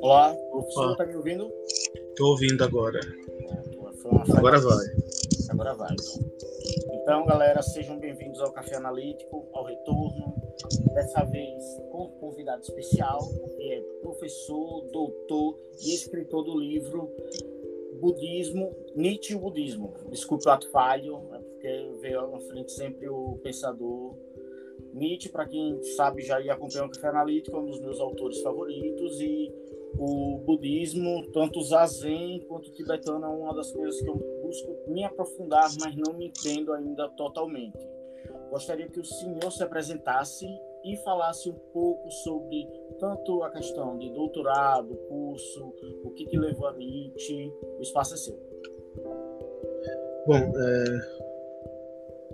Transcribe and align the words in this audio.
Olá, 0.00 0.34
professor, 0.50 0.92
está 0.92 1.04
me 1.04 1.14
ouvindo? 1.16 1.52
Estou 2.08 2.30
ouvindo 2.30 2.64
agora. 2.64 3.00
Agora 4.34 4.58
vai. 4.60 4.86
Agora 5.50 5.74
vai. 5.74 5.94
Então, 6.90 7.26
galera, 7.26 7.60
sejam 7.60 7.98
bem-vindos 7.98 8.40
ao 8.40 8.50
Café 8.52 8.76
Analítico, 8.76 9.46
ao 9.52 9.64
retorno. 9.64 10.34
Dessa 10.94 11.22
vez 11.24 11.62
com 11.92 12.04
um 12.04 12.18
convidado 12.18 12.62
especial, 12.62 13.20
que 13.56 13.72
é 13.72 13.82
professor, 14.00 14.86
doutor 14.90 15.58
e 15.82 15.94
escritor 15.94 16.44
do 16.44 16.58
livro 16.58 17.10
Budismo, 18.00 18.74
Nietzsche 18.96 19.34
e 19.34 19.36
o 19.36 19.40
Budismo. 19.40 19.92
Desculpe 20.08 20.48
o 20.48 20.50
ato 20.50 20.70
falho, 20.70 21.28
é 21.34 21.38
porque 21.38 21.90
veio 22.00 22.20
à 22.20 22.40
frente 22.40 22.72
sempre 22.72 23.06
o 23.06 23.38
pensador 23.42 24.23
Nietzsche, 24.94 25.28
para 25.28 25.46
quem 25.46 25.82
sabe 25.96 26.22
já 26.22 26.40
ia 26.40 26.54
acompanhar 26.54 26.86
o 26.86 26.90
Café 26.90 27.08
Analítico, 27.08 27.56
é 27.56 27.60
um 27.60 27.66
dos 27.66 27.80
meus 27.80 28.00
autores 28.00 28.40
favoritos, 28.40 29.20
e 29.20 29.52
o 29.98 30.38
budismo, 30.44 31.26
tanto 31.32 31.60
zazen 31.62 32.40
quanto 32.48 32.70
tibetano, 32.72 33.24
é 33.24 33.28
uma 33.28 33.54
das 33.54 33.72
coisas 33.72 34.00
que 34.00 34.08
eu 34.08 34.16
busco 34.42 34.76
me 34.88 35.04
aprofundar, 35.04 35.68
mas 35.80 35.96
não 35.96 36.14
me 36.14 36.26
entendo 36.26 36.72
ainda 36.72 37.08
totalmente. 37.10 37.78
Gostaria 38.50 38.88
que 38.88 39.00
o 39.00 39.04
senhor 39.04 39.50
se 39.50 39.62
apresentasse 39.62 40.46
e 40.84 40.96
falasse 40.98 41.48
um 41.48 41.58
pouco 41.72 42.10
sobre 42.10 42.68
tanto 43.00 43.42
a 43.42 43.50
questão 43.50 43.98
de 43.98 44.10
doutorado, 44.10 44.94
curso, 45.08 45.72
o 46.04 46.10
que, 46.10 46.26
que 46.26 46.38
levou 46.38 46.68
a 46.68 46.72
Nietzsche. 46.74 47.52
O 47.78 47.82
espaço 47.82 48.14
é 48.14 48.16
seu. 48.16 48.38
Bom, 50.26 50.36
é... 50.36 50.84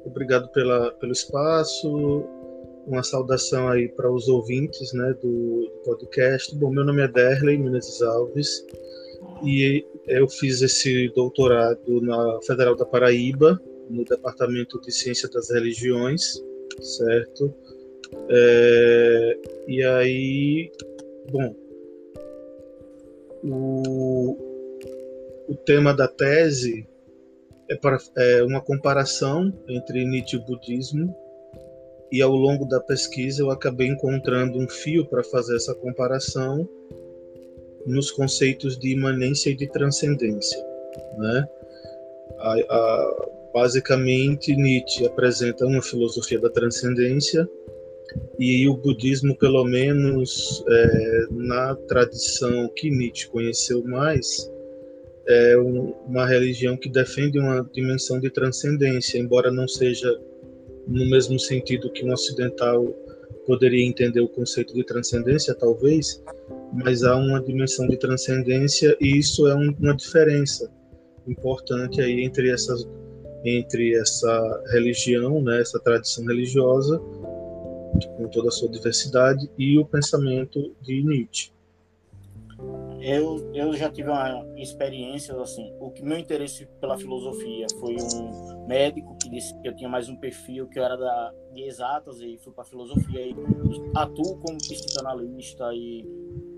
obrigado 0.05 0.49
pela, 0.49 0.93
pelo 0.93 1.13
espaço 1.13 2.40
uma 2.87 3.03
saudação 3.03 3.69
aí 3.69 3.89
para 3.89 4.11
os 4.11 4.29
ouvintes 4.29 4.93
né, 4.93 5.15
do, 5.23 5.61
do, 5.61 5.81
podcast. 5.85 6.55
Bom, 6.57 6.71
meu 6.71 6.85
nome 6.85 7.03
é 7.03 7.09
Derley 7.09 7.59
Menezes 7.59 8.03
Alves 8.03 8.65
e 9.45 9.85
eu 10.07 10.29
fiz 10.29 10.63
esse 10.63 11.09
doutorado 11.15 12.01
na 12.01 12.41
Federal 12.43 12.75
da 12.75 12.85
Paraíba, 12.85 13.61
no 13.89 14.05
Departamento 14.05 14.81
de 14.81 14.93
Ciência 14.93 15.29
das 15.29 15.51
Religiões, 15.51 16.43
certo? 16.81 17.55
É, 18.29 19.39
e 19.69 19.85
aí, 19.85 20.71
bom, 21.31 21.55
o, 23.45 24.37
o 25.49 25.55
tema 25.65 25.95
da 25.95 26.09
tese 26.09 26.87
é, 27.69 27.77
para, 27.77 27.99
é 28.17 28.43
uma 28.43 28.61
comparação 28.61 29.53
entre 29.69 30.05
Nietzsche 30.05 30.37
e 30.37 30.41
o 30.41 30.45
budismo 30.45 31.15
e 32.11 32.21
ao 32.21 32.35
longo 32.35 32.65
da 32.67 32.81
pesquisa 32.81 33.43
eu 33.43 33.51
acabei 33.51 33.89
encontrando 33.89 34.59
um 34.59 34.69
fio 34.69 35.07
para 35.07 35.23
fazer 35.23 35.57
essa 35.57 35.75
comparação 35.75 36.69
nos 37.87 38.11
conceitos 38.11 38.79
de 38.79 38.93
imanência 38.93 39.51
e 39.51 39.57
de 39.57 39.67
transcendência, 39.69 40.59
né? 41.19 41.49
A, 42.39 42.55
a, 42.55 43.29
basicamente 43.53 44.55
Nietzsche 44.55 45.07
apresenta 45.07 45.67
uma 45.67 45.83
filosofia 45.83 46.39
da 46.39 46.51
transcendência 46.51 47.49
e 48.39 48.69
o 48.69 48.77
budismo, 48.77 49.37
pelo 49.37 49.65
menos 49.65 50.65
é, 50.69 51.27
na 51.31 51.75
tradição 51.89 52.69
que 52.75 52.91
Nietzsche 52.91 53.29
conheceu 53.29 53.83
mais, 53.85 54.51
é 55.27 55.57
um, 55.59 55.95
uma 56.07 56.27
religião 56.27 56.77
que 56.77 56.89
defende 56.89 57.39
uma 57.39 57.63
dimensão 57.73 58.19
de 58.19 58.31
transcendência, 58.31 59.19
embora 59.19 59.51
não 59.51 59.69
seja 59.69 60.19
no 60.91 61.09
mesmo 61.09 61.39
sentido 61.39 61.91
que 61.91 62.05
um 62.05 62.13
ocidental 62.13 62.85
poderia 63.47 63.87
entender 63.87 64.21
o 64.21 64.29
conceito 64.29 64.75
de 64.75 64.85
transcendência, 64.85 65.55
talvez, 65.55 66.23
mas 66.73 67.05
há 67.05 67.17
uma 67.17 67.41
dimensão 67.41 67.87
de 67.87 67.97
transcendência 67.97 68.97
e 69.01 69.19
isso 69.19 69.47
é 69.47 69.55
um, 69.55 69.75
uma 69.79 69.95
diferença 69.95 70.71
importante 71.27 72.01
aí 72.01 72.23
entre 72.25 72.51
essas 72.51 72.87
entre 73.43 73.95
essa 73.95 74.63
religião, 74.71 75.41
né, 75.43 75.63
essa 75.63 75.81
tradição 75.81 76.27
religiosa 76.27 76.99
com 78.17 78.29
toda 78.29 78.49
a 78.49 78.51
sua 78.51 78.69
diversidade 78.69 79.51
e 79.57 79.79
o 79.79 79.87
pensamento 79.87 80.77
de 80.83 81.03
Nietzsche. 81.03 81.51
Eu, 83.01 83.51
eu 83.55 83.73
já 83.73 83.91
tive 83.91 84.11
uma 84.11 84.47
experiência 84.57 85.35
assim. 85.41 85.73
O 85.81 85.91
que 85.91 86.03
meu 86.05 86.19
interesse 86.19 86.67
pela 86.81 86.99
filosofia 86.99 87.67
foi 87.79 87.97
um 87.97 88.67
médico 88.67 89.17
que 89.17 89.31
disse 89.31 89.59
que 89.61 89.69
eu 89.69 89.75
tinha 89.75 89.89
mais 89.89 90.09
um 90.09 90.17
perfil 90.17 90.69
que 90.69 90.79
eu 90.79 90.85
era 90.85 90.97
da 90.97 91.35
de 91.55 91.63
exatas 91.63 92.21
e 92.21 92.39
fui 92.39 92.53
para 92.53 92.65
filosofia 92.65 93.27
e 93.27 93.35
atuo 93.97 94.39
como 94.39 94.59
psicanalista 94.59 95.75
e 95.75 96.07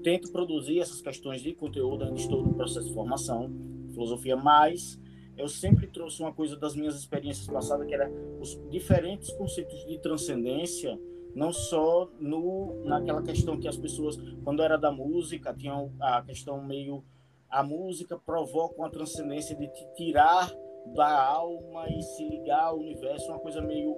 tento 0.03 0.31
produzir 0.31 0.81
essas 0.81 1.01
questões 1.01 1.43
de 1.43 1.55
conteúdo. 1.55 2.05
Ainda 2.05 2.19
estou 2.19 2.43
no 2.43 2.55
processo 2.55 2.89
de 2.89 2.95
formação, 2.95 3.51
filosofia, 3.93 4.37
mas 4.37 4.99
eu 5.39 5.49
sempre 5.49 5.87
trouxe 5.87 6.21
uma 6.21 6.33
coisa 6.33 6.57
das 6.57 6.75
minhas 6.75 6.97
experiências 6.97 7.47
passadas 7.47 7.87
que 7.87 7.95
era 7.95 8.11
os 8.41 8.61
diferentes 8.69 9.33
conceitos 9.33 9.87
de 9.87 9.99
transcendência 9.99 10.99
não 11.35 11.53
só 11.53 12.09
no 12.19 12.83
naquela 12.85 13.23
questão 13.23 13.59
que 13.59 13.69
as 13.69 13.77
pessoas 13.77 14.17
quando 14.45 14.63
era 14.63 14.77
da 14.77 14.91
música 14.91 15.55
tinham 15.55 15.93
a 16.01 16.23
questão 16.23 16.63
meio 16.63 17.05
a 17.49 17.63
música 17.63 18.19
provoca 18.19 18.77
uma 18.77 18.91
transcendência 18.91 19.57
de 19.57 19.67
te 19.69 19.95
tirar 19.95 20.53
da 20.95 21.27
alma 21.27 21.89
e 21.89 22.03
se 22.03 22.29
ligar 22.29 22.65
ao 22.65 22.79
universo 22.79 23.29
uma 23.29 23.39
coisa 23.39 23.61
meio 23.61 23.97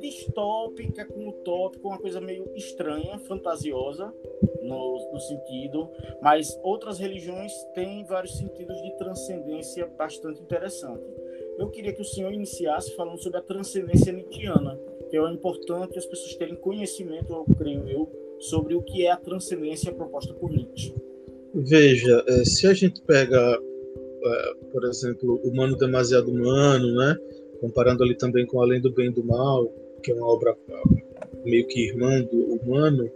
distópica 0.00 1.04
com 1.04 1.28
utópico 1.28 1.88
uma 1.88 1.98
coisa 1.98 2.20
meio 2.20 2.50
estranha 2.54 3.18
fantasiosa 3.20 4.12
no, 4.62 5.12
no 5.12 5.20
sentido. 5.20 5.90
Mas 6.20 6.58
outras 6.62 6.98
religiões 6.98 7.52
têm 7.74 8.04
vários 8.04 8.36
sentidos 8.36 8.80
de 8.82 8.96
transcendência 8.96 9.86
bastante 9.86 10.40
interessante. 10.40 11.04
Eu 11.58 11.70
queria 11.70 11.92
que 11.92 12.00
o 12.00 12.04
senhor 12.04 12.32
iniciasse 12.32 12.94
falando 12.96 13.18
sobre 13.18 13.38
a 13.38 13.42
transcendência 13.42 14.12
nietzschiana 14.12 14.78
que 15.12 15.18
é 15.18 15.30
importante 15.30 15.98
as 15.98 16.06
pessoas 16.06 16.34
terem 16.36 16.56
conhecimento, 16.56 17.30
eu 17.30 17.44
creio 17.54 17.86
eu, 17.86 18.10
sobre 18.40 18.74
o 18.74 18.80
que 18.80 19.04
é 19.04 19.10
a 19.10 19.16
transcendência 19.16 19.92
proposta 19.92 20.32
por 20.32 20.50
Nietzsche. 20.50 20.94
Veja, 21.54 22.24
é, 22.26 22.44
se 22.46 22.66
a 22.66 22.72
gente 22.72 23.02
pega, 23.02 23.38
é, 23.38 24.54
por 24.72 24.82
exemplo, 24.86 25.38
Humano 25.44 25.76
Demasiado 25.76 26.30
Humano, 26.30 26.94
né, 26.94 27.14
comparando 27.60 28.02
ali 28.02 28.16
também 28.16 28.46
com 28.46 28.62
Além 28.62 28.80
do 28.80 28.90
Bem 28.90 29.08
e 29.08 29.10
do 29.10 29.22
Mal, 29.22 29.70
que 30.02 30.12
é 30.12 30.14
uma 30.14 30.26
obra 30.26 30.56
meio 31.44 31.66
que 31.66 31.88
irmã 31.88 32.22
do 32.22 32.54
Humano, 32.54 33.10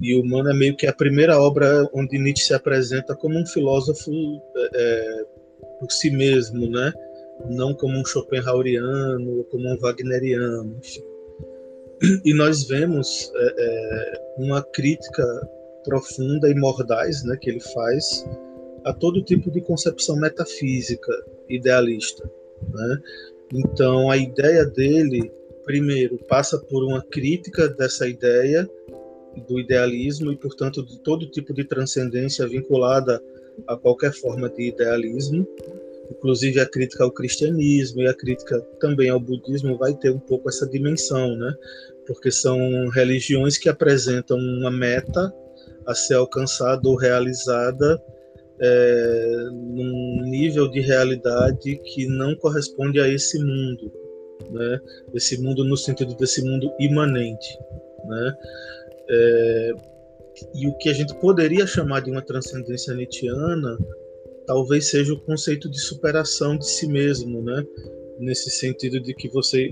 e 0.00 0.14
o 0.14 0.22
Humano 0.22 0.50
é 0.50 0.54
meio 0.54 0.76
que 0.76 0.86
a 0.86 0.94
primeira 0.94 1.40
obra 1.40 1.90
onde 1.92 2.20
Nietzsche 2.20 2.44
se 2.44 2.54
apresenta 2.54 3.16
como 3.16 3.36
um 3.36 3.46
filósofo 3.46 4.12
é, 4.72 5.24
por 5.80 5.90
si 5.90 6.08
mesmo, 6.12 6.70
né? 6.70 6.92
Não 7.48 7.74
como 7.74 7.98
um 7.98 8.04
Schopenhaueriano 8.04 9.44
como 9.44 9.68
um 9.68 9.78
Wagneriano. 9.78 10.78
E 12.24 12.32
nós 12.32 12.64
vemos 12.64 13.30
é, 13.34 13.54
é, 13.58 14.20
uma 14.38 14.62
crítica 14.62 15.22
profunda 15.84 16.48
e 16.48 16.54
mordaz 16.54 17.22
né, 17.24 17.36
que 17.40 17.50
ele 17.50 17.60
faz 17.60 18.26
a 18.84 18.92
todo 18.92 19.22
tipo 19.22 19.50
de 19.50 19.60
concepção 19.60 20.16
metafísica 20.16 21.12
idealista. 21.48 22.30
Né? 22.72 23.02
Então, 23.52 24.10
a 24.10 24.16
ideia 24.16 24.64
dele, 24.64 25.30
primeiro, 25.64 26.18
passa 26.26 26.58
por 26.58 26.84
uma 26.84 27.02
crítica 27.02 27.68
dessa 27.68 28.08
ideia 28.08 28.68
do 29.46 29.60
idealismo 29.60 30.32
e, 30.32 30.36
portanto, 30.36 30.84
de 30.84 30.98
todo 31.00 31.30
tipo 31.30 31.52
de 31.52 31.64
transcendência 31.64 32.46
vinculada 32.46 33.22
a 33.66 33.76
qualquer 33.76 34.12
forma 34.12 34.48
de 34.48 34.68
idealismo 34.68 35.46
inclusive 36.10 36.60
a 36.60 36.66
crítica 36.66 37.04
ao 37.04 37.12
cristianismo 37.12 38.02
e 38.02 38.08
a 38.08 38.14
crítica 38.14 38.60
também 38.80 39.08
ao 39.08 39.20
budismo 39.20 39.78
vai 39.78 39.94
ter 39.94 40.10
um 40.10 40.18
pouco 40.18 40.48
essa 40.48 40.66
dimensão, 40.66 41.36
né? 41.36 41.54
Porque 42.06 42.30
são 42.30 42.88
religiões 42.88 43.56
que 43.56 43.68
apresentam 43.68 44.36
uma 44.36 44.70
meta 44.70 45.32
a 45.86 45.94
ser 45.94 46.14
alcançada 46.14 46.88
ou 46.88 46.96
realizada 46.96 48.02
é, 48.60 49.48
num 49.52 50.22
nível 50.24 50.68
de 50.68 50.80
realidade 50.80 51.76
que 51.76 52.06
não 52.06 52.34
corresponde 52.34 53.00
a 53.00 53.08
esse 53.08 53.38
mundo, 53.38 53.92
né? 54.50 54.80
Esse 55.14 55.40
mundo 55.40 55.64
no 55.64 55.76
sentido 55.76 56.14
desse 56.16 56.42
mundo 56.42 56.70
imanente, 56.78 57.58
né? 58.06 58.34
É, 59.08 59.72
e 60.54 60.66
o 60.66 60.76
que 60.78 60.88
a 60.88 60.92
gente 60.92 61.14
poderia 61.20 61.66
chamar 61.66 62.00
de 62.00 62.10
uma 62.10 62.22
transcendência 62.22 62.94
nietzschiana 62.94 63.78
talvez 64.46 64.90
seja 64.90 65.12
o 65.12 65.20
conceito 65.20 65.70
de 65.70 65.80
superação 65.80 66.56
de 66.56 66.66
si 66.66 66.86
mesmo, 66.86 67.42
né? 67.42 67.64
Nesse 68.18 68.50
sentido 68.50 69.00
de 69.00 69.14
que 69.14 69.28
você 69.28 69.70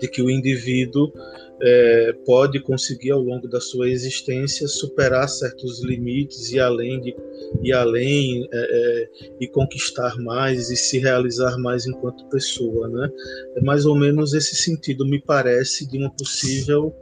de 0.00 0.08
que 0.08 0.20
o 0.20 0.30
indivíduo 0.30 1.12
é, 1.60 2.12
pode 2.24 2.60
conseguir 2.60 3.10
ao 3.10 3.20
longo 3.20 3.48
da 3.48 3.60
sua 3.60 3.88
existência 3.88 4.68
superar 4.68 5.28
certos 5.28 5.82
limites 5.82 6.52
e 6.52 6.60
além 6.60 7.00
de 7.00 7.16
e 7.62 7.72
além 7.72 8.48
é, 8.52 8.58
é, 8.58 9.08
e 9.40 9.48
conquistar 9.48 10.16
mais 10.18 10.70
e 10.70 10.76
se 10.76 10.98
realizar 10.98 11.56
mais 11.58 11.86
enquanto 11.86 12.28
pessoa, 12.28 12.88
né? 12.88 13.10
É 13.56 13.60
mais 13.60 13.86
ou 13.86 13.96
menos 13.96 14.34
esse 14.34 14.54
sentido 14.54 15.06
me 15.06 15.20
parece 15.20 15.88
de 15.88 15.98
uma 15.98 16.10
possível 16.14 16.94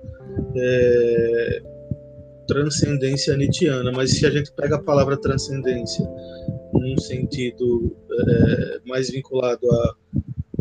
é, 0.56 1.62
transcendência 2.46 3.36
nietzschiana, 3.36 3.92
mas 3.92 4.12
se 4.12 4.26
a 4.26 4.30
gente 4.30 4.52
pega 4.52 4.76
a 4.76 4.82
palavra 4.82 5.16
transcendência 5.16 6.06
num 6.72 6.96
sentido 6.98 7.96
é, 8.10 8.80
mais 8.86 9.10
vinculado 9.10 9.70
a 9.70 9.94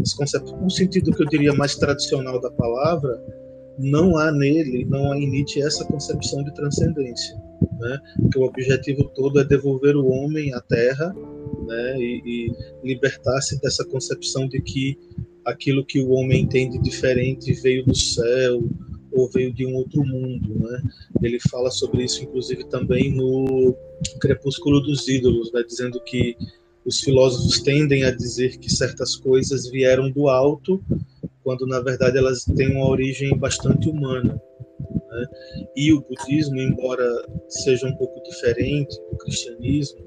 esse 0.02 0.16
conceito, 0.16 0.56
um 0.56 0.70
sentido 0.70 1.12
que 1.12 1.24
eu 1.24 1.28
diria 1.28 1.54
mais 1.54 1.76
tradicional 1.76 2.40
da 2.40 2.52
palavra, 2.52 3.22
não 3.80 4.18
há 4.18 4.32
nele, 4.32 4.86
não 4.86 5.12
há 5.12 5.18
em 5.18 5.30
Nietzsche 5.30 5.62
essa 5.62 5.84
concepção 5.86 6.44
de 6.44 6.54
transcendência, 6.54 7.36
né? 7.80 8.00
Que 8.32 8.40
o 8.40 8.44
objetivo 8.44 9.04
todo 9.16 9.40
é 9.40 9.44
devolver 9.44 9.96
o 9.96 10.08
homem 10.08 10.54
à 10.54 10.62
Terra, 10.62 11.14
né? 11.68 11.98
E, 11.98 12.22
e 12.26 12.52
libertar-se 12.84 13.60
dessa 13.62 13.84
concepção 13.86 14.48
de 14.48 14.62
que 14.62 14.98
aquilo 15.44 15.86
que 15.86 16.00
o 16.02 16.12
homem 16.12 16.44
entende 16.44 16.78
diferente 16.80 17.54
veio 17.54 17.86
do 17.86 17.96
céu 17.96 18.64
ou 19.16 19.30
veio 19.30 19.54
de 19.54 19.66
um 19.66 19.76
outro 19.76 20.06
mundo, 20.06 20.60
né? 20.60 20.82
Ele 21.24 21.40
fala 21.50 21.72
sobre 21.72 22.04
isso, 22.04 22.24
inclusive, 22.24 22.66
também 22.66 23.16
no 23.16 23.76
Crepúsculo 24.20 24.82
dos 24.82 25.08
Ídolos, 25.08 25.52
né? 25.54 25.64
Dizendo 25.66 26.00
que 26.02 26.36
os 26.86 27.00
filósofos 27.00 27.62
tendem 27.62 28.04
a 28.04 28.12
dizer 28.12 28.58
que 28.58 28.72
certas 28.72 29.16
coisas 29.16 29.70
vieram 29.70 30.12
do 30.12 30.28
alto, 30.28 30.84
quando 31.44 31.66
na 31.66 31.80
verdade 31.80 32.18
elas 32.18 32.44
têm 32.44 32.72
uma 32.72 32.88
origem 32.88 33.36
bastante 33.38 33.90
humana. 33.90 34.40
Né? 35.10 35.26
E 35.76 35.94
o 35.94 36.02
budismo, 36.02 36.58
embora 36.58 37.06
seja 37.48 37.88
um 37.88 37.96
pouco 37.96 38.22
diferente 38.24 39.00
do 39.12 39.18
cristianismo, 39.18 40.06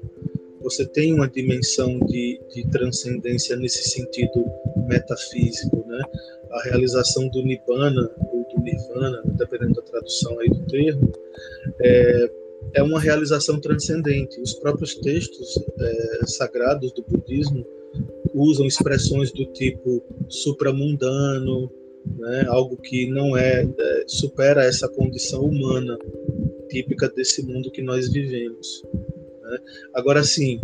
você 0.61 0.85
tem 0.85 1.13
uma 1.13 1.27
dimensão 1.27 1.99
de, 1.99 2.39
de 2.53 2.67
transcendência 2.69 3.55
nesse 3.55 3.89
sentido 3.89 4.45
metafísico, 4.87 5.85
né? 5.87 6.01
A 6.51 6.63
realização 6.63 7.29
do 7.29 7.41
nibbana 7.41 8.09
ou 8.31 8.38
do 8.53 8.61
nirvana, 8.61 9.21
dependendo 9.37 9.75
da 9.75 9.81
tradução 9.81 10.39
aí 10.39 10.49
do 10.49 10.65
termo, 10.65 11.11
é, 11.81 12.31
é 12.73 12.83
uma 12.83 12.99
realização 12.99 13.59
transcendente. 13.59 14.39
Os 14.41 14.53
próprios 14.53 14.95
textos 14.95 15.57
é, 15.79 16.25
sagrados 16.25 16.91
do 16.91 17.03
budismo 17.03 17.65
usam 18.33 18.65
expressões 18.65 19.31
do 19.31 19.45
tipo 19.45 20.03
supramundano, 20.27 21.71
né, 22.17 22.45
algo 22.47 22.77
que 22.77 23.09
não 23.09 23.35
é, 23.35 23.63
é, 23.63 24.03
supera 24.07 24.63
essa 24.63 24.87
condição 24.87 25.41
humana 25.41 25.97
típica 26.69 27.09
desse 27.09 27.43
mundo 27.43 27.71
que 27.71 27.81
nós 27.81 28.11
vivemos. 28.11 28.83
Né? 29.41 29.57
Agora, 29.93 30.23
sim, 30.23 30.61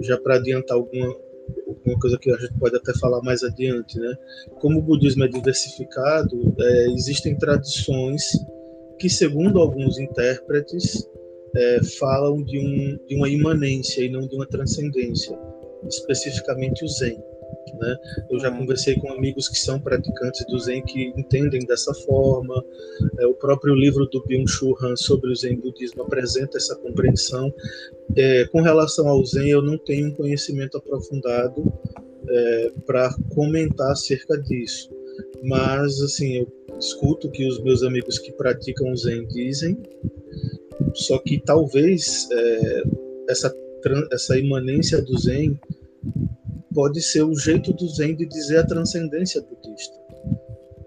já 0.00 0.16
para 0.16 0.36
adiantar 0.36 0.76
alguma, 0.76 1.16
alguma 1.66 1.98
coisa 1.98 2.18
que 2.18 2.30
a 2.30 2.36
gente 2.36 2.54
pode 2.58 2.76
até 2.76 2.92
falar 2.98 3.22
mais 3.22 3.42
adiante, 3.42 3.98
né? 3.98 4.14
Como 4.60 4.78
o 4.78 4.82
budismo 4.82 5.24
é 5.24 5.28
diversificado, 5.28 6.54
é, 6.58 6.86
existem 6.90 7.36
tradições 7.36 8.24
que, 8.98 9.08
segundo 9.08 9.60
alguns 9.60 9.98
intérpretes, 9.98 11.08
é, 11.56 11.82
falam 11.98 12.42
de, 12.42 12.58
um, 12.58 13.06
de 13.06 13.16
uma 13.16 13.28
imanência 13.28 14.02
e 14.02 14.08
não 14.08 14.26
de 14.26 14.34
uma 14.34 14.46
transcendência, 14.46 15.38
especificamente 15.88 16.84
o 16.84 16.88
Zen. 16.88 17.18
Né? 17.78 17.96
Eu 18.30 18.40
já 18.40 18.50
uhum. 18.50 18.58
conversei 18.58 18.96
com 18.96 19.12
amigos 19.12 19.48
que 19.48 19.58
são 19.58 19.80
praticantes 19.80 20.44
do 20.46 20.58
Zen 20.58 20.82
que 20.82 21.12
entendem 21.16 21.64
dessa 21.64 21.94
forma. 21.94 22.64
É, 23.18 23.26
o 23.26 23.34
próprio 23.34 23.74
livro 23.74 24.06
do 24.06 24.22
Byung-Chul 24.24 24.76
Han 24.82 24.96
sobre 24.96 25.30
o 25.30 25.36
Zen 25.36 25.56
budismo 25.56 26.02
apresenta 26.02 26.56
essa 26.56 26.74
compreensão. 26.76 27.52
É, 28.16 28.46
com 28.46 28.60
relação 28.60 29.08
ao 29.08 29.24
Zen, 29.24 29.50
eu 29.50 29.62
não 29.62 29.78
tenho 29.78 30.08
um 30.08 30.14
conhecimento 30.14 30.76
aprofundado 30.76 31.72
é, 32.28 32.72
para 32.86 33.14
comentar 33.34 33.92
acerca 33.92 34.36
disso. 34.36 34.90
Mas, 35.42 36.00
assim, 36.00 36.38
eu 36.38 36.48
escuto 36.78 37.30
que 37.30 37.46
os 37.46 37.62
meus 37.62 37.82
amigos 37.82 38.18
que 38.18 38.32
praticam 38.32 38.92
o 38.92 38.96
Zen 38.96 39.26
dizem, 39.28 39.80
só 40.94 41.18
que 41.18 41.40
talvez 41.40 42.28
é, 42.30 42.82
essa, 43.28 43.54
essa 44.10 44.38
imanência 44.38 45.00
do 45.02 45.18
Zen 45.18 45.58
pode 46.78 47.02
ser 47.02 47.24
o 47.24 47.34
jeito 47.34 47.72
do 47.72 47.88
Zen 47.88 48.14
de 48.14 48.24
dizer 48.24 48.58
a 48.58 48.64
transcendência 48.64 49.42
budista. 49.42 49.96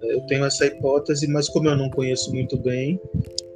É, 0.02 0.14
eu 0.14 0.22
tenho 0.22 0.46
essa 0.46 0.66
hipótese, 0.66 1.28
mas 1.28 1.50
como 1.50 1.68
eu 1.68 1.76
não 1.76 1.90
conheço 1.90 2.34
muito 2.34 2.58
bem, 2.58 2.98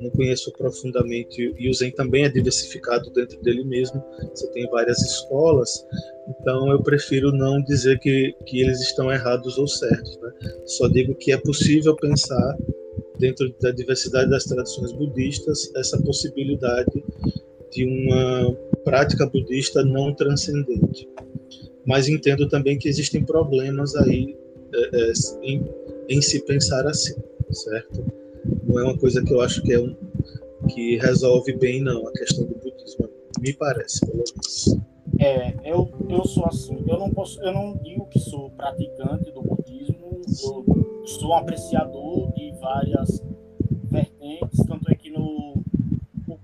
não 0.01 0.09
conheço 0.09 0.51
profundamente, 0.51 1.55
e 1.57 1.69
o 1.69 1.73
Zen 1.73 1.91
também 1.91 2.25
é 2.25 2.29
diversificado 2.29 3.09
dentro 3.11 3.41
dele 3.41 3.63
mesmo, 3.63 4.03
você 4.33 4.47
tem 4.47 4.69
várias 4.69 5.01
escolas, 5.01 5.87
então 6.27 6.69
eu 6.69 6.83
prefiro 6.83 7.31
não 7.31 7.63
dizer 7.63 7.99
que, 7.99 8.35
que 8.45 8.59
eles 8.59 8.81
estão 8.81 9.09
errados 9.09 9.57
ou 9.57 9.65
certos. 9.65 10.17
Né? 10.17 10.33
Só 10.65 10.89
digo 10.89 11.15
que 11.15 11.31
é 11.31 11.37
possível 11.37 11.95
pensar 11.95 12.57
dentro 13.17 13.49
da 13.61 13.71
diversidade 13.71 14.29
das 14.29 14.43
tradições 14.43 14.91
budistas, 14.91 15.71
essa 15.73 15.97
possibilidade 16.01 17.01
de 17.71 17.85
uma 17.85 18.53
prática 18.83 19.25
budista 19.25 19.85
não 19.85 20.13
transcendente. 20.13 21.14
Mas 21.85 22.07
entendo 22.07 22.47
também 22.49 22.77
que 22.77 22.87
existem 22.87 23.23
problemas 23.23 23.95
aí 23.95 24.35
é, 24.73 24.89
é, 24.93 25.13
em, 25.43 25.63
em, 26.09 26.21
se 26.21 26.43
pensar 26.45 26.85
assim, 26.87 27.15
certo? 27.51 28.03
Não 28.63 28.79
é 28.79 28.83
uma 28.83 28.97
coisa 28.97 29.23
que 29.23 29.33
eu 29.33 29.41
acho 29.41 29.61
que 29.61 29.73
é 29.73 29.79
um 29.79 29.95
que 30.73 30.97
resolve 30.97 31.55
bem 31.57 31.81
não 31.81 32.07
a 32.07 32.11
questão 32.11 32.43
do 32.45 32.55
budismo, 32.55 33.07
me 33.39 33.53
parece, 33.53 33.99
pelo 34.01 34.17
menos. 34.17 34.77
É, 35.19 35.53
eu, 35.63 35.89
eu 36.09 36.25
sou 36.25 36.45
assim, 36.45 36.83
eu 36.87 36.99
não 36.99 37.09
posso, 37.11 37.39
eu 37.41 37.53
não 37.53 37.77
digo 37.77 38.07
que 38.07 38.19
sou 38.19 38.49
praticante 38.51 39.31
do 39.31 39.41
budismo, 39.41 40.21
eu 40.27 41.07
sou 41.07 41.29
um 41.29 41.33
apreciador 41.33 42.33
de 42.33 42.51
várias 42.59 43.23
vertentes, 43.89 44.65
tanto 44.67 44.84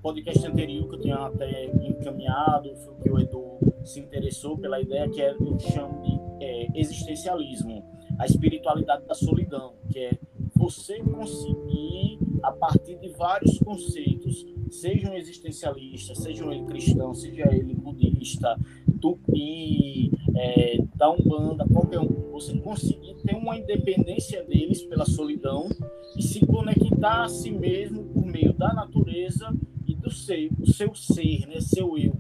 podcast 0.02 0.48
anterior 0.48 0.88
que 0.90 0.96
eu 0.96 1.00
tinha 1.00 1.16
até 1.16 1.66
encaminhado, 1.66 2.76
foi 2.76 2.96
que 2.96 3.10
o 3.12 3.20
Edu 3.20 3.60
se 3.84 4.00
interessou 4.00 4.58
pela 4.58 4.82
ideia 4.82 5.08
que 5.08 5.22
é, 5.22 5.32
eu 5.32 5.60
chamo 5.60 6.02
de 6.02 6.44
é, 6.44 6.68
existencialismo, 6.76 7.84
a 8.18 8.26
espiritualidade 8.26 9.06
da 9.06 9.14
solidão, 9.14 9.76
que 9.92 10.00
é 10.00 10.20
você 10.56 11.00
conseguir, 11.00 12.20
a 12.44 12.52
partir 12.52 12.96
de 13.00 13.10
vários 13.10 13.58
conceitos, 13.60 14.46
sejam 14.70 15.14
existencialistas, 15.14 16.18
sejam 16.18 16.52
ele 16.52 16.66
cristão, 16.66 17.14
seja 17.14 17.48
ele 17.54 17.76
budista, 17.76 18.58
tupi, 19.00 20.12
é, 20.36 20.78
da 20.96 21.12
Umbanda, 21.12 21.66
qualquer 21.72 22.00
um, 22.00 22.32
você 22.32 22.58
conseguir 22.60 23.16
ter 23.24 23.36
uma 23.36 23.58
independência 23.58 24.44
deles 24.44 24.82
pela 24.84 25.06
solidão 25.06 25.70
e 26.18 26.24
se 26.24 26.46
conectar 26.46 27.24
a 27.24 27.28
si 27.28 27.52
mesmo 27.52 28.04
por 28.06 28.26
meio 28.26 28.54
da 28.54 28.74
natureza 28.74 29.52
do 30.02 30.12
seu, 30.12 30.50
do 30.52 30.74
seu 30.74 30.94
ser, 30.96 31.48
né, 31.48 31.62
seu 31.62 31.98
eu. 31.98 32.14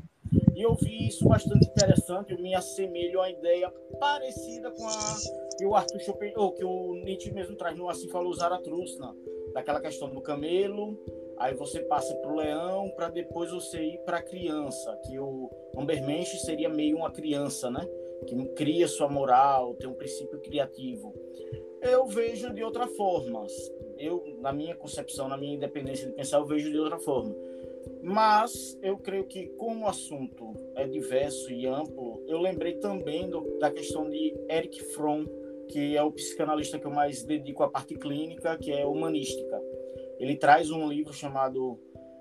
E 0.55 0.61
eu 0.61 0.75
vi 0.75 1.07
isso 1.07 1.27
bastante 1.27 1.67
interessante, 1.67 2.31
eu 2.31 2.39
me 2.39 2.53
assemelho 2.53 3.19
a 3.19 3.23
uma 3.23 3.29
ideia 3.29 3.69
parecida 3.99 4.71
com 4.71 4.87
a 4.87 5.17
que 5.57 5.65
o 5.65 5.75
Arthur 5.75 5.99
Schopenhauer, 5.99 6.53
que 6.53 6.63
o 6.63 6.93
Nietzsche 7.03 7.31
mesmo 7.31 7.55
traz 7.55 7.77
no 7.77 7.89
Assim 7.89 8.07
Falou 8.09 8.33
Zaratustra, 8.33 9.07
daquela 9.53 9.81
questão 9.81 10.09
do 10.09 10.21
camelo, 10.21 10.97
aí 11.37 11.53
você 11.55 11.81
passa 11.81 12.13
para 12.15 12.31
o 12.31 12.35
leão, 12.35 12.89
para 12.95 13.09
depois 13.09 13.51
você 13.51 13.83
ir 13.83 13.97
para 14.05 14.17
a 14.17 14.21
criança, 14.21 14.97
que 15.05 15.19
o 15.19 15.49
Ambermensch 15.75 16.39
seria 16.41 16.69
meio 16.69 16.97
uma 16.97 17.11
criança, 17.11 17.69
né? 17.69 17.85
Que 18.27 18.35
cria 18.53 18.87
sua 18.87 19.09
moral, 19.09 19.73
tem 19.75 19.89
um 19.89 19.95
princípio 19.95 20.39
criativo. 20.41 21.13
Eu 21.81 22.05
vejo 22.05 22.53
de 22.53 22.63
outra 22.63 22.85
forma. 22.85 23.45
Eu, 23.97 24.23
na 24.39 24.53
minha 24.53 24.75
concepção, 24.75 25.27
na 25.27 25.37
minha 25.37 25.55
independência 25.55 26.07
de 26.07 26.13
pensar, 26.13 26.37
eu 26.37 26.45
vejo 26.45 26.71
de 26.71 26.77
outra 26.77 26.99
forma. 26.99 27.35
Mas 28.03 28.77
eu 28.81 28.97
creio 28.97 29.25
que, 29.25 29.47
como 29.57 29.85
o 29.85 29.87
assunto 29.87 30.53
é 30.75 30.87
diverso 30.87 31.51
e 31.51 31.67
amplo, 31.67 32.23
eu 32.27 32.39
lembrei 32.39 32.75
também 32.75 33.29
do, 33.29 33.59
da 33.59 33.71
questão 33.71 34.09
de 34.09 34.33
Eric 34.49 34.83
Fromm, 34.93 35.25
que 35.69 35.95
é 35.95 36.03
o 36.03 36.11
psicanalista 36.11 36.79
que 36.79 36.85
eu 36.85 36.91
mais 36.91 37.23
dedico 37.23 37.63
à 37.63 37.69
parte 37.69 37.95
clínica, 37.95 38.57
que 38.57 38.71
é 38.71 38.85
humanística. 38.85 39.61
Ele 40.19 40.35
traz 40.35 40.69
um 40.69 40.87
livro 40.87 41.13
chamado 41.13 41.79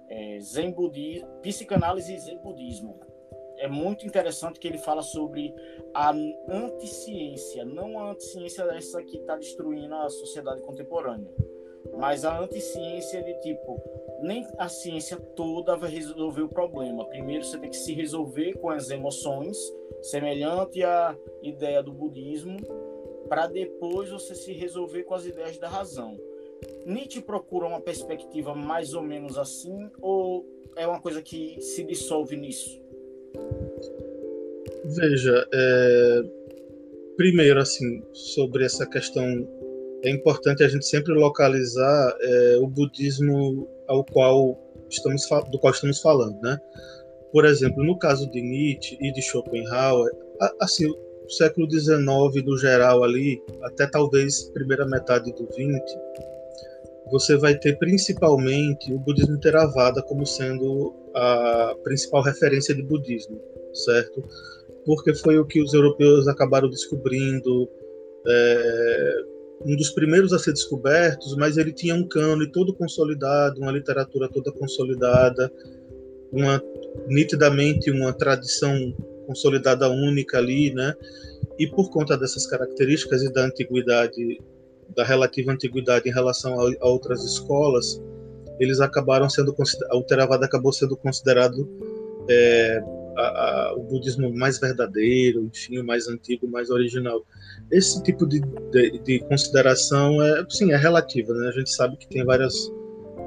é, 0.08 0.38
Zen 0.40 0.72
Budismo, 0.72 1.26
Psicanálise 1.42 2.14
e 2.14 2.18
Zen 2.18 2.38
Budismo. 2.38 3.00
É 3.58 3.68
muito 3.68 4.06
interessante 4.06 4.58
que 4.58 4.66
ele 4.66 4.78
fala 4.78 5.02
sobre 5.02 5.54
a 5.92 6.10
anticiência, 6.48 7.64
não 7.64 7.98
a 7.98 8.12
anticiência 8.12 8.62
essa 8.62 9.02
que 9.02 9.18
está 9.18 9.36
destruindo 9.36 9.94
a 9.94 10.08
sociedade 10.08 10.62
contemporânea, 10.62 11.30
mas 11.96 12.24
a 12.24 12.40
anticiência 12.40 13.22
de 13.22 13.34
tipo, 13.40 13.82
nem 14.22 14.46
a 14.58 14.68
ciência 14.68 15.16
toda 15.16 15.76
vai 15.76 15.90
resolver 15.90 16.42
o 16.42 16.48
problema. 16.48 17.04
Primeiro 17.06 17.44
você 17.44 17.58
tem 17.58 17.70
que 17.70 17.76
se 17.76 17.92
resolver 17.92 18.54
com 18.54 18.70
as 18.70 18.90
emoções, 18.90 19.56
semelhante 20.02 20.82
à 20.84 21.16
ideia 21.42 21.82
do 21.82 21.92
budismo, 21.92 22.56
para 23.28 23.46
depois 23.46 24.10
você 24.10 24.34
se 24.34 24.52
resolver 24.52 25.04
com 25.04 25.14
as 25.14 25.24
ideias 25.24 25.58
da 25.58 25.68
razão. 25.68 26.18
Nietzsche 26.84 27.20
procura 27.20 27.66
uma 27.66 27.80
perspectiva 27.80 28.54
mais 28.54 28.94
ou 28.94 29.02
menos 29.02 29.38
assim, 29.38 29.88
ou 30.00 30.46
é 30.76 30.86
uma 30.86 31.00
coisa 31.00 31.22
que 31.22 31.60
se 31.60 31.84
dissolve 31.84 32.36
nisso? 32.36 32.80
Veja, 34.84 35.46
é... 35.52 36.22
primeiro, 37.16 37.60
assim, 37.60 38.02
sobre 38.12 38.64
essa 38.64 38.86
questão, 38.86 39.24
é 40.02 40.10
importante 40.10 40.62
a 40.62 40.68
gente 40.68 40.86
sempre 40.86 41.12
localizar 41.14 42.16
é, 42.20 42.58
o 42.60 42.66
budismo 42.66 43.68
ao 43.86 44.04
qual 44.04 44.58
estamos, 44.88 45.26
do 45.50 45.58
qual 45.58 45.72
estamos 45.72 46.00
falando, 46.00 46.40
né? 46.40 46.58
Por 47.32 47.44
exemplo, 47.44 47.84
no 47.84 47.98
caso 47.98 48.28
de 48.30 48.40
Nietzsche 48.40 48.98
e 49.00 49.12
de 49.12 49.22
Schopenhauer, 49.22 50.10
assim, 50.60 50.86
o 50.88 51.30
século 51.30 51.70
XIX 51.70 52.44
do 52.44 52.58
geral 52.58 53.04
ali, 53.04 53.40
até 53.62 53.86
talvez 53.86 54.50
primeira 54.50 54.86
metade 54.86 55.32
do 55.32 55.44
XX, 55.44 55.96
você 57.10 57.36
vai 57.36 57.56
ter 57.56 57.78
principalmente 57.78 58.92
o 58.92 58.98
budismo 58.98 59.38
Theravada 59.38 60.02
como 60.02 60.26
sendo 60.26 60.94
a 61.14 61.74
principal 61.82 62.22
referência 62.22 62.74
de 62.74 62.82
budismo, 62.82 63.40
certo? 63.72 64.22
Porque 64.84 65.14
foi 65.14 65.38
o 65.38 65.44
que 65.44 65.62
os 65.62 65.74
europeus 65.74 66.26
acabaram 66.28 66.68
descobrindo, 66.68 67.68
é, 68.26 69.14
um 69.64 69.76
dos 69.76 69.90
primeiros 69.90 70.32
a 70.32 70.38
ser 70.38 70.52
descobertos, 70.52 71.36
mas 71.36 71.56
ele 71.56 71.72
tinha 71.72 71.94
um 71.94 72.06
cânone 72.06 72.50
todo 72.50 72.74
consolidado, 72.74 73.60
uma 73.60 73.72
literatura 73.72 74.28
toda 74.28 74.50
consolidada, 74.52 75.52
uma 76.32 76.62
nitidamente 77.06 77.90
uma 77.90 78.12
tradição 78.12 78.94
consolidada 79.26 79.88
única 79.88 80.38
ali, 80.38 80.72
né? 80.72 80.94
E 81.58 81.66
por 81.66 81.90
conta 81.90 82.16
dessas 82.16 82.46
características 82.46 83.22
e 83.22 83.32
da 83.32 83.44
antiguidade, 83.44 84.40
da 84.96 85.04
relativa 85.04 85.52
antiguidade 85.52 86.08
em 86.08 86.12
relação 86.12 86.58
a, 86.58 86.72
a 86.80 86.88
outras 86.88 87.22
escolas, 87.24 88.00
eles 88.58 88.80
acabaram 88.80 89.28
sendo 89.28 89.54
o 89.92 90.02
Theravada 90.02 90.46
acabou 90.46 90.72
sendo 90.72 90.96
considerado 90.96 91.68
é, 92.28 92.82
a, 93.20 93.68
a, 93.70 93.74
o 93.76 93.82
budismo 93.82 94.34
mais 94.34 94.58
verdadeiro, 94.58 95.44
enfim, 95.44 95.78
o 95.78 95.84
mais 95.84 96.08
antigo, 96.08 96.48
mais 96.48 96.70
original. 96.70 97.24
Esse 97.70 98.02
tipo 98.02 98.26
de, 98.26 98.40
de, 98.70 98.98
de 98.98 99.18
consideração 99.20 100.22
é, 100.22 100.44
sim, 100.48 100.72
é 100.72 100.76
relativa, 100.76 101.32
né? 101.34 101.48
A 101.48 101.52
gente 101.52 101.70
sabe 101.70 101.96
que 101.96 102.08
tem 102.08 102.24
várias 102.24 102.54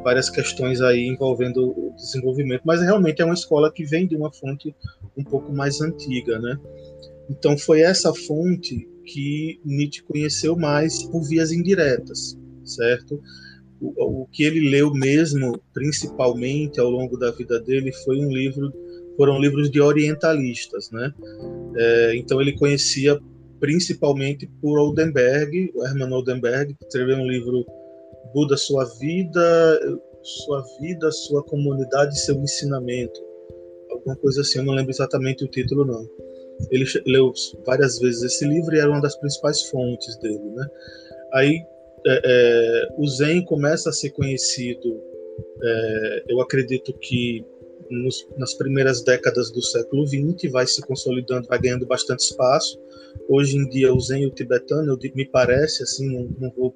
várias 0.04 0.30
questões 0.30 0.82
aí 0.82 1.08
envolvendo 1.08 1.70
o 1.70 1.94
desenvolvimento, 1.96 2.64
mas 2.66 2.82
realmente 2.82 3.22
é 3.22 3.26
uma 3.26 3.34
escola 3.34 3.72
que 3.72 3.86
vem 3.86 4.06
de 4.06 4.18
uma 4.18 4.32
fonte 4.34 4.76
um 5.18 5.24
pouco 5.24 5.54
mais 5.54 5.80
antiga, 5.82 6.38
né? 6.40 6.60
Então 7.30 7.58
foi 7.58 7.82
essa 7.82 8.14
fonte 8.14 8.88
que 9.06 9.60
Nietzsche 9.64 10.04
conheceu 10.04 10.56
mais 10.58 11.04
por 11.04 11.24
vias 11.24 11.52
indiretas, 11.52 12.38
certo? 12.66 13.22
O, 13.80 14.24
o 14.24 14.28
que 14.28 14.44
ele 14.44 14.70
leu 14.70 14.94
mesmo, 14.94 15.60
principalmente 15.74 16.80
ao 16.80 16.90
longo 16.90 17.18
da 17.18 17.32
vida 17.32 17.60
dele, 17.60 17.92
foi 18.04 18.20
um 18.20 18.30
livro, 18.30 18.74
foram 19.18 19.40
livros 19.40 19.70
de 19.70 19.82
orientalistas, 19.82 20.90
né? 20.92 21.14
É, 21.76 22.16
então 22.16 22.42
ele 22.42 22.58
conhecia 22.58 23.20
principalmente 23.60 24.46
por 24.62 24.78
Oldenberg, 24.78 25.72
o 25.74 25.86
Hermann 25.86 26.12
Oldenberg, 26.12 26.74
que 26.74 26.86
escreveu 26.86 27.18
um 27.18 27.28
livro 27.28 27.66
Buda, 28.34 28.58
sua 28.58 28.84
vida, 29.00 29.80
sua 30.22 30.64
vida, 30.80 31.12
sua 31.12 31.44
comunidade, 31.44 32.20
seu 32.20 32.36
ensinamento, 32.36 33.22
alguma 33.92 34.16
coisa 34.16 34.42
assim. 34.42 34.60
Eu 34.60 34.66
não 34.66 34.74
lembro 34.74 34.92
exatamente 34.92 35.44
o 35.44 35.48
título 35.48 35.86
não. 35.86 36.08
Ele 36.72 36.86
leu 37.06 37.32
várias 37.66 38.00
vezes 38.00 38.24
esse 38.24 38.46
livro 38.46 38.76
e 38.76 38.80
era 38.80 38.90
uma 38.90 39.02
das 39.02 39.16
principais 39.16 39.62
fontes 39.64 40.18
dele, 40.18 40.50
né? 40.56 40.68
Aí 41.34 41.66
é, 42.06 42.22
é, 42.26 42.88
o 42.98 43.08
Zen 43.08 43.46
começa 43.46 43.90
a 43.90 43.94
ser 43.94 44.10
conhecido, 44.12 45.02
é, 45.62 46.24
eu 46.28 46.42
acredito 46.42 46.94
que 46.94 47.46
nos, 47.94 48.28
nas 48.38 48.54
primeiras 48.54 49.04
décadas 49.04 49.52
do 49.52 49.62
século 49.62 50.06
XX, 50.08 50.52
vai 50.52 50.66
se 50.66 50.82
consolidando, 50.82 51.48
vai 51.48 51.60
ganhando 51.60 51.86
bastante 51.86 52.20
espaço. 52.20 52.80
Hoje 53.30 53.58
em 53.58 53.70
dia, 53.70 53.94
o 53.94 54.00
Zen 54.00 54.24
e 54.24 54.28
o 54.28 54.32
tibetano, 54.32 54.98
me 55.16 55.26
parece, 55.26 55.84
assim, 55.84 56.12
não, 56.12 56.30
não 56.40 56.52
vou 56.56 56.76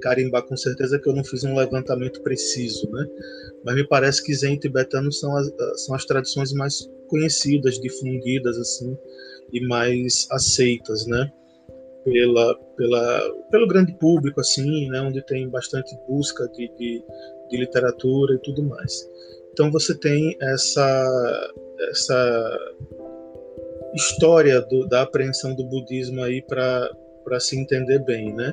carimbar 0.00 0.42
com 0.42 0.56
certeza 0.56 0.98
que 0.98 1.08
eu 1.08 1.14
não 1.14 1.24
fiz 1.24 1.44
um 1.44 1.54
levantamento 1.54 2.20
preciso, 2.22 2.90
né? 2.90 3.06
Mas 3.64 3.74
me 3.76 3.86
parece 3.86 4.22
que 4.22 4.34
Zen 4.34 4.54
e 4.54 4.58
tibetano 4.58 5.12
são 5.12 5.36
as, 5.36 5.50
são 5.76 5.94
as 5.94 6.04
tradições 6.04 6.52
mais 6.52 6.88
conhecidas, 7.08 7.78
difundidas, 7.78 8.58
assim, 8.58 8.96
e 9.52 9.60
mais 9.66 10.26
aceitas, 10.30 11.06
né? 11.06 11.30
Pela, 12.04 12.54
pela, 12.76 13.30
pelo 13.50 13.68
grande 13.68 13.96
público, 13.98 14.40
assim, 14.40 14.88
né? 14.88 15.00
Onde 15.00 15.24
tem 15.24 15.48
bastante 15.48 15.96
busca 16.08 16.48
de, 16.48 16.68
de, 16.76 17.04
de 17.48 17.56
literatura 17.56 18.34
e 18.34 18.38
tudo 18.38 18.62
mais. 18.64 19.08
Então 19.52 19.70
você 19.70 19.94
tem 19.94 20.36
essa, 20.40 21.52
essa 21.90 22.58
história 23.94 24.60
do, 24.62 24.86
da 24.88 25.02
apreensão 25.02 25.54
do 25.54 25.64
budismo 25.64 26.22
aí 26.22 26.42
para 26.42 27.40
se 27.40 27.58
entender 27.58 27.98
bem, 28.00 28.34
né? 28.34 28.52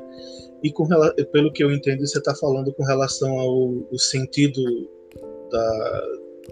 E 0.61 0.71
com, 0.71 0.87
pelo 1.31 1.51
que 1.53 1.63
eu 1.63 1.71
entendo, 1.71 2.05
você 2.05 2.17
está 2.17 2.35
falando 2.35 2.73
com 2.73 2.83
relação 2.83 3.39
ao, 3.39 3.97
sentido 3.97 4.61
da, 5.49 6.07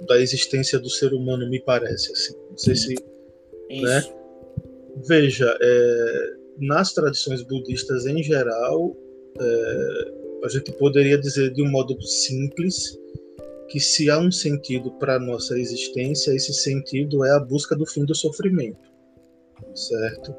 da 0.08 0.22
existência 0.22 0.80
do 0.80 0.90
ser 0.90 1.14
humano, 1.14 1.50
me 1.50 1.60
parece. 1.60 2.12
Assim. 2.14 2.34
Não 2.50 2.58
sei 2.58 2.76
se. 2.76 2.96
Né? 3.70 4.04
Veja, 5.06 5.58
é, 5.62 6.34
nas 6.60 6.94
tradições 6.94 7.44
budistas 7.44 8.06
em 8.06 8.24
geral, 8.24 8.96
é, 9.40 10.12
a 10.46 10.48
gente 10.48 10.72
poderia 10.74 11.18
dizer 11.18 11.52
de 11.52 11.62
um 11.62 11.70
modo 11.70 12.02
simples 12.02 12.98
que 13.70 13.80
se 13.80 14.10
há 14.10 14.20
um 14.20 14.32
sentido 14.32 14.92
para 14.92 15.16
a 15.16 15.20
nossa 15.20 15.58
existência, 15.58 16.34
esse 16.34 16.54
sentido 16.54 17.26
é 17.26 17.32
a 17.32 17.40
busca 17.40 17.76
do 17.76 17.86
fim 17.86 18.06
do 18.06 18.16
sofrimento, 18.16 18.92
certo? 19.76 20.34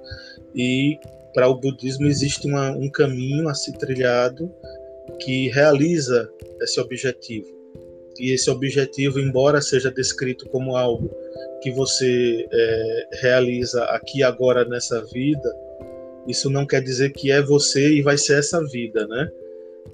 E 0.55 0.99
para 1.35 1.49
o 1.49 1.61
budismo 1.61 2.07
existe 2.07 2.47
uma, 2.47 2.71
um 2.71 2.91
caminho 2.91 3.49
a 3.49 3.55
ser 3.55 3.73
trilhado 3.73 4.53
que 5.21 5.49
realiza 5.49 6.29
esse 6.61 6.81
objetivo. 6.81 7.47
E 8.19 8.33
esse 8.33 8.51
objetivo, 8.51 9.21
embora 9.21 9.61
seja 9.61 9.91
descrito 9.91 10.49
como 10.49 10.77
algo 10.77 11.11
que 11.63 11.71
você 11.71 12.47
é, 12.51 13.09
realiza 13.21 13.85
aqui 13.85 14.23
agora 14.23 14.65
nessa 14.65 15.05
vida, 15.05 15.55
isso 16.27 16.51
não 16.51 16.67
quer 16.67 16.83
dizer 16.83 17.13
que 17.13 17.31
é 17.31 17.41
você 17.41 17.91
e 17.93 18.03
vai 18.03 18.19
ser 18.19 18.39
essa 18.39 18.63
vida, 18.67 19.07
né? 19.07 19.31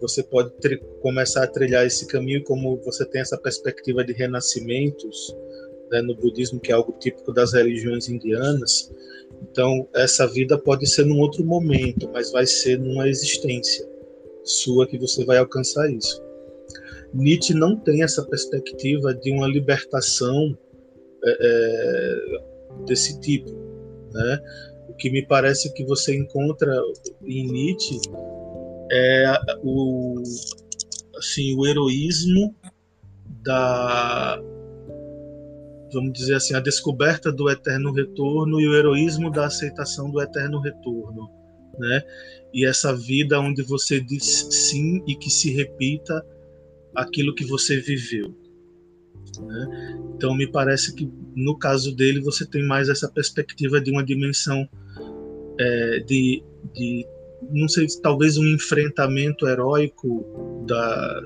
Você 0.01 0.23
pode 0.23 0.53
começar 1.01 1.45
a 1.45 1.47
trilhar 1.47 1.87
esse 1.87 2.07
caminho 2.07 2.43
como 2.45 2.77
você 2.79 3.05
tem 3.05 3.21
essa 3.21 3.39
perspectiva 3.39 4.05
de 4.05 4.13
renascimentos 4.13 5.35
né, 5.91 6.03
no 6.03 6.15
budismo, 6.15 6.61
que 6.61 6.73
é 6.73 6.75
algo 6.75 6.93
típico 6.99 7.33
das 7.33 7.53
religiões 7.53 8.09
indianas. 8.09 8.93
Então, 9.43 9.89
essa 9.95 10.27
vida 10.27 10.59
pode 10.59 10.87
ser 10.87 11.05
num 11.05 11.21
outro 11.21 11.45
momento, 11.45 12.09
mas 12.13 12.33
vai 12.33 12.47
ser 12.47 12.79
numa 12.79 13.09
existência 13.09 13.87
sua 14.43 14.87
que 14.87 14.99
você 14.99 15.25
vai 15.25 15.39
alcançar 15.39 15.91
isso. 15.91 16.23
Nietzsche 17.13 17.55
não 17.55 17.77
tem 17.77 18.03
essa 18.03 18.23
perspectiva 18.25 19.15
de 19.15 19.31
uma 19.33 19.47
libertação 19.47 20.57
é, 21.25 21.39
é, 21.41 22.85
desse 22.87 23.19
tipo, 23.21 23.51
né? 24.13 24.41
O 24.89 24.95
que 24.95 25.11
me 25.11 25.27
parece 25.27 25.73
que 25.73 25.85
você 25.85 26.15
encontra 26.15 26.77
em 27.25 27.47
Nietzsche 27.51 28.01
é 28.95 29.35
o 29.63 30.23
assim 31.17 31.57
o 31.57 31.67
heroísmo 31.67 32.55
da 33.43 34.41
vamos 35.93 36.13
dizer 36.13 36.35
assim, 36.35 36.55
a 36.55 36.61
descoberta 36.61 37.33
do 37.33 37.49
eterno 37.49 37.93
retorno 37.93 38.61
e 38.61 38.67
o 38.67 38.75
heroísmo 38.75 39.31
da 39.31 39.47
aceitação 39.47 40.11
do 40.11 40.21
eterno 40.21 40.61
retorno, 40.61 41.31
né? 41.79 42.03
E 42.53 42.67
essa 42.67 42.95
vida 42.95 43.41
onde 43.41 43.63
você 43.63 44.01
diz 44.01 44.49
sim 44.51 45.03
e 45.07 45.15
que 45.15 45.31
se 45.31 45.53
repita 45.53 46.25
aquilo 46.95 47.35
que 47.35 47.45
você 47.45 47.77
viveu. 47.79 48.35
Né? 49.41 49.99
Então 50.15 50.35
me 50.35 50.47
parece 50.47 50.95
que 50.95 51.11
no 51.35 51.59
caso 51.59 51.95
dele 51.95 52.21
você 52.21 52.47
tem 52.47 52.65
mais 52.65 52.89
essa 52.89 53.09
perspectiva 53.09 53.81
de 53.81 53.91
uma 53.91 54.05
dimensão 54.05 54.69
é, 55.59 56.01
de, 56.01 56.43
de, 56.73 57.07
não 57.51 57.69
sei, 57.69 57.87
talvez 58.03 58.37
um 58.37 58.47
enfrentamento 58.47 59.47
heróico 59.47 60.65
da, 60.67 61.21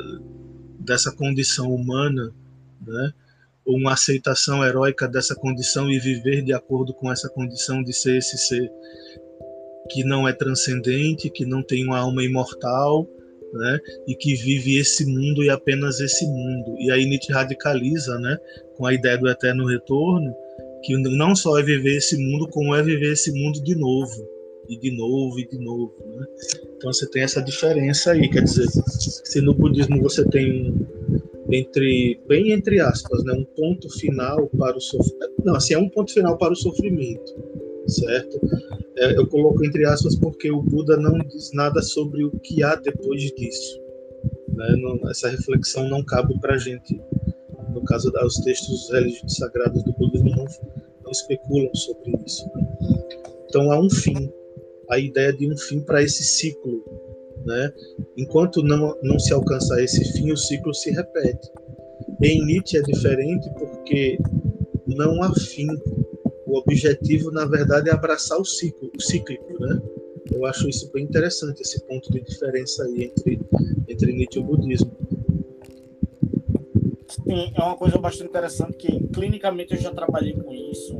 dessa 0.80 1.12
condição 1.12 1.72
humana, 1.72 2.32
né? 2.86 3.12
uma 3.66 3.92
aceitação 3.92 4.64
heróica 4.64 5.06
dessa 5.06 5.34
condição 5.34 5.90
e 5.90 5.98
viver 5.98 6.42
de 6.42 6.54
acordo 6.54 6.94
com 6.94 7.12
essa 7.12 7.28
condição 7.28 7.82
de 7.82 7.92
ser 7.92 8.16
esse 8.16 8.38
ser 8.38 8.70
que 9.90 10.02
não 10.04 10.26
é 10.26 10.32
transcendente, 10.32 11.30
que 11.30 11.44
não 11.44 11.62
tem 11.62 11.84
uma 11.84 11.98
alma 11.98 12.24
imortal, 12.24 13.06
né? 13.52 13.78
E 14.06 14.14
que 14.14 14.34
vive 14.34 14.78
esse 14.78 15.04
mundo 15.06 15.42
e 15.42 15.50
apenas 15.50 16.00
esse 16.00 16.26
mundo. 16.26 16.76
E 16.78 16.90
aí 16.90 17.06
Nietzsche 17.06 17.32
radicaliza, 17.32 18.18
né? 18.18 18.38
Com 18.76 18.86
a 18.86 18.92
ideia 18.92 19.18
do 19.18 19.28
eterno 19.28 19.66
retorno, 19.66 20.34
que 20.82 20.96
não 20.96 21.34
só 21.34 21.58
é 21.58 21.62
viver 21.62 21.96
esse 21.96 22.16
mundo, 22.16 22.48
como 22.48 22.74
é 22.74 22.82
viver 22.82 23.12
esse 23.12 23.32
mundo 23.32 23.62
de 23.62 23.74
novo, 23.74 24.28
e 24.68 24.78
de 24.78 24.96
novo 24.96 25.38
e 25.40 25.48
de 25.48 25.58
novo. 25.58 25.94
Né? 26.16 26.26
Então 26.76 26.92
você 26.92 27.08
tem 27.08 27.22
essa 27.22 27.42
diferença 27.42 28.12
aí, 28.12 28.28
quer 28.28 28.44
dizer, 28.44 28.66
se 28.68 29.40
no 29.40 29.54
budismo 29.54 30.00
você 30.02 30.24
tem 30.28 30.74
entre 31.50 32.20
bem 32.28 32.52
entre 32.52 32.78
aspas, 32.80 33.24
né, 33.24 33.32
um 33.32 33.44
ponto 33.44 33.88
final 33.98 34.48
para 34.58 34.76
o 34.76 34.80
sofrimento, 34.80 35.32
não, 35.44 35.54
assim 35.56 35.74
é 35.74 35.78
um 35.78 35.88
ponto 35.88 36.12
final 36.12 36.36
para 36.36 36.52
o 36.52 36.56
sofrimento, 36.56 37.34
certo? 37.86 38.38
É, 38.98 39.16
eu 39.16 39.26
coloco 39.26 39.64
entre 39.64 39.86
aspas 39.86 40.14
porque 40.16 40.50
o 40.50 40.60
Buda 40.60 40.96
não 40.96 41.18
diz 41.20 41.52
nada 41.54 41.80
sobre 41.80 42.24
o 42.24 42.30
que 42.40 42.62
há 42.62 42.74
depois 42.74 43.22
disso. 43.22 43.80
Né? 44.48 44.76
Não, 44.76 45.08
essa 45.08 45.28
reflexão 45.28 45.88
não 45.88 46.04
cabe 46.04 46.38
para 46.40 46.54
a 46.54 46.58
gente. 46.58 47.00
No 47.72 47.84
caso 47.84 48.10
dos 48.10 48.34
textos 48.38 48.90
religiosos 48.90 49.36
sagrados 49.36 49.82
do 49.84 49.92
budismo 49.92 50.30
não, 50.30 50.44
não 51.04 51.10
especulam 51.12 51.72
sobre 51.74 52.12
isso. 52.26 52.44
Né? 52.54 52.68
Então 53.48 53.70
há 53.70 53.80
um 53.80 53.88
fim, 53.88 54.30
a 54.90 54.98
ideia 54.98 55.32
de 55.32 55.50
um 55.50 55.56
fim 55.56 55.80
para 55.80 56.02
esse 56.02 56.22
ciclo. 56.22 56.82
Né? 57.44 57.72
Enquanto 58.16 58.62
não, 58.62 58.96
não 59.02 59.18
se 59.18 59.32
alcançar 59.32 59.82
esse 59.82 60.04
fim, 60.12 60.32
o 60.32 60.36
ciclo 60.36 60.74
se 60.74 60.90
repete. 60.90 61.48
Em 62.22 62.44
Nietzsche 62.44 62.76
é 62.76 62.82
diferente 62.82 63.48
porque 63.58 64.18
não 64.86 65.22
há 65.22 65.32
fim. 65.34 65.68
O 66.46 66.58
objetivo, 66.58 67.30
na 67.30 67.44
verdade, 67.44 67.90
é 67.90 67.92
abraçar 67.92 68.38
o 68.38 68.44
ciclo, 68.44 68.90
o 68.96 69.00
cíclico, 69.00 69.58
né? 69.60 69.80
Eu 70.32 70.44
acho 70.44 70.68
isso 70.68 70.90
bem 70.92 71.04
interessante, 71.04 71.62
esse 71.62 71.82
ponto 71.84 72.10
de 72.10 72.20
diferença 72.20 72.84
aí 72.84 73.04
entre, 73.04 73.40
entre 73.88 74.12
Nietzsche 74.12 74.38
e 74.38 74.42
o 74.42 74.44
budismo. 74.44 74.90
Sim, 77.08 77.52
é 77.54 77.62
uma 77.62 77.76
coisa 77.76 77.98
bastante 77.98 78.30
interessante 78.30 78.76
que 78.76 79.06
clinicamente 79.08 79.74
eu 79.74 79.80
já 79.80 79.90
trabalhei 79.90 80.34
com 80.34 80.52
isso. 80.52 80.98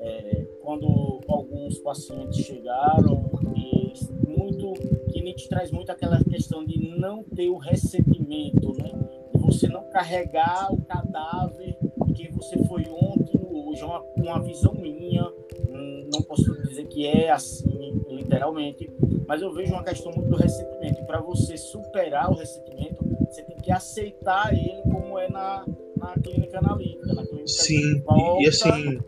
É, 0.00 0.46
quando 0.62 1.20
alguns 1.64 1.78
pacientes 1.78 2.44
chegaram 2.44 3.30
e 3.56 3.92
muito 4.28 4.72
que 5.10 5.22
Nietzsche 5.22 5.48
traz 5.48 5.70
muito 5.70 5.90
aquela 5.90 6.22
questão 6.22 6.64
de 6.64 6.98
não 6.98 7.22
ter 7.22 7.48
o 7.48 7.56
ressentimento, 7.56 8.74
né? 8.74 8.92
De 9.32 9.40
você 9.40 9.66
não 9.68 9.88
carregar 9.90 10.72
o 10.72 10.82
cadáver 10.82 11.76
de 12.06 12.12
quem 12.12 12.30
você 12.32 12.62
foi 12.64 12.84
ontem 12.90 13.40
hoje, 13.50 13.82
é 13.82 13.86
uma, 13.86 14.02
uma 14.16 14.42
visão 14.42 14.74
minha. 14.74 15.24
Hum, 15.70 16.08
não 16.12 16.22
posso 16.22 16.54
dizer 16.62 16.86
que 16.86 17.06
é 17.06 17.30
assim 17.30 18.02
literalmente, 18.10 18.90
mas 19.26 19.40
eu 19.40 19.52
vejo 19.52 19.72
uma 19.72 19.82
questão 19.82 20.12
muito 20.12 20.28
do 20.28 20.36
ressentimento. 20.36 21.04
Para 21.06 21.20
você 21.20 21.56
superar 21.56 22.30
o 22.30 22.34
ressentimento, 22.34 23.04
você 23.26 23.42
tem 23.42 23.56
que 23.56 23.72
aceitar 23.72 24.52
ele 24.52 24.82
como 24.82 25.18
é 25.18 25.30
na, 25.30 25.64
na 25.96 26.14
clínica 26.22 26.58
analítica, 26.58 27.14
na 27.14 27.24
clínica 27.24 27.48
Sim, 27.48 28.02
e 28.40 28.48
assim 28.48 28.98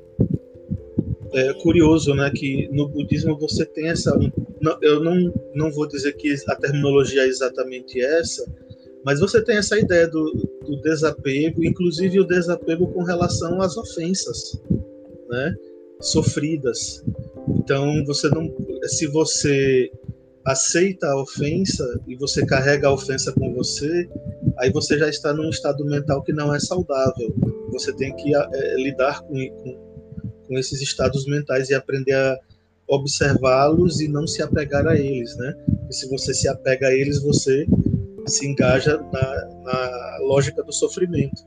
é 1.33 1.53
curioso, 1.55 2.15
né, 2.15 2.31
que 2.35 2.69
no 2.73 2.89
budismo 2.89 3.37
você 3.39 3.65
tem 3.65 3.89
essa. 3.89 4.19
Eu 4.83 5.03
não, 5.03 5.33
não 5.55 5.71
vou 5.71 5.87
dizer 5.87 6.13
que 6.15 6.35
a 6.49 6.57
terminologia 6.57 7.23
é 7.23 7.29
exatamente 7.29 8.01
essa, 8.01 8.45
mas 9.05 9.21
você 9.21 9.43
tem 9.43 9.57
essa 9.57 9.79
ideia 9.79 10.09
do, 10.09 10.33
do 10.67 10.81
desapego, 10.81 11.65
inclusive 11.65 12.21
o 12.21 12.27
desapego 12.27 12.89
com 12.89 13.03
relação 13.03 13.61
às 13.61 13.77
ofensas, 13.77 14.61
né, 15.29 15.55
sofridas. 16.01 17.05
Então 17.49 18.05
você 18.05 18.29
não, 18.29 18.53
se 18.85 19.07
você 19.07 19.91
aceita 20.45 21.09
a 21.09 21.21
ofensa 21.21 22.01
e 22.07 22.15
você 22.17 22.47
carrega 22.47 22.89
a 22.89 22.93
ofensa 22.93 23.33
com 23.33 23.53
você, 23.53 24.09
aí 24.59 24.71
você 24.71 24.97
já 24.97 25.09
está 25.09 25.35
num 25.35 25.51
estado 25.51 25.85
mental 25.85 26.23
que 26.23 26.33
não 26.33 26.55
é 26.55 26.61
saudável. 26.61 27.35
Você 27.73 27.93
tem 27.93 28.15
que 28.15 28.35
é, 28.35 28.75
lidar 28.77 29.23
com, 29.23 29.35
com 29.35 29.86
com 30.47 30.59
esses 30.59 30.81
estados 30.81 31.27
mentais 31.27 31.71
e 31.71 31.75
aprender 31.75 32.15
a 32.15 32.39
observá-los 32.89 34.01
e 34.01 34.09
não 34.09 34.27
se 34.27 34.43
apegar 34.43 34.87
a 34.87 34.97
eles, 34.97 35.37
né? 35.37 35.55
Porque 35.67 35.93
se 35.93 36.09
você 36.09 36.33
se 36.33 36.49
apega 36.49 36.89
a 36.89 36.95
eles, 36.95 37.21
você 37.21 37.67
se 38.27 38.47
engaja 38.47 38.97
na, 39.13 39.47
na 39.65 40.19
lógica 40.21 40.63
do 40.63 40.73
sofrimento. 40.73 41.43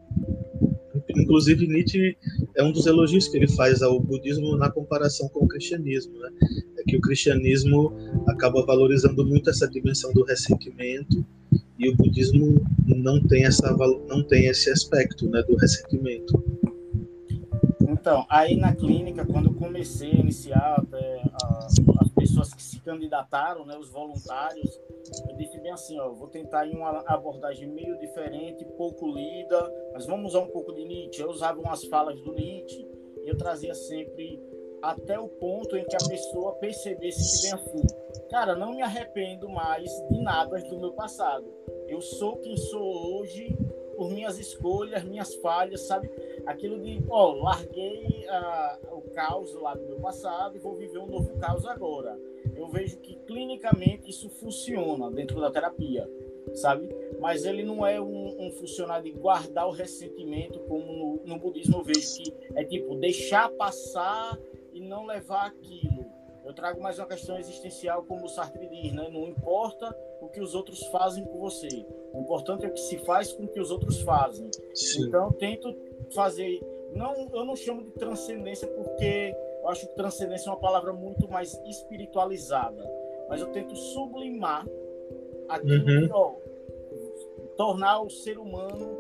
Inclusive, 1.15 1.67
Nietzsche 1.67 2.15
é 2.55 2.63
um 2.63 2.71
dos 2.71 2.85
elogios 2.85 3.27
que 3.27 3.37
ele 3.37 3.47
faz 3.49 3.81
ao 3.81 3.99
budismo 3.99 4.55
na 4.55 4.69
comparação 4.69 5.27
com 5.29 5.45
o 5.45 5.47
cristianismo, 5.47 6.17
né? 6.19 6.29
É 6.77 6.83
que 6.83 6.97
o 6.97 7.01
cristianismo 7.01 7.93
acaba 8.27 8.65
valorizando 8.65 9.25
muito 9.25 9.49
essa 9.49 9.67
dimensão 9.67 10.13
do 10.13 10.23
ressentimento 10.23 11.25
e 11.77 11.89
o 11.89 11.95
budismo 11.95 12.61
não 12.85 13.21
tem 13.25 13.45
essa 13.45 13.75
não 14.07 14.23
tem 14.23 14.47
esse 14.47 14.69
aspecto, 14.69 15.29
né, 15.29 15.41
do 15.43 15.55
ressentimento. 15.55 16.43
Então, 17.91 18.23
aí 18.29 18.55
na 18.55 18.75
clínica, 18.75 19.25
quando 19.25 19.47
eu 19.47 19.55
comecei 19.55 20.11
a 20.11 20.19
iniciar 20.19 20.75
até 20.77 21.23
as, 21.43 21.73
as 22.01 22.09
pessoas 22.09 22.53
que 22.53 22.61
se 22.61 22.79
candidataram, 22.81 23.65
né, 23.65 23.75
os 23.77 23.89
voluntários, 23.89 24.79
eu 25.27 25.35
disse 25.35 25.59
bem 25.59 25.71
assim, 25.71 25.99
ó, 25.99 26.11
vou 26.11 26.27
tentar 26.27 26.67
em 26.67 26.75
uma 26.75 27.03
abordagem 27.07 27.67
meio 27.67 27.97
diferente, 27.97 28.63
pouco 28.77 29.07
lida, 29.07 29.73
mas 29.91 30.05
vamos 30.05 30.31
usar 30.31 30.41
um 30.41 30.51
pouco 30.51 30.71
de 30.71 30.85
Nietzsche. 30.85 31.19
Eu 31.19 31.31
usava 31.31 31.59
umas 31.59 31.83
falas 31.85 32.21
do 32.21 32.31
Nietzsche 32.31 32.87
e 33.23 33.27
eu 33.27 33.35
trazia 33.35 33.73
sempre 33.73 34.39
até 34.83 35.19
o 35.19 35.27
ponto 35.27 35.75
em 35.75 35.83
que 35.83 35.95
a 35.95 36.07
pessoa 36.07 36.53
percebesse 36.53 37.41
que 37.41 37.47
bem 37.47 37.53
assim, 37.59 37.87
cara, 38.29 38.55
não 38.55 38.75
me 38.75 38.83
arrependo 38.83 39.49
mais 39.49 39.91
de 40.11 40.21
nada 40.21 40.61
do 40.61 40.79
meu 40.79 40.93
passado. 40.93 41.51
Eu 41.87 42.01
sou 42.01 42.37
quem 42.37 42.55
sou 42.55 43.17
hoje 43.17 43.57
por 43.97 44.11
minhas 44.11 44.37
escolhas, 44.39 45.03
minhas 45.03 45.35
falhas, 45.35 45.81
sabe? 45.81 46.09
Aquilo 46.49 46.79
de, 46.81 46.99
ó, 47.11 47.33
larguei 47.33 48.25
uh, 48.25 48.97
o 48.97 49.01
caos 49.11 49.53
lá 49.53 49.75
do 49.75 49.85
meu 49.85 49.99
passado 49.99 50.55
e 50.55 50.59
vou 50.59 50.75
viver 50.75 50.97
um 50.97 51.05
novo 51.05 51.37
caos 51.37 51.63
agora. 51.63 52.19
Eu 52.55 52.67
vejo 52.69 52.97
que 53.01 53.15
clinicamente 53.27 54.09
isso 54.09 54.27
funciona 54.31 55.11
dentro 55.11 55.39
da 55.39 55.51
terapia, 55.51 56.09
sabe? 56.55 56.89
Mas 57.19 57.45
ele 57.45 57.63
não 57.63 57.85
é 57.85 58.01
um, 58.01 58.47
um 58.47 58.51
funcionário 58.53 59.03
de 59.03 59.11
guardar 59.11 59.67
o 59.67 59.71
ressentimento, 59.71 60.59
como 60.61 60.91
no, 60.91 61.21
no 61.23 61.37
budismo 61.37 61.77
eu 61.77 61.83
vejo 61.83 62.15
que 62.15 62.33
é 62.55 62.63
tipo 62.63 62.95
deixar 62.95 63.47
passar 63.51 64.35
e 64.73 64.81
não 64.81 65.05
levar 65.05 65.45
aquilo. 65.45 66.03
Eu 66.43 66.51
trago 66.51 66.81
mais 66.81 66.97
uma 66.97 67.05
questão 67.05 67.37
existencial, 67.37 68.01
como 68.05 68.25
o 68.25 68.27
Sartre 68.27 68.67
diz, 68.69 68.91
né? 68.91 69.07
Não 69.11 69.27
importa 69.27 69.95
o 70.21 70.27
que 70.27 70.41
os 70.41 70.55
outros 70.55 70.83
fazem 70.87 71.23
com 71.23 71.39
você. 71.39 71.85
O 72.13 72.21
importante 72.21 72.65
é 72.65 72.69
o 72.69 72.73
que 72.73 72.79
se 72.79 72.97
faz 72.99 73.31
com 73.31 73.43
o 73.43 73.47
que 73.47 73.59
os 73.59 73.71
outros 73.71 74.01
fazem. 74.01 74.49
Sim. 74.73 75.07
Então, 75.07 75.25
eu 75.25 75.33
tento 75.33 75.75
fazer. 76.13 76.59
Não, 76.93 77.13
eu 77.33 77.45
não 77.45 77.55
chamo 77.55 77.83
de 77.83 77.91
transcendência 77.91 78.67
porque 78.67 79.35
eu 79.61 79.69
acho 79.69 79.87
que 79.87 79.95
transcendência 79.95 80.49
é 80.49 80.51
uma 80.51 80.59
palavra 80.59 80.93
muito 80.93 81.29
mais 81.29 81.53
espiritualizada. 81.65 82.89
Mas 83.29 83.41
eu 83.41 83.47
tento 83.47 83.75
sublimar 83.75 84.65
aquilo 85.47 85.85
uhum. 85.85 86.07
que, 86.07 86.13
ó, 86.13 86.35
tornar 87.55 88.01
o 88.01 88.09
ser 88.09 88.39
humano 88.39 88.97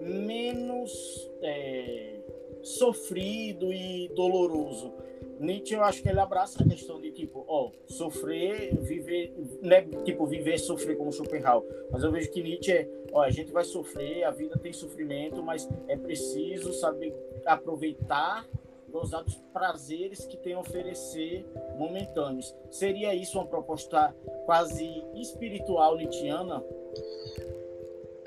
menos 0.00 1.30
é, 1.42 2.20
sofrido 2.62 3.72
e 3.72 4.08
doloroso 4.14 4.92
Nietzsche, 5.38 5.74
eu 5.74 5.82
acho 5.82 6.02
que 6.02 6.08
ele 6.08 6.20
abraça 6.20 6.62
a 6.62 6.66
questão 6.66 7.00
de, 7.00 7.10
tipo, 7.12 7.44
ó, 7.46 7.70
sofrer, 7.86 8.74
viver, 8.76 9.34
né, 9.62 9.82
tipo, 10.04 10.26
viver, 10.26 10.58
sofrer 10.58 10.96
como 10.96 11.12
Schopenhauer. 11.12 11.64
Mas 11.90 12.02
eu 12.02 12.10
vejo 12.10 12.30
que 12.30 12.42
Nietzsche 12.42 12.72
é, 12.72 12.88
ó, 13.12 13.22
a 13.22 13.30
gente 13.30 13.52
vai 13.52 13.64
sofrer, 13.64 14.24
a 14.24 14.30
vida 14.30 14.58
tem 14.58 14.72
sofrimento, 14.72 15.42
mas 15.42 15.68
é 15.88 15.96
preciso 15.96 16.72
saber 16.72 17.14
aproveitar, 17.44 18.46
gozar 18.88 19.22
dos 19.24 19.36
prazeres 19.52 20.24
que 20.26 20.36
tem 20.36 20.54
a 20.54 20.60
oferecer 20.60 21.44
momentâneos. 21.76 22.54
Seria 22.70 23.14
isso 23.14 23.38
uma 23.38 23.46
proposta 23.46 24.14
quase 24.46 25.04
espiritual 25.14 25.96
nietzschiana? 25.96 26.62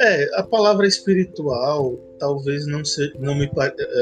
É, 0.01 0.39
a 0.39 0.43
palavra 0.43 0.87
espiritual 0.87 1.99
talvez 2.17 2.65
não 2.65 2.85
se, 2.85 3.11
não 3.19 3.35
me 3.35 3.49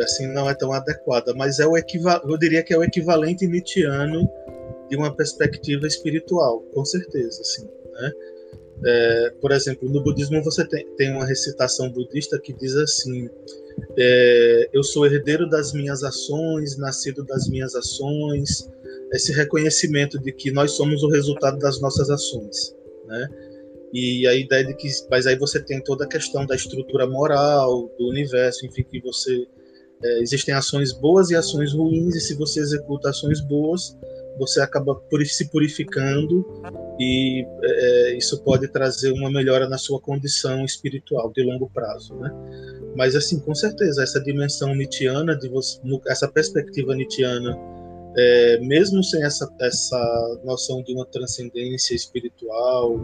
assim 0.03 0.27
não 0.27 0.47
é 0.49 0.53
tão 0.53 0.71
adequada, 0.71 1.33
mas 1.33 1.59
é 1.59 1.65
o 1.65 1.75
eu 1.75 2.37
diria 2.37 2.63
que 2.63 2.73
é 2.73 2.77
o 2.77 2.83
equivalente 2.83 3.47
nietzschiano 3.47 4.29
de 4.89 4.95
uma 4.95 5.15
perspectiva 5.15 5.87
espiritual, 5.87 6.61
com 6.73 6.85
certeza, 6.85 7.43
sim, 7.43 7.67
né? 7.93 8.11
É, 8.85 9.33
por 9.41 9.51
exemplo, 9.51 9.89
no 9.89 10.03
budismo 10.03 10.43
você 10.43 10.65
tem, 10.67 10.85
tem 10.97 11.11
uma 11.11 11.25
recitação 11.25 11.89
budista 11.89 12.39
que 12.39 12.53
diz 12.53 12.75
assim: 12.75 13.27
é, 13.97 14.69
Eu 14.71 14.83
sou 14.83 15.05
herdeiro 15.05 15.49
das 15.49 15.73
minhas 15.73 16.03
ações, 16.03 16.77
nascido 16.77 17.23
das 17.23 17.47
minhas 17.49 17.75
ações. 17.75 18.69
Esse 19.11 19.31
reconhecimento 19.31 20.19
de 20.19 20.31
que 20.31 20.51
nós 20.51 20.71
somos 20.71 21.01
o 21.01 21.09
resultado 21.09 21.57
das 21.57 21.79
nossas 21.79 22.09
ações, 22.09 22.75
né? 23.07 23.46
E 23.93 24.27
a 24.27 24.35
ideia 24.35 24.65
de 24.65 24.73
que, 24.75 24.89
mas 25.09 25.25
aí 25.27 25.37
você 25.37 25.63
tem 25.63 25.81
toda 25.81 26.05
a 26.05 26.07
questão 26.07 26.45
da 26.45 26.55
estrutura 26.55 27.07
moral 27.07 27.89
do 27.97 28.09
universo, 28.09 28.65
enfim, 28.65 28.83
que 28.83 28.99
você 29.01 29.47
é, 30.03 30.21
existem 30.21 30.53
ações 30.53 30.93
boas 30.93 31.29
e 31.29 31.35
ações 31.35 31.73
ruins, 31.73 32.15
e 32.15 32.19
se 32.19 32.35
você 32.35 32.59
executa 32.59 33.09
ações 33.09 33.41
boas, 33.41 33.97
você 34.37 34.61
acaba 34.61 35.01
se 35.25 35.49
purificando 35.49 36.45
e 36.99 37.45
é, 37.63 38.17
isso 38.17 38.41
pode 38.43 38.67
trazer 38.67 39.11
uma 39.11 39.31
melhora 39.31 39.67
na 39.67 39.77
sua 39.77 39.99
condição 39.99 40.63
espiritual 40.63 41.31
de 41.31 41.43
longo 41.43 41.69
prazo, 41.69 42.15
né? 42.15 42.31
Mas 42.95 43.15
assim, 43.15 43.39
com 43.39 43.55
certeza 43.55 44.03
essa 44.03 44.19
dimensão 44.19 44.75
nietzschiana 44.75 45.35
de 45.35 45.49
você, 45.49 45.79
essa 46.07 46.27
perspectiva 46.27 46.95
nietzschiana 46.95 47.57
é, 48.15 48.59
mesmo 48.59 49.03
sem 49.03 49.23
essa, 49.23 49.47
essa 49.59 50.39
noção 50.43 50.81
de 50.81 50.93
uma 50.93 51.05
transcendência 51.05 51.95
espiritual 51.95 52.99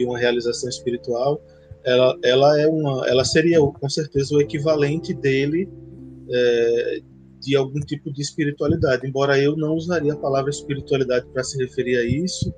e 0.00 0.04
uma 0.04 0.18
realização 0.18 0.68
espiritual, 0.68 1.42
ela, 1.84 2.18
ela 2.24 2.60
é 2.60 2.66
uma, 2.66 3.06
ela 3.08 3.24
seria 3.24 3.60
com 3.60 3.88
certeza 3.88 4.34
o 4.34 4.40
equivalente 4.40 5.14
dele 5.14 5.68
é, 6.30 7.00
de 7.40 7.56
algum 7.56 7.80
tipo 7.80 8.12
de 8.12 8.22
espiritualidade. 8.22 9.06
Embora 9.06 9.38
eu 9.38 9.56
não 9.56 9.74
usaria 9.74 10.12
a 10.12 10.16
palavra 10.16 10.50
espiritualidade 10.50 11.26
para 11.32 11.44
se 11.44 11.58
referir 11.58 11.96
a 11.98 12.04
isso, 12.04 12.52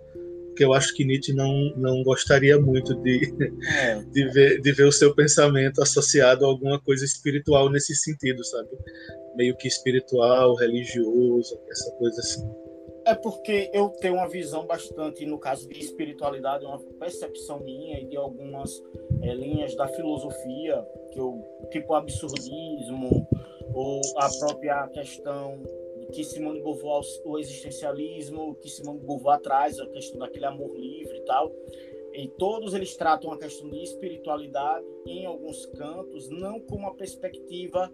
porque 0.48 0.64
eu 0.64 0.72
acho 0.74 0.94
que 0.94 1.04
Nietzsche 1.04 1.32
não, 1.32 1.72
não 1.76 2.02
gostaria 2.02 2.60
muito 2.60 2.94
de, 3.02 3.32
é. 3.80 4.02
de, 4.02 4.28
ver, 4.28 4.60
de 4.60 4.72
ver 4.72 4.84
o 4.84 4.92
seu 4.92 5.14
pensamento 5.14 5.80
associado 5.80 6.44
a 6.44 6.48
alguma 6.48 6.80
coisa 6.80 7.04
espiritual 7.04 7.70
nesse 7.70 7.94
sentido, 7.94 8.44
sabe? 8.44 8.68
Meio 9.34 9.56
que 9.56 9.66
espiritual, 9.66 10.54
religioso, 10.56 11.58
essa 11.70 11.90
coisa 11.92 12.20
assim. 12.20 12.61
É 13.04 13.14
porque 13.14 13.70
eu 13.72 13.88
tenho 13.88 14.14
uma 14.14 14.28
visão 14.28 14.66
bastante, 14.66 15.26
no 15.26 15.38
caso 15.38 15.68
de 15.68 15.78
espiritualidade, 15.78 16.64
uma 16.64 16.78
percepção 16.78 17.60
minha 17.60 18.00
e 18.00 18.06
de 18.06 18.16
algumas 18.16 18.82
é, 19.22 19.34
linhas 19.34 19.74
da 19.74 19.88
filosofia, 19.88 20.86
que 21.10 21.18
eu, 21.18 21.42
tipo 21.70 21.94
absurdismo, 21.94 23.26
ou 23.74 24.00
a 24.16 24.28
própria 24.38 24.86
questão 24.88 25.60
que 26.12 26.22
Simone 26.22 26.58
de 26.58 26.64
Beauvoir, 26.64 27.02
o 27.24 27.38
existencialismo, 27.38 28.54
que 28.56 28.68
Simone 28.68 29.00
de 29.00 29.06
Beauvoir 29.06 29.40
traz, 29.40 29.80
a 29.80 29.86
questão 29.86 30.18
daquele 30.18 30.44
amor 30.44 30.76
livre 30.76 31.16
e 31.16 31.24
tal. 31.24 31.50
E 32.12 32.28
todos 32.38 32.74
eles 32.74 32.94
tratam 32.96 33.32
a 33.32 33.38
questão 33.38 33.68
de 33.70 33.82
espiritualidade 33.82 34.84
em 35.06 35.24
alguns 35.24 35.64
cantos, 35.66 36.28
não 36.28 36.60
com 36.60 36.76
uma 36.76 36.94
perspectiva 36.94 37.90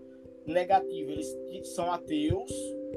negativa. 0.48 1.12
Eles 1.12 1.68
são 1.68 1.90
ateus, 1.92 2.50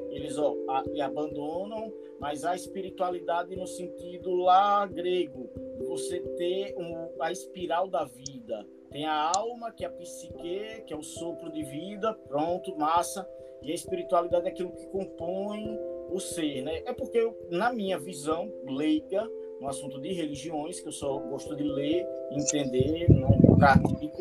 eles 0.10 0.38
ó, 0.38 0.56
a, 0.70 0.84
abandonam, 1.06 1.92
mas 2.20 2.44
a 2.44 2.56
espiritualidade 2.56 3.56
no 3.56 3.68
sentido 3.68 4.36
lá 4.36 4.86
grego, 4.86 5.50
você 5.88 6.20
ter 6.20 6.76
um, 6.78 7.10
a 7.20 7.32
espiral 7.32 7.88
da 7.88 8.06
vida. 8.06 8.66
Tem 8.92 9.06
a 9.06 9.32
alma, 9.36 9.72
que 9.72 9.86
é 9.86 9.88
a 9.88 9.92
psique, 9.92 10.84
que 10.86 10.94
é 10.94 10.98
o 10.98 11.02
sopro 11.02 11.52
de 11.52 11.64
vida, 11.64 12.14
pronto, 12.28 12.78
massa. 12.78 13.28
E 13.64 13.72
a 13.72 13.76
espiritualidade 13.76 14.48
é 14.48 14.50
aquilo 14.50 14.72
que 14.72 14.86
compõe 14.88 15.80
o 16.12 16.20
ser, 16.20 16.62
né? 16.62 16.82
É 16.86 16.94
porque, 16.94 17.18
eu, 17.18 17.48
na 17.50 17.72
minha 17.72 17.98
visão 17.98 18.52
leiga, 18.66 19.30
no 19.62 19.68
assunto 19.68 20.02
de 20.02 20.12
religiões, 20.12 20.82
que 20.82 20.88
eu 20.88 20.92
só 20.92 21.18
gosto 21.20 21.56
de 21.56 21.64
ler, 21.64 22.06
entender, 22.32 23.08
não 23.10 23.56
pratico, 23.56 24.18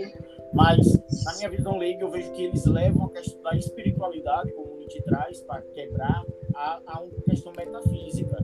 mas 0.53 0.79
na 1.25 1.37
minha 1.37 1.51
visão 1.51 1.77
leiga 1.79 2.03
eu 2.03 2.11
vejo 2.11 2.33
que 2.33 2.45
eles 2.45 2.65
levam 2.67 3.07
a 3.07 3.11
questão 3.11 3.41
da 3.43 3.57
espiritualidade, 3.57 4.53
como 4.53 4.77
Nietzsche 4.79 5.03
traz, 5.03 5.41
para 5.43 5.63
quebrar 5.63 6.25
a, 6.55 6.81
a 6.87 7.01
uma 7.01 7.23
questão 7.23 7.53
metafísica, 7.57 8.39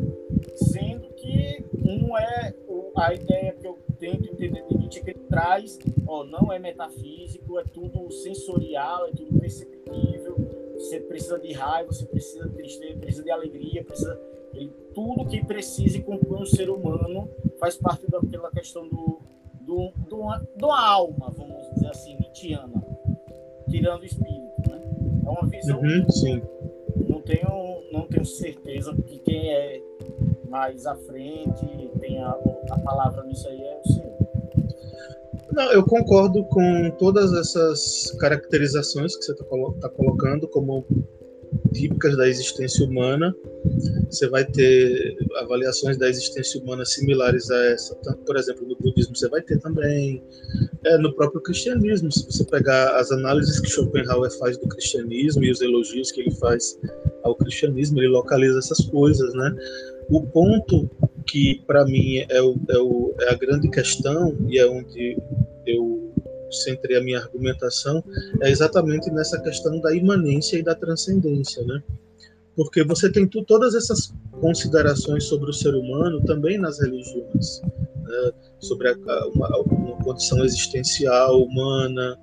sendo 0.56 1.08
que 1.14 1.64
não 1.78 2.16
é 2.16 2.54
a 2.96 3.14
ideia 3.14 3.52
que 3.52 3.66
eu 3.66 3.78
tento 3.98 4.24
entender 4.24 4.64
de 4.68 4.78
Nietzsche 4.78 5.02
que 5.02 5.10
ele 5.10 5.24
traz, 5.28 5.78
ó, 6.06 6.24
não 6.24 6.52
é 6.52 6.58
metafísico, 6.58 7.58
é 7.58 7.64
tudo 7.64 8.10
sensorial, 8.10 9.06
é 9.06 9.10
tudo 9.10 9.38
perceptível, 9.38 10.36
você 10.74 11.00
precisa 11.00 11.38
de 11.38 11.52
raiva, 11.52 11.92
você 11.92 12.06
precisa 12.06 12.48
de 12.48 12.54
tristeza, 12.54 12.98
precisa 12.98 13.24
de 13.24 13.30
alegria, 13.30 13.84
precisa 13.84 14.18
ele, 14.54 14.70
tudo 14.94 15.26
que 15.26 15.44
precisa 15.44 15.98
e 15.98 16.02
compõe 16.02 16.42
o 16.42 16.46
ser 16.46 16.70
humano 16.70 17.28
faz 17.58 17.76
parte 17.76 18.10
daquela 18.10 18.50
questão 18.50 18.88
do, 18.88 19.20
do, 19.66 19.92
do, 20.08 20.22
do 20.56 20.70
alma, 20.70 21.32
vamos 21.36 21.68
dizer 21.74 21.88
assim, 21.88 22.16
nietzschiana, 22.20 22.82
tirando 23.68 24.02
o 24.02 24.06
espírito, 24.06 24.70
né? 24.70 24.80
É 25.24 25.28
uma 25.28 25.46
visão. 25.48 25.80
Uhum, 25.80 26.08
sim. 26.10 26.42
Não 27.08 27.20
tenho, 27.20 27.82
não 27.92 28.06
tenho 28.06 28.24
certeza 28.24 28.94
que 28.94 29.18
quem 29.18 29.50
é 29.52 29.82
mais 30.48 30.86
à 30.86 30.94
frente 30.94 31.90
tem 31.98 32.22
a, 32.22 32.30
a 32.70 32.78
palavra 32.78 33.24
nisso 33.24 33.48
aí 33.48 33.60
é 33.60 33.80
o 33.84 33.92
senhor. 33.92 34.16
Não, 35.52 35.72
eu 35.72 35.84
concordo 35.84 36.44
com 36.44 36.90
todas 36.98 37.32
essas 37.32 38.12
caracterizações 38.20 39.16
que 39.16 39.24
você 39.24 39.32
está 39.32 39.44
tá 39.80 39.88
colocando 39.88 40.46
como 40.48 40.84
típicas 41.72 42.16
da 42.16 42.28
existência 42.28 42.84
humana. 42.84 43.34
Você 44.10 44.28
vai 44.28 44.44
ter 44.44 45.16
avaliações 45.38 45.96
da 45.96 46.08
existência 46.08 46.60
humana 46.60 46.84
similares 46.84 47.50
a 47.50 47.66
essa, 47.66 47.94
tanto, 47.96 48.18
por 48.24 48.36
exemplo, 48.36 48.66
no 48.66 48.76
budismo 48.76 49.16
você 49.16 49.28
vai 49.28 49.42
ter 49.42 49.58
também, 49.58 50.22
é, 50.84 50.98
no 50.98 51.12
próprio 51.14 51.40
cristianismo. 51.40 52.10
Se 52.12 52.24
você 52.26 52.44
pegar 52.44 52.96
as 52.96 53.10
análises 53.10 53.60
que 53.60 53.68
Schopenhauer 53.68 54.30
faz 54.38 54.56
do 54.58 54.68
cristianismo 54.68 55.44
e 55.44 55.50
os 55.50 55.60
elogios 55.60 56.10
que 56.12 56.20
ele 56.20 56.30
faz 56.32 56.78
ao 57.24 57.34
cristianismo, 57.34 57.98
ele 57.98 58.08
localiza 58.08 58.58
essas 58.58 58.84
coisas, 58.86 59.34
né? 59.34 59.54
O 60.08 60.22
ponto 60.22 60.88
que 61.26 61.62
para 61.66 61.84
mim 61.84 62.24
é, 62.28 62.40
o, 62.40 62.56
é, 62.70 62.78
o, 62.78 63.14
é, 63.20 63.30
a 63.30 63.34
grande 63.34 63.68
questão 63.68 64.36
e 64.48 64.58
é 64.58 64.66
onde 64.66 65.16
eu 65.66 66.05
centrei 66.56 66.96
a 66.96 67.02
minha 67.02 67.18
argumentação 67.18 68.02
é 68.40 68.50
exatamente 68.50 69.10
nessa 69.10 69.40
questão 69.40 69.80
da 69.80 69.94
imanência 69.94 70.56
e 70.58 70.62
da 70.62 70.74
transcendência, 70.74 71.64
né? 71.64 71.82
Porque 72.54 72.82
você 72.82 73.10
tem 73.10 73.26
tu, 73.26 73.44
todas 73.44 73.74
essas 73.74 74.14
considerações 74.40 75.24
sobre 75.24 75.50
o 75.50 75.52
ser 75.52 75.74
humano 75.74 76.22
também 76.24 76.58
nas 76.58 76.80
religiões, 76.80 77.60
né? 78.02 78.32
sobre 78.58 78.88
a, 78.88 78.94
uma, 79.34 79.58
uma 79.58 79.96
condição 80.02 80.42
existencial 80.44 81.42
humana, 81.42 82.18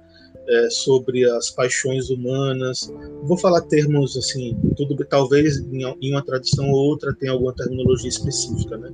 é, 0.48 0.70
sobre 0.70 1.30
as 1.30 1.50
paixões 1.50 2.10
humanas. 2.10 2.92
Vou 3.24 3.38
falar 3.38 3.62
termos 3.62 4.18
assim, 4.18 4.58
tudo 4.76 4.96
talvez 5.06 5.60
em, 5.60 5.86
uma 6.12 6.24
tradição 6.24 6.70
ou 6.70 6.90
outra 6.90 7.14
tenha 7.14 7.32
alguma 7.32 7.54
terminologia 7.54 8.10
específica, 8.10 8.78
né? 8.78 8.92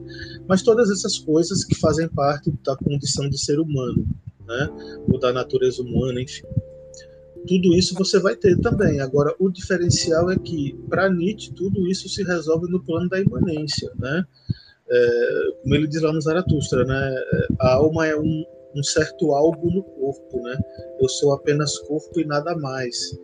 Mas 0.47 0.61
todas 0.61 0.89
essas 0.89 1.17
coisas 1.17 1.63
que 1.63 1.75
fazem 1.75 2.07
parte 2.09 2.51
da 2.63 2.75
condição 2.75 3.29
de 3.29 3.37
ser 3.37 3.59
humano, 3.59 4.05
né? 4.49 4.69
Ou 5.07 5.19
da 5.19 5.31
natureza 5.31 5.81
humana, 5.81 6.21
enfim. 6.21 6.43
Tudo 7.47 7.73
isso 7.73 7.95
você 7.95 8.19
vai 8.19 8.35
ter 8.35 8.57
também. 8.59 8.99
Agora, 8.99 9.33
o 9.39 9.49
diferencial 9.49 10.29
é 10.29 10.37
que, 10.37 10.75
para 10.89 11.09
Nietzsche, 11.09 11.53
tudo 11.53 11.87
isso 11.87 12.09
se 12.09 12.23
resolve 12.23 12.69
no 12.69 12.83
plano 12.83 13.07
da 13.07 13.19
imanência, 13.19 13.89
né? 13.97 14.23
É, 14.91 15.29
como 15.61 15.75
ele 15.75 15.87
diz 15.87 16.01
lá 16.01 16.11
no 16.11 16.21
Zaratustra, 16.21 16.83
né? 16.83 17.15
A 17.61 17.75
alma 17.75 18.07
é 18.07 18.17
um, 18.17 18.43
um 18.75 18.83
certo 18.83 19.31
algo 19.33 19.69
no 19.71 19.83
corpo, 19.83 20.41
né? 20.41 20.57
Eu 20.99 21.07
sou 21.07 21.31
apenas 21.31 21.77
corpo 21.79 22.19
e 22.19 22.25
nada 22.25 22.55
mais. 22.57 23.17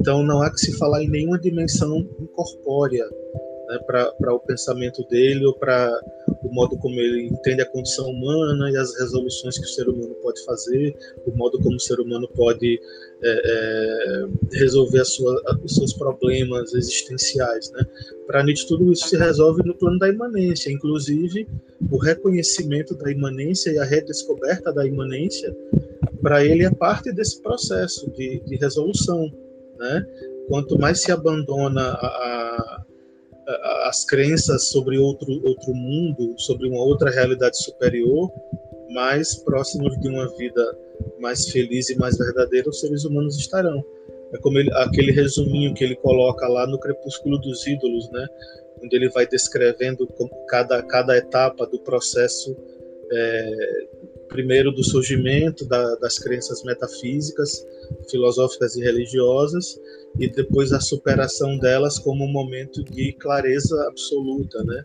Então 0.00 0.22
não 0.22 0.42
há 0.42 0.50
que 0.50 0.60
se 0.60 0.76
falar 0.78 1.02
em 1.02 1.10
nenhuma 1.10 1.38
dimensão 1.38 1.98
incorpórea 2.20 3.04
né, 3.68 3.78
para 3.86 4.34
o 4.34 4.40
pensamento 4.40 5.06
dele 5.08 5.44
ou 5.44 5.52
para 5.52 6.00
o 6.42 6.52
modo 6.52 6.76
como 6.78 6.98
ele 6.98 7.26
entende 7.26 7.60
a 7.60 7.66
condição 7.66 8.06
humana 8.06 8.70
e 8.70 8.76
as 8.76 8.98
resoluções 8.98 9.58
que 9.58 9.64
o 9.64 9.68
ser 9.68 9.88
humano 9.88 10.14
pode 10.22 10.42
fazer, 10.44 10.96
o 11.26 11.36
modo 11.36 11.60
como 11.60 11.76
o 11.76 11.80
ser 11.80 12.00
humano 12.00 12.26
pode 12.28 12.80
é, 13.22 13.42
é, 13.44 14.26
resolver 14.58 15.04
sua, 15.04 15.42
os 15.62 15.74
seus 15.74 15.92
problemas 15.92 16.72
existenciais. 16.72 17.70
Né? 17.72 17.84
Para 18.26 18.42
Nietzsche, 18.42 18.66
tudo 18.66 18.90
isso 18.92 19.08
se 19.08 19.16
resolve 19.16 19.62
no 19.64 19.74
plano 19.74 19.98
da 19.98 20.08
imanência, 20.08 20.70
inclusive 20.70 21.46
o 21.90 21.98
reconhecimento 21.98 22.94
da 22.94 23.10
imanência 23.10 23.70
e 23.70 23.78
a 23.78 23.84
redescoberta 23.84 24.72
da 24.72 24.86
imanência, 24.86 25.54
para 26.22 26.44
ele 26.44 26.64
é 26.64 26.70
parte 26.70 27.12
desse 27.12 27.40
processo 27.42 28.10
de, 28.12 28.40
de 28.40 28.56
resolução. 28.56 29.30
Né? 29.78 30.06
Quanto 30.48 30.78
mais 30.78 31.02
se 31.02 31.12
abandona 31.12 31.82
a, 31.82 32.06
a 32.06 32.77
as 33.86 34.04
crenças 34.04 34.68
sobre 34.68 34.98
outro, 34.98 35.40
outro 35.44 35.74
mundo, 35.74 36.34
sobre 36.38 36.68
uma 36.68 36.82
outra 36.82 37.10
realidade 37.10 37.56
superior, 37.62 38.30
mais 38.90 39.36
próximos 39.36 39.98
de 40.00 40.08
uma 40.08 40.28
vida 40.36 40.78
mais 41.18 41.48
feliz 41.48 41.88
e 41.88 41.96
mais 41.96 42.18
verdadeira 42.18 42.68
os 42.68 42.80
seres 42.80 43.04
humanos 43.04 43.38
estarão. 43.38 43.82
É 44.32 44.38
como 44.38 44.58
ele, 44.58 44.70
aquele 44.74 45.12
resuminho 45.12 45.72
que 45.74 45.82
ele 45.82 45.96
coloca 45.96 46.46
lá 46.46 46.66
no 46.66 46.78
Crepúsculo 46.78 47.38
dos 47.38 47.66
Ídolos, 47.66 48.10
né? 48.10 48.26
onde 48.82 48.94
ele 48.94 49.08
vai 49.08 49.26
descrevendo 49.26 50.06
cada, 50.48 50.82
cada 50.82 51.16
etapa 51.16 51.66
do 51.66 51.80
processo, 51.80 52.56
é, 53.10 53.86
primeiro 54.28 54.70
do 54.70 54.84
surgimento 54.84 55.66
da, 55.66 55.94
das 55.96 56.18
crenças 56.18 56.62
metafísicas, 56.62 57.66
filosóficas 58.10 58.76
e 58.76 58.82
religiosas, 58.82 59.80
e 60.18 60.28
depois 60.28 60.72
a 60.72 60.80
superação 60.80 61.58
delas 61.58 61.98
como 61.98 62.24
um 62.24 62.32
momento 62.32 62.82
de 62.84 63.12
clareza 63.14 63.76
absoluta, 63.88 64.62
né? 64.64 64.84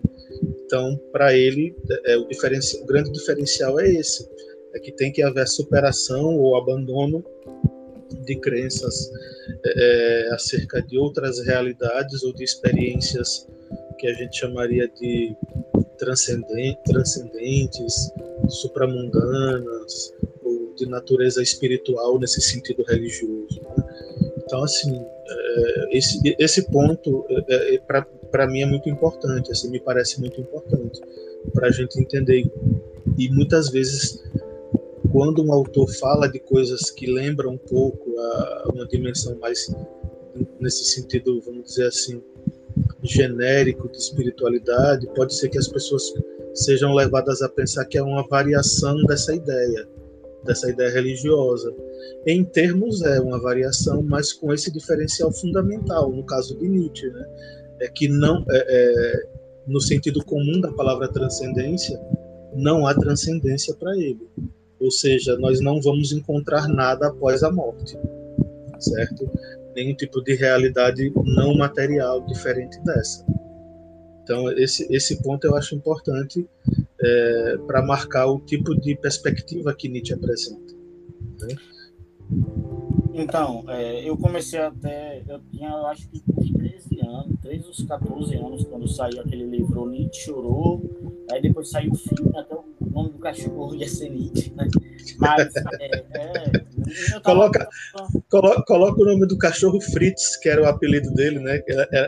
Então, 0.66 1.00
para 1.12 1.36
ele, 1.36 1.76
é, 2.06 2.18
o, 2.18 2.24
o 2.24 2.86
grande 2.86 3.12
diferencial 3.12 3.80
é 3.80 3.92
esse, 3.92 4.28
é 4.74 4.80
que 4.80 4.92
tem 4.92 5.12
que 5.12 5.22
haver 5.22 5.48
superação 5.48 6.38
ou 6.38 6.58
abandono 6.58 7.24
de 8.26 8.40
crenças 8.40 9.12
é, 9.66 10.30
acerca 10.32 10.82
de 10.82 10.98
outras 10.98 11.40
realidades 11.40 12.24
ou 12.24 12.34
de 12.34 12.44
experiências 12.44 13.48
que 14.00 14.08
a 14.08 14.14
gente 14.14 14.38
chamaria 14.38 14.88
de 14.88 15.36
transcendentes, 15.98 18.12
supramundanas, 18.50 20.14
ou 20.44 20.74
de 20.76 20.88
natureza 20.88 21.42
espiritual 21.42 22.20
nesse 22.20 22.42
sentido 22.42 22.84
religioso. 22.84 23.62
Então, 24.54 24.66
assim, 24.66 25.04
é, 25.28 25.98
esse, 25.98 26.36
esse 26.38 26.70
ponto, 26.70 27.26
é, 27.50 27.74
é 27.74 27.80
para 28.30 28.46
mim, 28.46 28.62
é 28.62 28.68
muito 28.68 28.88
importante, 28.88 29.52
assim, 29.52 29.72
me 29.72 29.80
parece 29.80 30.22
muito 30.22 30.40
importante 30.40 31.02
para 31.56 31.70
a 31.70 31.72
gente 31.72 32.00
entender. 32.00 32.46
E 33.18 33.30
muitas 33.30 33.70
vezes, 33.70 34.24
quando 35.12 35.44
um 35.44 35.52
autor 35.52 35.92
fala 35.96 36.28
de 36.28 36.38
coisas 36.38 36.92
que 36.92 37.12
lembram 37.12 37.54
um 37.54 37.58
pouco 37.58 38.16
a, 38.20 38.70
uma 38.76 38.86
dimensão 38.86 39.36
mais, 39.40 39.76
nesse 40.60 40.86
sentido, 40.86 41.42
vamos 41.42 41.70
dizer 41.70 41.88
assim, 41.88 42.22
genérico 43.02 43.90
de 43.90 43.98
espiritualidade, 43.98 45.08
pode 45.16 45.34
ser 45.34 45.50
que 45.50 45.58
as 45.58 45.68
pessoas 45.68 46.14
sejam 46.54 46.94
levadas 46.94 47.42
a 47.42 47.50
pensar 47.50 47.86
que 47.86 47.98
é 47.98 48.04
uma 48.04 48.22
variação 48.28 49.02
dessa 49.08 49.34
ideia, 49.34 49.90
dessa 50.44 50.70
ideia 50.70 50.90
religiosa. 50.92 51.74
Em 52.26 52.44
termos, 52.44 53.02
é 53.02 53.20
uma 53.20 53.40
variação, 53.40 54.02
mas 54.02 54.34
com 54.34 54.54
esse 54.54 54.72
diferencial 54.72 55.32
fundamental, 55.32 56.12
no 56.12 56.26
caso 56.26 56.58
de 56.58 56.68
Nietzsche, 56.68 57.10
né? 57.10 57.26
é 57.82 57.88
que 57.90 58.08
não, 58.08 58.46
é, 58.50 58.66
é, 58.68 59.28
no 59.68 59.82
sentido 59.82 60.24
comum 60.24 60.60
da 60.62 60.72
palavra 60.72 61.08
transcendência, 61.08 62.00
não 62.56 62.86
há 62.86 62.94
transcendência 62.94 63.76
para 63.76 63.96
ele. 63.98 64.28
Ou 64.80 64.92
seja, 64.92 65.38
nós 65.38 65.60
não 65.62 65.82
vamos 65.82 66.12
encontrar 66.12 66.68
nada 66.68 67.08
após 67.08 67.44
a 67.44 67.52
morte, 67.52 67.98
certo? 68.80 69.30
Nenhum 69.76 69.96
tipo 69.96 70.22
de 70.22 70.36
realidade 70.36 71.12
não 71.26 71.56
material 71.56 72.26
diferente 72.26 72.80
dessa. 72.84 73.26
Então, 74.24 74.50
esse, 74.52 74.88
esse 74.94 75.22
ponto 75.22 75.46
eu 75.46 75.56
acho 75.56 75.76
importante 75.76 76.48
é, 77.02 77.58
para 77.68 77.82
marcar 77.82 78.28
o 78.28 78.40
tipo 78.40 78.74
de 78.80 78.96
perspectiva 78.96 79.76
que 79.76 79.90
Nietzsche 79.90 80.14
apresenta. 80.14 80.74
Né? 81.42 81.56
Então, 83.14 83.66
é, 83.68 84.08
eu 84.08 84.18
comecei 84.18 84.60
até. 84.60 85.22
Eu 85.28 85.40
tinha, 85.52 85.70
eu 85.70 85.86
acho 85.88 86.10
que 86.10 86.24
uns 86.36 86.52
13 86.52 87.00
anos, 87.02 87.40
13 87.42 87.66
ou 87.68 87.88
14 87.88 88.36
anos, 88.36 88.64
quando 88.64 88.88
saiu 88.88 89.22
aquele 89.22 89.46
livro 89.46 89.86
Nietzsche 89.88 90.22
Chorou. 90.22 90.82
Aí 91.32 91.42
depois 91.42 91.70
saiu 91.70 91.92
o 91.92 91.96
filme, 91.96 92.38
até 92.38 92.56
o 92.56 92.64
nome 92.90 93.12
do 93.12 93.20
cachorro 93.20 93.76
ia 93.76 93.88
ser 93.88 94.10
Nietzsche, 94.10 94.54
né? 94.56 94.68
Mas. 95.20 95.54
É, 95.80 96.64
é, 97.16 97.20
coloca, 97.22 97.68
coloca, 98.30 98.64
coloca, 98.64 99.02
o 99.02 99.06
nome 99.06 99.28
do 99.28 99.38
cachorro 99.38 99.80
Fritz, 99.82 100.38
que 100.38 100.50
era 100.50 100.62
o 100.62 100.66
apelido 100.66 101.12
dele, 101.14 101.40
né? 101.40 101.62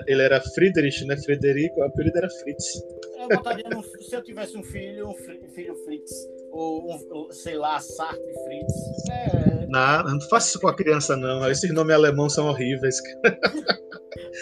Ele 0.08 0.22
era 0.22 0.42
Friedrich, 0.42 1.06
né? 1.06 1.18
Frederico, 1.18 1.80
o 1.80 1.84
apelido 1.84 2.18
era 2.18 2.30
Fritz. 2.30 2.82
Eu 3.18 3.28
botaria 3.30 3.66
no, 3.70 3.84
se 3.84 4.16
eu 4.16 4.24
tivesse 4.24 4.58
um 4.58 4.64
filho, 4.64 5.10
um 5.10 5.50
filho 5.54 5.76
Fritz 5.84 6.12
ou 6.52 6.94
um, 6.94 7.32
sei 7.32 7.58
lá, 7.58 7.80
Sartre 7.80 8.34
Fritz. 8.44 8.74
É... 9.12 9.68
Não, 9.68 10.04
não 10.04 10.22
faça 10.22 10.50
isso 10.50 10.60
com 10.60 10.68
a 10.68 10.76
criança, 10.76 11.16
não. 11.18 11.50
Esses 11.50 11.74
nomes 11.74 11.96
alemães 11.96 12.34
são 12.34 12.48
horríveis. 12.48 12.96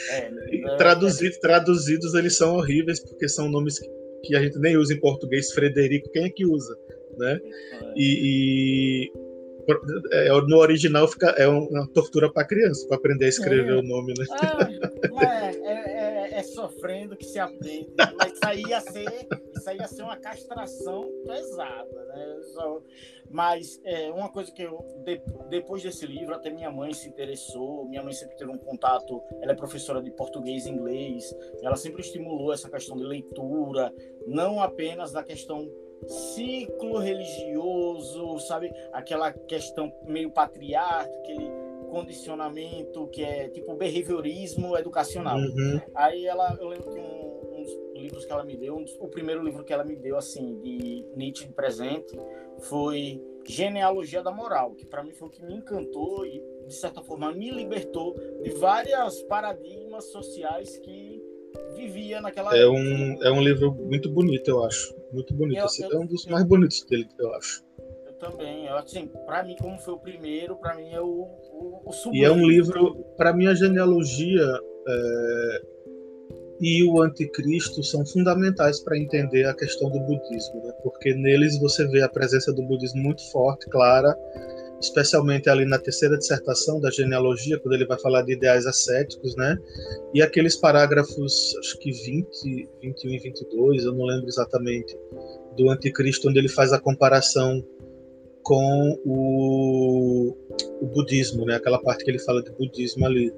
É, 0.09 0.27
é, 0.27 0.75
traduzidos, 0.77 1.37
traduzidos, 1.37 2.13
eles 2.13 2.37
são 2.37 2.55
horríveis, 2.55 2.99
porque 2.99 3.27
são 3.27 3.49
nomes 3.49 3.79
que 4.23 4.35
a 4.35 4.41
gente 4.41 4.57
nem 4.59 4.77
usa 4.77 4.93
em 4.93 4.99
português. 4.99 5.51
Frederico, 5.51 6.09
quem 6.11 6.25
é 6.25 6.29
que 6.29 6.45
usa? 6.45 6.75
Né? 7.17 7.39
É. 7.43 7.93
E, 7.95 9.07
e 9.07 9.11
é, 10.11 10.29
no 10.29 10.57
original 10.57 11.07
fica, 11.07 11.27
é 11.31 11.47
uma 11.47 11.87
tortura 11.87 12.31
para 12.31 12.45
criança, 12.45 12.87
para 12.87 12.97
aprender 12.97 13.25
a 13.25 13.29
escrever 13.29 13.73
é. 13.73 13.79
o 13.79 13.81
nome. 13.81 14.13
Né? 14.17 14.25
Ah, 14.31 15.51
é, 15.51 16.33
é, 16.33 16.39
é, 16.39 16.43
sofrendo 16.43 17.15
que 17.15 17.25
se 17.25 17.39
aprende. 17.39 17.91
Mas 18.17 18.33
isso 18.33 18.45
aí 18.45 18.63
ia 18.63 18.81
ser, 18.81 19.27
isso 19.55 19.69
aí 19.69 19.77
ia 19.77 19.87
ser 19.87 20.03
uma 20.03 20.17
castração 20.17 21.09
pesada. 21.25 22.05
Né? 22.05 22.41
Mas 23.29 23.81
é, 23.83 24.11
uma 24.11 24.29
coisa 24.29 24.51
que 24.51 24.61
eu, 24.61 24.77
de, 25.05 25.21
depois 25.49 25.81
desse 25.81 26.05
livro, 26.05 26.35
até 26.35 26.51
minha 26.51 26.71
mãe 26.71 26.93
se 26.93 27.07
interessou. 27.07 27.85
Minha 27.87 28.03
mãe 28.03 28.13
sempre 28.13 28.35
teve 28.37 28.51
um 28.51 28.57
contato, 28.57 29.21
ela 29.41 29.53
é 29.53 29.55
professora 29.55 30.01
de 30.01 30.11
português 30.11 30.65
e 30.65 30.69
inglês. 30.69 31.35
Ela 31.61 31.75
sempre 31.75 32.01
estimulou 32.01 32.53
essa 32.53 32.69
questão 32.69 32.97
de 32.97 33.03
leitura, 33.03 33.93
não 34.27 34.61
apenas 34.61 35.11
da 35.11 35.23
questão 35.23 35.67
ciclo 36.07 36.97
religioso, 36.97 38.39
sabe? 38.39 38.71
Aquela 38.91 39.31
questão 39.31 39.93
meio 40.05 40.31
patriarca, 40.31 41.11
aquele 41.19 41.49
condicionamento 41.93 43.07
que 43.07 43.23
é 43.23 43.49
tipo 43.49 43.75
behaviorismo 43.75 44.75
educacional. 44.75 45.37
Uhum. 45.37 45.79
Aí 45.93 46.25
ela, 46.25 46.57
eu 46.59 46.67
lembro 46.67 46.89
que 46.89 46.99
um, 46.99 47.59
um, 47.59 47.61
dos 47.61 47.79
livros 47.93 48.25
que 48.25 48.31
ela 48.31 48.43
me 48.43 48.57
deu, 48.57 48.75
um 48.77 48.83
dos, 48.83 48.97
o 48.99 49.07
primeiro 49.07 49.43
livro 49.43 49.63
que 49.63 49.71
ela 49.71 49.83
me 49.83 49.95
deu 49.95 50.17
assim 50.17 50.59
de 50.59 51.05
Nietzsche 51.15 51.45
de 51.45 51.53
presente 51.53 52.17
foi 52.61 53.21
Genealogia 53.45 54.23
da 54.23 54.31
Moral, 54.31 54.73
que 54.73 54.85
para 54.85 55.03
mim 55.03 55.11
foi 55.11 55.27
o 55.27 55.31
que 55.31 55.45
me 55.45 55.53
encantou 55.53 56.25
e 56.25 56.41
de 56.65 56.73
certa 56.73 57.03
forma 57.03 57.31
me 57.31 57.51
libertou 57.51 58.15
de 58.41 58.49
várias 58.51 59.21
paradigmas 59.23 60.05
sociais 60.05 60.77
que 60.77 61.21
vivia 61.75 62.19
naquela 62.21 62.57
é 62.57 62.67
um 62.67 63.21
é 63.21 63.31
um 63.31 63.41
livro 63.41 63.71
muito 63.73 64.09
bonito 64.09 64.49
eu 64.49 64.63
acho 64.63 64.95
muito 65.13 65.33
bonito. 65.33 65.59
Eu, 65.59 65.65
Esse 65.65 65.83
eu, 65.83 65.91
é 65.91 65.99
um 65.99 66.05
dos 66.05 66.25
eu, 66.25 66.31
mais 66.31 66.43
bonitos 66.43 66.83
dele 66.85 67.07
eu 67.19 67.33
acho. 67.35 67.63
Eu 68.05 68.13
também 68.13 68.65
eu 68.65 68.77
assim 68.77 69.07
para 69.25 69.43
mim 69.43 69.55
como 69.61 69.77
foi 69.79 69.93
o 69.93 69.99
primeiro 69.99 70.55
para 70.57 70.75
mim 70.75 70.91
é 70.91 71.01
o, 71.01 71.05
o, 71.05 71.81
o 71.85 72.15
e 72.15 72.23
é 72.23 72.31
um 72.31 72.45
livro 72.45 72.95
para 73.17 73.33
mim 73.33 73.47
a 73.47 73.53
genealogia 73.53 74.45
é, 74.87 75.61
e 76.61 76.83
o 76.83 77.01
anticristo 77.01 77.83
são 77.83 78.05
fundamentais 78.05 78.79
para 78.81 78.97
entender 78.97 79.45
a 79.45 79.53
questão 79.53 79.89
do 79.89 79.99
budismo 79.99 80.63
né? 80.63 80.73
porque 80.83 81.13
neles 81.13 81.59
você 81.59 81.85
vê 81.87 82.01
a 82.01 82.09
presença 82.09 82.53
do 82.53 82.63
budismo 82.63 83.01
muito 83.01 83.29
forte 83.31 83.69
clara 83.69 84.15
especialmente 84.83 85.49
ali 85.49 85.65
na 85.65 85.79
terceira 85.79 86.17
dissertação 86.17 86.79
da 86.79 86.91
genealogia, 86.91 87.57
quando 87.57 87.73
ele 87.73 87.85
vai 87.85 87.97
falar 87.99 88.21
de 88.21 88.33
ideais 88.33 88.65
ascéticos, 88.65 89.35
né? 89.35 89.57
E 90.13 90.21
aqueles 90.21 90.55
parágrafos, 90.55 91.55
acho 91.59 91.79
que 91.79 91.91
20, 91.91 92.69
21 92.81 93.11
e 93.11 93.19
22, 93.19 93.85
eu 93.85 93.93
não 93.93 94.05
lembro 94.05 94.27
exatamente, 94.27 94.97
do 95.57 95.69
Anticristo, 95.69 96.29
onde 96.29 96.39
ele 96.39 96.49
faz 96.49 96.73
a 96.73 96.79
comparação 96.79 97.65
com 98.43 98.99
o, 99.05 100.35
o 100.81 100.85
budismo, 100.87 101.45
né? 101.45 101.55
Aquela 101.55 101.79
parte 101.81 102.03
que 102.03 102.11
ele 102.11 102.19
fala 102.19 102.43
de 102.43 102.51
budismo 102.51 103.05
ali. 103.05 103.33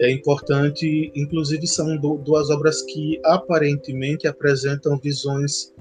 É 0.00 0.10
importante, 0.10 1.12
inclusive 1.14 1.66
são 1.66 1.96
duas 1.98 2.48
obras 2.48 2.80
que 2.82 3.20
aparentemente 3.24 4.26
apresentam 4.26 4.98
visões 4.98 5.72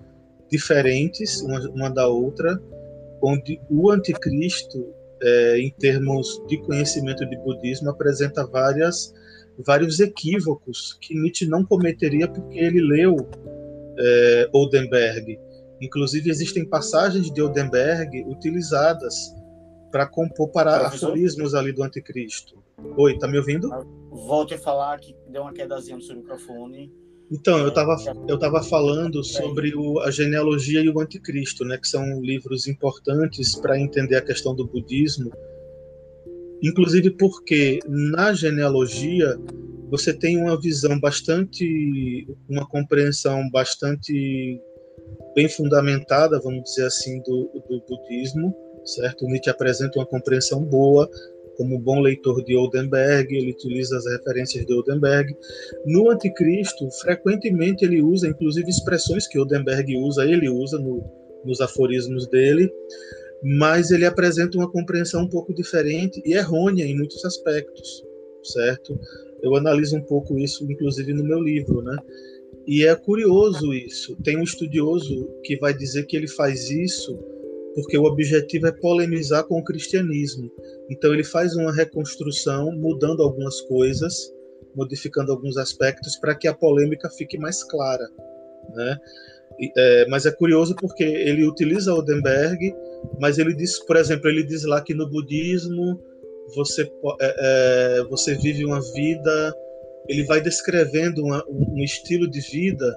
diferentes 0.50 1.42
uma, 1.42 1.60
uma 1.70 1.90
da 1.90 2.08
outra, 2.10 2.62
onde 3.22 3.62
o 3.70 3.92
anticristo, 3.92 4.94
é, 5.22 5.60
em 5.60 5.72
termos 5.72 6.42
de 6.48 6.58
conhecimento 6.60 7.26
de 7.30 7.38
budismo, 7.38 7.90
apresenta 7.90 8.46
várias, 8.46 9.14
vários 9.66 10.00
equívocos 10.00 10.98
que 11.02 11.14
Nietzsche 11.14 11.48
não 11.48 11.64
cometeria 11.64 12.28
porque 12.28 12.58
ele 12.58 12.82
leu 12.82 13.16
é, 13.98 14.50
Oldenberg. 14.54 15.40
Inclusive, 15.82 16.30
existem 16.30 16.66
passagens 16.66 17.32
de 17.32 17.42
Oldenberg 17.42 18.24
utilizadas 18.28 19.34
para 19.92 20.08
compor 20.08 20.50
para 20.50 20.88
aforismos 20.88 21.54
ali 21.54 21.74
do 21.74 21.84
anticristo. 21.84 22.62
Oi, 22.98 23.18
tá 23.18 23.28
me 23.28 23.38
ouvindo? 23.38 23.70
Volte 24.10 24.54
a 24.54 24.58
falar 24.58 25.00
que 25.00 25.16
deu 25.28 25.42
uma 25.42 25.54
quedazinha 25.54 25.98
no 25.98 26.02
seu 26.02 26.16
microfone. 26.16 26.92
Então, 27.32 27.60
eu 27.60 27.70
estava 27.70 27.96
eu 28.28 28.38
tava 28.38 28.62
falando 28.62 29.24
sobre 29.24 29.74
o, 29.74 30.00
a 30.00 30.12
genealogia 30.12 30.82
e 30.82 30.90
o 30.90 31.00
anticristo, 31.00 31.64
né, 31.64 31.78
que 31.78 31.88
são 31.88 32.20
livros 32.22 32.68
importantes 32.68 33.56
para 33.56 33.80
entender 33.80 34.18
a 34.18 34.22
questão 34.22 34.54
do 34.54 34.68
budismo, 34.68 35.32
inclusive 36.62 37.12
porque 37.12 37.80
na 37.88 38.34
genealogia 38.34 39.40
você 39.90 40.14
tem 40.14 40.38
uma 40.38 40.60
visão 40.60 41.00
bastante, 41.00 42.28
uma 42.50 42.68
compreensão 42.68 43.50
bastante 43.50 44.62
bem 45.34 45.48
fundamentada, 45.48 46.40
vamos 46.42 46.64
dizer 46.64 46.86
assim, 46.86 47.22
do, 47.22 47.50
do 47.70 47.82
budismo, 47.88 48.54
certo? 48.86 49.26
Nietzsche 49.26 49.50
apresenta 49.50 50.00
uma 50.00 50.06
compreensão 50.06 50.64
boa 50.64 51.10
como 51.62 51.78
bom 51.78 52.00
leitor 52.00 52.44
de 52.44 52.56
Oldenberg, 52.56 53.38
ele 53.38 53.52
utiliza 53.52 53.96
as 53.96 54.08
referências 54.08 54.66
de 54.66 54.74
Oldenberg. 54.74 55.32
No 55.86 56.10
Anticristo, 56.10 56.90
frequentemente 57.02 57.86
ele 57.86 58.02
usa, 58.02 58.28
inclusive, 58.28 58.68
expressões 58.68 59.28
que 59.28 59.38
Oldenberg 59.38 59.96
usa, 59.96 60.26
ele 60.26 60.50
usa 60.50 60.80
no, 60.80 61.04
nos 61.46 61.62
aforismos 61.62 62.28
dele, 62.28 62.68
mas 63.44 63.92
ele 63.92 64.08
apresenta 64.08 64.58
uma 64.58 64.72
compreensão 64.72 65.22
um 65.22 65.30
pouco 65.30 65.54
diferente 65.54 66.20
e 66.26 66.34
errônea 66.34 66.84
em 66.84 66.98
muitos 66.98 67.24
aspectos, 67.24 68.04
certo? 68.44 69.00
Eu 69.44 69.56
analiso 69.56 69.96
um 69.96 70.04
pouco 70.04 70.40
isso, 70.40 70.66
inclusive, 70.72 71.14
no 71.14 71.24
meu 71.24 71.40
livro, 71.40 71.84
né? 71.84 71.96
E 72.66 72.88
é 72.88 72.96
curioso 72.96 73.72
isso. 73.72 74.16
Tem 74.24 74.36
um 74.36 74.44
estudioso 74.44 75.30
que 75.44 75.58
vai 75.58 75.76
dizer 75.76 76.08
que 76.08 76.18
ele 76.18 76.28
faz 76.28 76.72
isso 76.72 77.20
porque 77.76 77.98
o 77.98 78.04
objetivo 78.04 78.68
é 78.68 78.72
polemizar 78.72 79.44
com 79.46 79.60
o 79.60 79.64
cristianismo. 79.64 80.52
Então 80.90 81.14
ele 81.14 81.24
faz 81.24 81.56
uma 81.56 81.74
reconstrução, 81.74 82.72
mudando 82.72 83.24
algumas 83.24 83.62
coisas, 83.62 84.14
modificando 84.76 85.32
alguns 85.32 85.58
aspectos 85.58 86.18
para 86.18 86.36
que 86.36 86.48
a 86.48 86.54
polêmica 86.54 87.10
fique 87.10 87.38
mais 87.38 87.64
clara, 87.64 88.08
né? 88.74 88.98
É, 89.78 90.08
mas 90.08 90.26
é 90.26 90.32
curioso 90.32 90.76
porque 90.76 91.04
ele 91.04 91.46
utiliza 91.46 91.94
Odenberg, 91.94 92.74
mas 93.20 93.38
ele 93.38 93.54
diz, 93.54 93.78
por 93.80 93.96
exemplo, 93.96 94.30
ele 94.30 94.44
diz 94.44 94.64
lá 94.64 94.82
que 94.82 94.94
no 94.94 95.08
budismo 95.08 96.00
você, 96.56 96.84
é, 97.20 98.00
é, 98.00 98.04
você 98.06 98.36
vive 98.36 98.66
uma 98.66 98.82
vida. 98.94 99.56
Ele 100.08 100.24
vai 100.26 100.42
descrevendo 100.42 101.24
uma, 101.24 101.44
um 101.48 101.84
estilo 101.84 102.30
de 102.30 102.42
vida. 102.42 102.96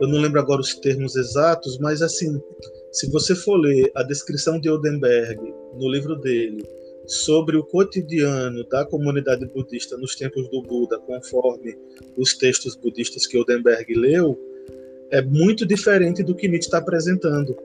Eu 0.00 0.08
não 0.08 0.20
lembro 0.20 0.40
agora 0.40 0.60
os 0.60 0.74
termos 0.74 1.16
exatos, 1.16 1.78
mas 1.78 2.02
assim, 2.02 2.40
se 2.92 3.10
você 3.10 3.34
for 3.34 3.56
ler 3.56 3.90
a 3.94 4.02
descrição 4.02 4.58
de 4.58 4.68
Oldenberg 4.68 5.40
no 5.74 5.88
livro 5.88 6.16
dele 6.16 6.64
sobre 7.06 7.56
o 7.56 7.64
cotidiano 7.64 8.64
da 8.68 8.84
comunidade 8.84 9.46
budista 9.46 9.96
nos 9.96 10.14
tempos 10.14 10.48
do 10.48 10.62
Buda, 10.62 10.98
conforme 10.98 11.76
os 12.16 12.34
textos 12.36 12.76
budistas 12.76 13.26
que 13.26 13.36
Oldenberg 13.36 13.94
leu, 13.94 14.38
é 15.10 15.20
muito 15.22 15.66
diferente 15.66 16.22
do 16.22 16.34
que 16.34 16.46
Nietzsche 16.46 16.68
está 16.68 16.78
apresentando. 16.78 17.56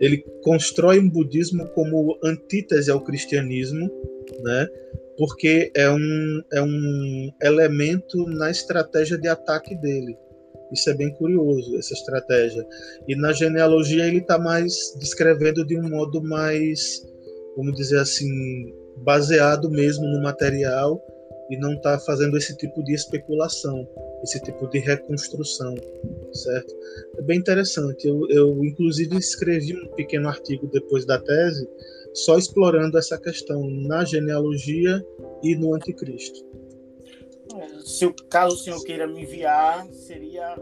Ele 0.00 0.18
constrói 0.42 0.98
um 0.98 1.08
budismo 1.08 1.66
como 1.68 2.18
antítese 2.22 2.90
ao 2.90 3.00
cristianismo, 3.00 3.90
né? 4.42 4.68
porque 5.16 5.70
é 5.74 5.90
um, 5.90 6.42
é 6.52 6.62
um 6.62 7.30
elemento 7.42 8.26
na 8.28 8.50
estratégia 8.50 9.16
de 9.16 9.28
ataque 9.28 9.74
dele. 9.76 10.16
Isso 10.72 10.90
é 10.90 10.94
bem 10.94 11.12
curioso, 11.14 11.76
essa 11.76 11.94
estratégia. 11.94 12.66
E 13.06 13.14
na 13.16 13.32
genealogia 13.32 14.06
ele 14.06 14.18
está 14.18 14.38
mais 14.38 14.94
descrevendo 14.98 15.64
de 15.64 15.78
um 15.78 15.88
modo 15.88 16.22
mais, 16.22 17.02
vamos 17.56 17.74
dizer 17.76 17.98
assim, 17.98 18.74
baseado 18.98 19.70
mesmo 19.70 20.06
no 20.06 20.22
material 20.22 21.00
e 21.50 21.56
não 21.56 21.74
está 21.74 21.98
fazendo 21.98 22.36
esse 22.36 22.56
tipo 22.56 22.82
de 22.82 22.94
especulação, 22.94 23.86
esse 24.22 24.40
tipo 24.40 24.68
de 24.68 24.78
reconstrução, 24.78 25.74
certo? 26.32 26.74
É 27.18 27.22
bem 27.22 27.38
interessante. 27.38 28.06
Eu, 28.06 28.28
eu 28.30 28.64
inclusive 28.64 29.16
escrevi 29.16 29.76
um 29.76 29.88
pequeno 29.94 30.28
artigo 30.28 30.68
depois 30.72 31.04
da 31.04 31.18
tese 31.18 31.68
só 32.12 32.38
explorando 32.38 32.98
essa 32.98 33.18
questão 33.18 33.68
na 33.70 34.04
genealogia 34.04 35.04
e 35.42 35.54
no 35.54 35.74
anticristo. 35.74 36.45
Se 37.84 38.06
o 38.06 38.14
caso 38.28 38.56
o 38.56 38.58
senhor 38.58 38.82
queira 38.84 39.06
me 39.06 39.22
enviar, 39.22 39.86
seria 39.92 40.56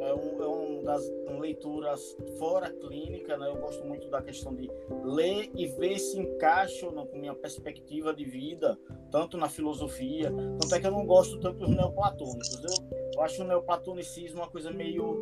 é 0.00 0.14
um, 0.14 0.42
é 0.42 0.48
um 0.48 0.82
das 0.82 1.02
leituras 1.38 2.16
fora 2.38 2.70
clínica, 2.70 3.36
né? 3.36 3.48
Eu 3.48 3.56
gosto 3.56 3.84
muito 3.84 4.08
da 4.08 4.22
questão 4.22 4.54
de 4.54 4.70
ler 5.04 5.50
e 5.54 5.66
ver 5.66 5.98
se 5.98 6.18
encaixa 6.18 6.86
ou 6.86 6.92
não 6.92 7.06
com 7.06 7.18
minha 7.18 7.34
perspectiva 7.34 8.14
de 8.14 8.24
vida, 8.24 8.78
tanto 9.10 9.36
na 9.36 9.48
filosofia, 9.48 10.32
tanto 10.58 10.74
é 10.74 10.80
que 10.80 10.86
eu 10.86 10.90
não 10.90 11.04
gosto 11.04 11.38
tanto 11.38 11.58
dos 11.58 11.70
neoplatônicos. 11.70 12.64
Eu, 12.64 13.00
eu 13.14 13.22
acho 13.22 13.42
o 13.42 13.46
neoplatonicismo 13.46 14.40
uma 14.40 14.48
coisa 14.48 14.70
meio 14.70 15.18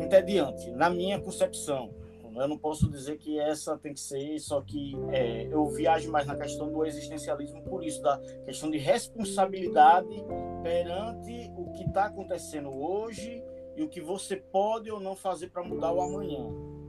entediante, 0.00 0.70
na 0.72 0.90
minha 0.90 1.20
concepção. 1.20 1.94
Eu 2.40 2.48
não 2.48 2.58
posso 2.58 2.90
dizer 2.90 3.16
que 3.18 3.38
essa 3.38 3.76
tem 3.78 3.92
que 3.92 4.00
ser, 4.00 4.38
só 4.40 4.60
que 4.60 4.94
é, 5.10 5.46
eu 5.46 5.66
viajo 5.66 6.10
mais 6.10 6.26
na 6.26 6.36
questão 6.36 6.70
do 6.72 6.84
existencialismo 6.84 7.62
por 7.62 7.84
isso, 7.84 8.02
da 8.02 8.18
questão 8.44 8.70
de 8.70 8.78
responsabilidade 8.78 10.24
perante 10.62 11.52
o 11.56 11.70
que 11.72 11.84
está 11.84 12.06
acontecendo 12.06 12.70
hoje 12.70 13.42
e 13.76 13.82
o 13.82 13.88
que 13.88 14.00
você 14.00 14.36
pode 14.36 14.90
ou 14.90 15.00
não 15.00 15.14
fazer 15.14 15.50
para 15.50 15.62
mudar 15.62 15.92
o 15.92 16.00
amanhã. 16.00 16.44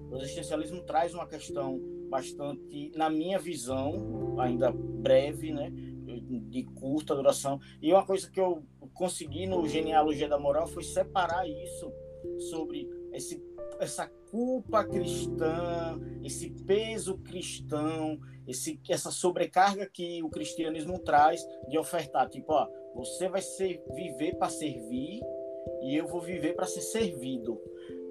O 0.09 0.15
existencialismo 0.17 0.81
traz 0.83 1.13
uma 1.13 1.27
questão 1.27 1.79
bastante, 2.09 2.91
na 2.95 3.09
minha 3.09 3.39
visão, 3.39 4.35
ainda 4.39 4.71
breve, 4.71 5.51
né, 5.51 5.71
de 5.71 6.63
curta 6.63 7.15
duração. 7.15 7.59
E 7.81 7.91
uma 7.91 8.05
coisa 8.05 8.29
que 8.29 8.39
eu 8.39 8.63
consegui 8.93 9.45
no 9.45 9.67
Genealogia 9.67 10.29
da 10.29 10.39
Moral 10.39 10.67
foi 10.67 10.83
separar 10.83 11.47
isso 11.47 11.91
sobre 12.49 12.87
esse, 13.15 13.41
essa 13.79 14.07
culpa 14.29 14.83
cristã, 14.83 15.99
esse 16.23 16.49
peso 16.65 17.17
cristão, 17.19 18.19
esse, 18.47 18.79
essa 18.89 19.11
sobrecarga 19.11 19.89
que 19.91 20.21
o 20.23 20.29
cristianismo 20.29 20.99
traz 20.99 21.41
de 21.67 21.77
ofertar. 21.77 22.29
Tipo, 22.29 22.53
ó, 22.53 22.67
você 22.93 23.27
vai 23.27 23.41
ser, 23.41 23.81
viver 23.93 24.35
para 24.35 24.49
servir 24.49 25.21
e 25.81 25.95
eu 25.95 26.07
vou 26.07 26.21
viver 26.21 26.53
para 26.53 26.65
ser 26.65 26.81
servido. 26.81 27.61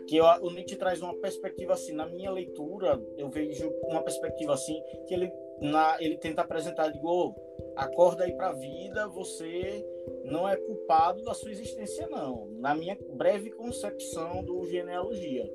Que 0.07 0.17
eu, 0.17 0.25
o 0.25 0.51
Nietzsche 0.51 0.77
traz 0.77 1.01
uma 1.01 1.15
perspectiva 1.17 1.73
assim, 1.73 1.93
na 1.93 2.07
minha 2.07 2.31
leitura, 2.31 3.01
eu 3.17 3.31
vejo 3.31 3.71
uma 3.85 4.03
perspectiva 4.03 4.53
assim, 4.53 4.83
que 5.07 5.15
ele, 5.15 5.33
na, 5.61 5.97
ele 5.99 6.19
tenta 6.19 6.43
apresentar, 6.43 6.89
digo, 6.89 7.09
oh, 7.09 7.35
acorda 7.75 8.25
aí 8.25 8.33
para 8.33 8.49
a 8.49 8.53
vida, 8.53 9.09
você 9.09 9.85
não 10.25 10.49
é 10.49 10.57
culpado 10.57 11.23
da 11.23 11.35
sua 11.35 11.51
existência, 11.51 12.07
não. 12.09 12.49
Na 12.59 12.75
minha 12.75 12.97
breve 13.15 13.51
concepção 13.51 14.43
do 14.43 14.67
genealogia, 14.67 15.51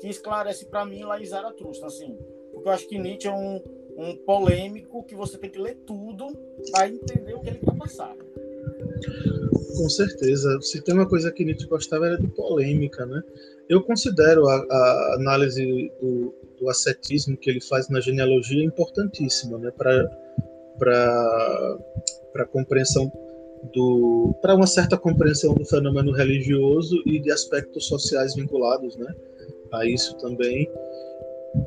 que 0.00 0.08
esclarece 0.08 0.66
para 0.66 0.84
mim 0.84 1.02
lá 1.04 1.20
em 1.20 1.26
Zaratustra, 1.26 1.86
assim, 1.86 2.16
porque 2.52 2.68
eu 2.68 2.72
acho 2.72 2.88
que 2.88 2.98
Nietzsche 2.98 3.28
é 3.28 3.32
um, 3.32 3.62
um 3.96 4.16
polêmico 4.16 5.04
que 5.04 5.14
você 5.14 5.38
tem 5.38 5.50
que 5.50 5.58
ler 5.58 5.76
tudo 5.86 6.26
para 6.70 6.88
entender 6.88 7.34
o 7.34 7.40
que 7.40 7.50
ele 7.50 7.58
quer 7.58 7.76
passar. 7.76 8.14
Com 9.76 9.88
certeza. 9.88 10.60
Se 10.60 10.82
tem 10.82 10.94
uma 10.94 11.08
coisa 11.08 11.30
que 11.30 11.44
Nietzsche 11.44 11.66
gostava 11.66 12.06
era 12.06 12.18
de 12.18 12.26
polêmica, 12.28 13.06
né? 13.06 13.22
Eu 13.68 13.82
considero 13.82 14.48
a, 14.48 14.56
a 14.56 15.14
análise 15.16 15.92
do, 16.00 16.34
do, 16.58 16.68
ascetismo 16.68 17.36
que 17.36 17.50
ele 17.50 17.60
faz 17.60 17.88
na 17.88 18.00
genealogia 18.00 18.64
importantíssima, 18.64 19.58
né? 19.58 19.70
Para 19.70 20.08
para 22.32 22.46
compreensão 22.46 23.10
do 23.72 24.34
para 24.40 24.54
uma 24.54 24.66
certa 24.66 24.96
compreensão 24.96 25.54
do 25.54 25.64
fenômeno 25.64 26.12
religioso 26.12 27.02
e 27.06 27.18
de 27.18 27.30
aspectos 27.30 27.86
sociais 27.86 28.34
vinculados, 28.34 28.96
né? 28.96 29.14
A 29.72 29.86
isso 29.86 30.16
também. 30.18 30.68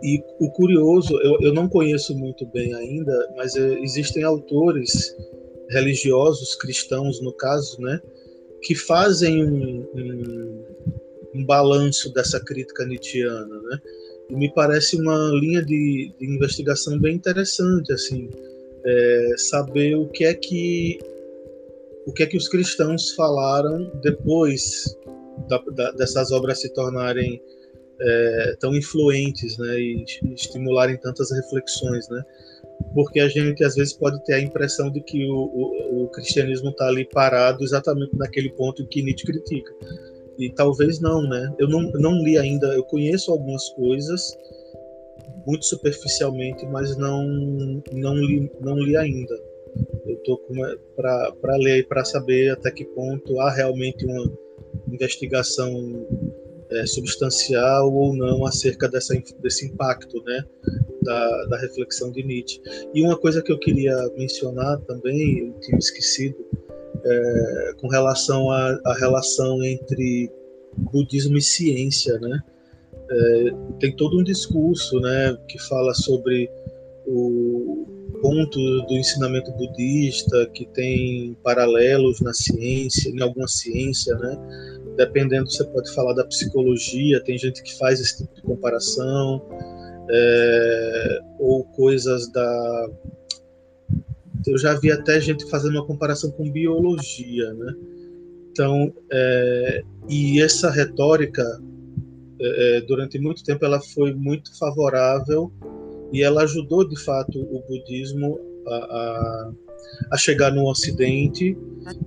E 0.04 0.24
o 0.40 0.50
curioso, 0.52 1.20
eu, 1.22 1.40
eu 1.42 1.54
não 1.54 1.68
conheço 1.68 2.16
muito 2.16 2.46
bem 2.46 2.74
ainda, 2.74 3.34
mas 3.36 3.56
é, 3.56 3.80
existem 3.80 4.24
autores 4.24 5.16
religiosos, 5.72 6.56
cristãos 6.56 7.22
no 7.22 7.34
caso, 7.34 7.82
né, 7.82 8.00
que 8.62 8.76
fazem 8.76 9.44
um, 9.44 9.88
um, 9.96 10.66
um 11.36 11.46
balanço 11.46 12.14
dessa 12.14 12.40
crítica 12.40 12.86
nietzschiana, 12.86 13.62
né, 13.62 13.80
e 14.30 14.36
me 14.36 14.54
parece 14.54 14.98
uma 14.98 15.32
linha 15.34 15.64
de, 15.64 16.14
de 16.20 16.26
investigação 16.26 17.00
bem 17.00 17.16
interessante, 17.16 17.92
assim, 17.92 18.30
é, 18.86 19.34
saber 19.38 19.96
o 19.96 20.08
que 20.08 20.26
é 20.26 20.34
que 20.34 21.00
o 22.06 22.14
que 22.14 22.24
é 22.24 22.26
que 22.26 22.38
os 22.38 22.48
cristãos 22.48 23.12
falaram 23.14 23.92
depois 24.02 24.98
da, 25.48 25.58
da, 25.76 25.92
dessas 25.92 26.32
obras 26.32 26.62
se 26.62 26.74
tornarem 26.74 27.42
é, 28.00 28.56
tão 28.60 28.76
influentes, 28.76 29.58
né, 29.58 29.80
e 29.80 30.06
estimularem 30.34 30.98
tantas 30.98 31.32
reflexões, 31.32 32.10
né? 32.10 32.24
porque 32.94 33.20
a 33.20 33.28
gente 33.28 33.64
às 33.64 33.76
vezes 33.76 33.94
pode 33.94 34.24
ter 34.24 34.34
a 34.34 34.42
impressão 34.42 34.90
de 34.90 35.02
que 35.02 35.26
o, 35.30 35.36
o, 35.36 36.04
o 36.04 36.08
cristianismo 36.10 36.70
está 36.70 36.88
ali 36.88 37.06
parado 37.06 37.64
exatamente 37.64 38.16
naquele 38.16 38.50
ponto 38.52 38.86
que 38.88 39.02
Nietzsche 39.02 39.26
critica. 39.26 39.74
E 40.38 40.50
talvez 40.50 41.00
não, 41.00 41.22
né? 41.24 41.54
Eu 41.60 41.68
não, 41.68 41.82
não 41.92 42.24
li 42.24 42.38
ainda, 42.38 42.68
eu 42.74 42.84
conheço 42.84 43.32
algumas 43.32 43.70
coisas 43.70 44.36
muito 45.46 45.66
superficialmente, 45.66 46.66
mas 46.66 46.98
não 46.98 47.28
não 47.94 48.16
li, 48.16 48.52
não 48.60 48.78
li 48.78 48.98
ainda. 48.98 49.40
Estou 50.22 50.40
para 50.96 51.56
ler 51.58 51.80
e 51.80 51.84
para 51.84 52.06
saber 52.06 52.52
até 52.52 52.72
que 52.72 52.86
ponto 52.86 53.40
há 53.40 53.52
realmente 53.52 54.06
uma 54.06 54.32
investigação 54.92 56.08
é, 56.70 56.86
substancial 56.86 57.94
ou 57.94 58.16
não 58.16 58.46
acerca 58.46 58.88
dessa, 58.88 59.14
desse 59.42 59.66
impacto, 59.66 60.24
né? 60.24 60.46
da, 61.02 61.46
da 61.46 61.58
reflexão 61.58 62.12
de 62.12 62.24
Nietzsche. 62.24 62.62
E 62.94 63.02
uma 63.02 63.18
coisa 63.18 63.42
que 63.42 63.52
eu 63.52 63.60
queria 63.60 63.96
mencionar 64.18 64.80
também, 64.82 65.48
eu 65.48 65.60
tinha 65.60 65.78
esquecido, 65.78 66.38
é, 67.04 67.74
com 67.80 67.88
relação 67.88 68.50
à 68.52 68.94
relação 69.00 69.64
entre 69.64 70.32
budismo 70.78 71.38
e 71.38 71.42
ciência, 71.42 72.18
né? 72.20 72.40
É, 73.10 73.44
tem 73.80 73.96
todo 73.96 74.20
um 74.20 74.24
discurso, 74.24 75.00
né, 75.02 75.38
que 75.48 75.60
fala 75.68 75.94
sobre 75.94 76.50
o 77.06 77.91
ponto 78.22 78.60
do 78.84 78.94
ensinamento 78.94 79.52
budista 79.54 80.50
que 80.54 80.66
tem 80.68 81.36
paralelos 81.44 82.22
na 82.22 82.34
ciência, 82.34 83.10
em 83.10 83.22
alguma 83.22 83.48
ciência, 83.48 84.16
né? 84.16 84.38
Dependendo, 84.96 85.50
você 85.50 85.64
pode 85.66 85.94
falar 85.94 86.14
da 86.14 86.26
psicologia, 86.26 87.24
tem 87.24 87.38
gente 87.38 87.62
que 87.64 87.78
faz 87.78 88.00
esse 88.00 88.20
tipo 88.20 88.36
de 88.36 88.42
comparação 88.44 89.42
é, 90.10 91.20
ou 91.40 91.64
coisas 91.64 92.32
da. 92.32 92.90
Eu 94.48 94.58
já 94.58 94.74
vi 94.80 94.92
até 94.92 95.20
gente 95.20 95.50
fazendo 95.50 95.76
uma 95.76 95.86
comparação 95.86 96.32
com 96.32 96.52
biologia, 96.52 97.54
né? 97.54 97.74
Então, 98.52 98.94
é, 99.12 99.84
e 100.10 100.42
essa 100.42 100.70
retórica, 100.70 101.44
é, 102.40 102.78
é, 102.78 102.82
durante 102.82 103.18
muito 103.18 103.44
tempo, 103.44 103.64
ela 103.64 103.80
foi 103.80 104.14
muito 104.14 104.58
favorável 104.58 105.52
e 106.12 106.24
ela 106.24 106.44
ajudou, 106.44 106.88
de 106.88 107.00
fato, 107.04 107.40
o 107.40 107.62
budismo 107.68 108.40
a, 108.68 108.76
a, 108.76 109.52
a 110.12 110.18
chegar 110.18 110.52
no 110.52 110.70
Ocidente 110.70 111.58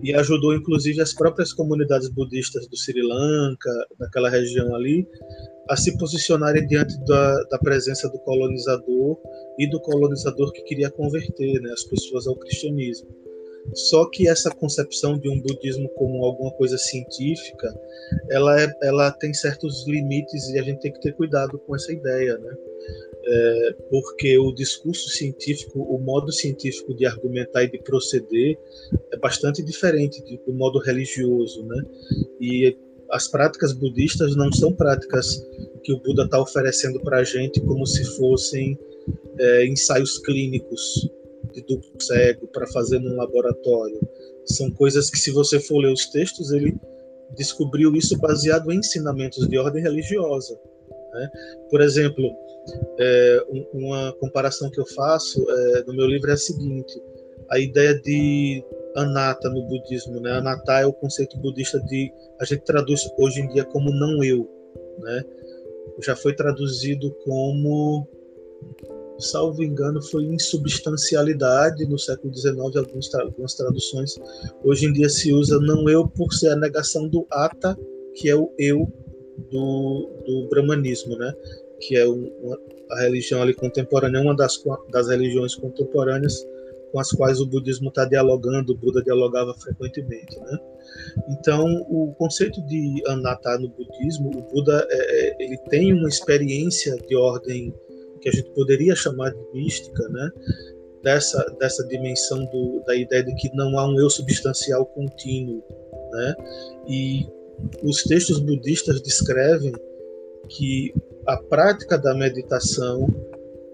e 0.03 0.15
ajudou, 0.15 0.55
inclusive, 0.55 1.01
as 1.01 1.13
próprias 1.13 1.53
comunidades 1.53 2.09
budistas 2.09 2.67
do 2.69 2.77
Sri 2.77 3.03
Lanka, 3.03 3.71
naquela 3.99 4.29
região 4.29 4.75
ali, 4.75 5.07
a 5.69 5.77
se 5.77 5.97
posicionarem 5.97 6.67
diante 6.67 6.97
da, 7.05 7.43
da, 7.45 7.59
presença 7.59 8.09
do 8.11 8.19
colonizador 8.21 9.19
e 9.59 9.69
do 9.69 9.81
colonizador 9.81 10.53
que 10.53 10.63
queria 10.63 10.91
converter 10.91 11.61
né, 11.61 11.73
as 11.73 11.85
pessoas 11.85 12.27
ao 12.27 12.37
cristianismo. 12.37 13.24
Só 13.73 14.09
que 14.11 14.29
essa 14.29 14.51
concepção 14.51 15.19
de 15.19 15.29
um 15.29 15.41
budismo 15.41 15.89
como 15.91 16.25
alguma 16.25 16.51
coisa 16.53 16.77
científica, 16.77 17.75
ela, 18.31 18.61
é, 18.63 18.69
ela 18.83 19.11
tem 19.11 19.33
certos 19.33 19.87
limites 19.87 20.49
e 20.51 20.59
a 20.59 20.63
gente 20.63 20.81
tem 20.81 20.93
que 20.93 21.01
ter 21.01 21.15
cuidado 21.15 21.59
com 21.59 21.75
essa 21.75 21.93
ideia, 21.93 22.37
né? 22.39 22.55
É, 23.27 23.77
porque 23.89 24.39
o 24.39 24.53
discurso 24.53 25.09
científico, 25.09 25.81
o 25.81 25.99
modo 25.99 26.31
científico 26.31 26.95
de 26.95 27.07
argumentar 27.07 27.65
e 27.65 27.71
de 27.71 27.79
proceder 27.79 28.59
é 29.11 29.17
bastante 29.17 29.63
diferente 29.63 30.23
do 30.47 30.53
modo 30.53 30.79
religioso, 30.79 31.65
né? 31.65 31.83
E 32.39 32.77
as 33.11 33.29
práticas 33.29 33.73
budistas 33.73 34.37
não 34.37 34.53
são 34.53 34.75
práticas 34.75 35.43
que 35.83 35.93
o 35.93 36.01
Buda 36.01 36.25
está 36.25 36.39
oferecendo 36.39 37.01
para 37.01 37.19
a 37.19 37.25
gente 37.25 37.61
como 37.63 37.87
se 37.87 38.05
fossem 38.17 38.79
é, 39.39 39.67
ensaios 39.67 40.19
clínicos 40.19 41.09
duplo 41.67 42.03
cego 42.03 42.47
para 42.49 42.67
fazer 42.69 42.99
num 42.99 43.17
laboratório. 43.17 44.01
São 44.45 44.71
coisas 44.71 45.11
que, 45.11 45.19
se 45.19 45.31
você 45.31 45.59
for 45.61 45.79
ler 45.79 45.93
os 45.93 46.07
textos, 46.07 46.53
ele 46.53 46.77
descobriu 47.37 47.95
isso 47.95 48.19
baseado 48.19 48.71
em 48.71 48.79
ensinamentos 48.79 49.47
de 49.49 49.59
ordem 49.59 49.83
religiosa. 49.83 50.59
Né? 51.13 51.31
Por 51.71 51.81
exemplo, 51.81 52.25
é, 52.99 53.47
uma 53.73 54.13
comparação 54.15 54.71
que 54.71 54.81
eu 54.81 54.87
faço 54.87 55.45
é, 55.49 55.85
no 55.85 55.95
meu 55.95 56.07
livro 56.07 56.31
é 56.31 56.35
a 56.35 56.37
seguinte: 56.37 57.01
a 57.51 57.59
ideia 57.59 57.95
de 58.01 58.65
anatta 58.97 59.51
no 59.51 59.63
budismo, 59.67 60.21
né? 60.21 60.33
Anatta 60.33 60.81
é 60.81 60.87
o 60.87 60.93
conceito 60.93 61.37
budista 61.39 61.81
de 61.81 62.13
a 62.41 62.45
gente 62.45 62.63
traduz 62.65 63.01
hoje 63.19 63.41
em 63.41 63.49
dia 63.49 63.65
como 63.65 63.91
não 63.91 64.23
eu, 64.23 64.49
né? 65.01 65.25
Já 66.03 66.17
foi 66.17 66.35
traduzido 66.35 67.11
como 67.25 68.07
salvo 69.19 69.63
engano, 69.63 70.03
foi 70.03 70.25
insubstancialidade 70.25 71.85
no 71.87 71.99
século 71.99 72.35
XIX, 72.35 72.59
algumas, 72.59 73.15
algumas 73.15 73.55
traduções. 73.55 74.17
Hoje 74.65 74.87
em 74.87 74.93
dia 74.93 75.09
se 75.09 75.33
usa 75.33 75.59
não 75.61 75.89
eu 75.89 76.07
por 76.09 76.33
ser 76.33 76.51
a 76.51 76.57
negação 76.57 77.09
do 77.09 77.27
ata, 77.31 77.79
que 78.15 78.29
é 78.29 78.37
o 78.37 78.53
eu 78.59 78.93
do, 79.51 80.11
do 80.27 80.49
brahmanismo, 80.49 81.17
né? 81.17 81.33
que 81.81 81.97
é 81.97 82.07
uma, 82.07 82.59
a 82.91 83.01
religião 83.03 83.43
ali 83.43 83.55
contemporânea, 83.55 84.21
uma 84.21 84.35
das, 84.35 84.63
das 84.91 85.09
religiões 85.09 85.55
contemporâneas 85.55 86.47
com 86.95 87.01
as 87.01 87.11
quais 87.11 87.41
o 87.41 87.47
budismo 87.47 87.89
está 87.89 88.05
dialogando, 88.05 88.73
o 88.73 88.77
Buda 88.77 89.03
dialogava 89.03 89.53
frequentemente. 89.55 90.39
Né? 90.39 90.59
Então, 91.29 91.67
o 91.91 92.15
conceito 92.15 92.63
de 92.67 93.03
anatta 93.09 93.59
no 93.59 93.69
budismo, 93.69 94.31
o 94.31 94.43
Buda 94.43 94.87
é, 94.89 95.29
é 95.29 95.37
ele 95.41 95.59
tem 95.69 95.93
uma 95.93 96.09
experiência 96.09 96.95
de 96.97 97.17
ordem 97.17 97.75
que 98.25 98.31
a 98.31 98.33
gente 98.33 98.51
poderia 98.53 98.97
chamar 98.97 99.31
de 99.31 99.39
mística, 99.53 100.09
né? 100.09 100.31
dessa, 101.05 101.45
dessa 101.61 101.87
dimensão 101.87 102.47
do, 102.47 102.83
da 102.87 102.97
ideia 102.97 103.23
de 103.23 103.35
que 103.35 103.55
não 103.55 103.79
há 103.79 103.87
um 103.87 104.01
eu 104.01 104.09
substancial 104.09 104.87
contínuo. 104.87 105.63
Né? 106.11 106.35
E 106.89 107.29
os 107.83 108.03
textos 108.03 108.41
budistas 108.41 109.01
descrevem 109.03 109.75
que 110.49 110.95
a 111.27 111.37
prática 111.37 111.99
da 111.99 112.15
meditação 112.15 113.07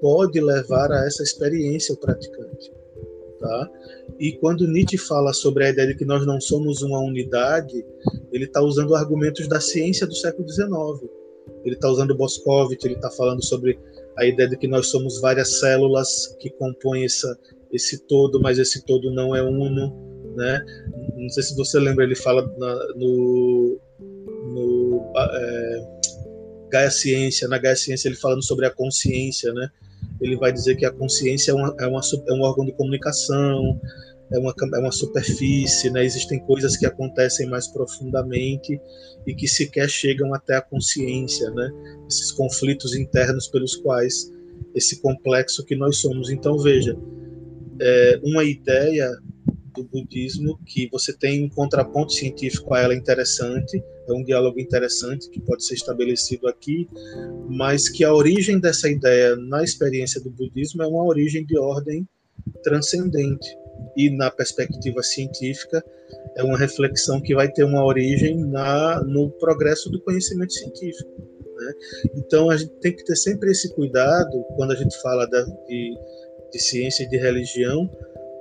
pode 0.00 0.40
levar 0.40 0.90
a 0.90 1.06
essa 1.06 1.22
experiência 1.22 1.94
o 1.94 1.96
praticante. 1.96 2.72
Tá? 3.38 3.70
E 4.18 4.32
quando 4.32 4.66
Nietzsche 4.66 4.98
fala 4.98 5.32
sobre 5.32 5.64
a 5.64 5.70
ideia 5.70 5.88
de 5.88 5.94
que 5.94 6.04
nós 6.04 6.26
não 6.26 6.40
somos 6.40 6.82
uma 6.82 6.98
unidade, 6.98 7.86
ele 8.32 8.44
está 8.44 8.60
usando 8.60 8.94
argumentos 8.94 9.48
da 9.48 9.60
ciência 9.60 10.06
do 10.06 10.14
século 10.14 10.48
XIX. 10.48 10.68
Ele 11.64 11.74
está 11.74 11.88
usando 11.88 12.16
Boscovich, 12.16 12.84
ele 12.84 12.94
está 12.94 13.10
falando 13.10 13.44
sobre 13.44 13.78
a 14.18 14.24
ideia 14.24 14.48
de 14.48 14.56
que 14.56 14.68
nós 14.68 14.88
somos 14.88 15.20
várias 15.20 15.60
células 15.60 16.36
que 16.38 16.50
compõem 16.50 17.04
essa, 17.04 17.38
esse 17.72 18.06
todo, 18.06 18.40
mas 18.40 18.58
esse 18.58 18.84
todo 18.84 19.10
não 19.12 19.34
é 19.34 19.42
uno, 19.42 19.94
né? 20.36 20.64
Não 21.16 21.28
sei 21.28 21.42
se 21.42 21.56
você 21.56 21.78
lembra, 21.78 22.04
ele 22.04 22.16
fala 22.16 22.42
na, 22.58 22.74
no, 22.96 23.80
no 24.52 25.12
é, 25.16 25.98
Gaia 26.70 26.90
Ciência, 26.90 27.48
na 27.48 27.58
Gaia 27.58 27.76
Ciência 27.76 28.08
ele 28.08 28.16
falando 28.16 28.44
sobre 28.44 28.66
a 28.66 28.70
consciência, 28.70 29.52
né? 29.52 29.68
Ele 30.20 30.36
vai 30.36 30.52
dizer 30.52 30.76
que 30.76 30.84
a 30.84 30.90
consciência 30.90 31.52
é, 31.52 31.54
uma, 31.54 31.74
é, 31.78 31.86
uma, 31.86 32.00
é 32.28 32.32
um 32.32 32.42
órgão 32.42 32.64
de 32.64 32.72
comunicação, 32.72 33.80
é 34.32 34.38
uma, 34.38 34.54
é 34.74 34.78
uma 34.78 34.92
superfície, 34.92 35.90
né? 35.90 36.04
existem 36.04 36.38
coisas 36.40 36.76
que 36.76 36.86
acontecem 36.86 37.48
mais 37.48 37.66
profundamente 37.66 38.80
e 39.26 39.34
que 39.34 39.48
sequer 39.48 39.88
chegam 39.88 40.32
até 40.32 40.56
a 40.56 40.62
consciência, 40.62 41.50
né? 41.50 41.70
esses 42.08 42.30
conflitos 42.30 42.94
internos 42.94 43.48
pelos 43.48 43.74
quais 43.76 44.32
esse 44.74 45.00
complexo 45.00 45.64
que 45.64 45.74
nós 45.74 45.96
somos. 45.96 46.30
Então, 46.30 46.56
veja, 46.58 46.96
é 47.80 48.20
uma 48.22 48.44
ideia 48.44 49.10
do 49.74 49.84
budismo 49.84 50.58
que 50.64 50.88
você 50.90 51.12
tem 51.12 51.44
um 51.44 51.48
contraponto 51.48 52.12
científico 52.12 52.74
a 52.74 52.80
ela 52.80 52.94
interessante, 52.94 53.82
é 54.08 54.12
um 54.12 54.22
diálogo 54.22 54.60
interessante 54.60 55.28
que 55.30 55.40
pode 55.40 55.64
ser 55.64 55.74
estabelecido 55.74 56.46
aqui, 56.48 56.88
mas 57.48 57.88
que 57.88 58.04
a 58.04 58.12
origem 58.12 58.58
dessa 58.58 58.88
ideia 58.88 59.34
na 59.36 59.62
experiência 59.62 60.20
do 60.20 60.30
budismo 60.30 60.82
é 60.82 60.86
uma 60.86 61.04
origem 61.04 61.44
de 61.44 61.56
ordem 61.56 62.06
transcendente 62.62 63.59
e 63.96 64.10
na 64.10 64.30
perspectiva 64.30 65.02
científica 65.02 65.84
é 66.36 66.42
uma 66.42 66.58
reflexão 66.58 67.20
que 67.20 67.34
vai 67.34 67.50
ter 67.50 67.64
uma 67.64 67.84
origem 67.84 68.36
na 68.36 69.02
no 69.02 69.30
progresso 69.30 69.90
do 69.90 70.00
conhecimento 70.00 70.52
científico. 70.52 71.10
Né? 71.56 71.72
Então 72.16 72.50
a 72.50 72.56
gente 72.56 72.72
tem 72.80 72.94
que 72.94 73.04
ter 73.04 73.16
sempre 73.16 73.50
esse 73.50 73.72
cuidado 73.74 74.44
quando 74.56 74.72
a 74.72 74.76
gente 74.76 75.00
fala 75.00 75.26
da, 75.26 75.42
de, 75.42 75.94
de 76.52 76.58
ciência 76.58 77.04
e 77.04 77.08
de 77.08 77.16
religião 77.16 77.90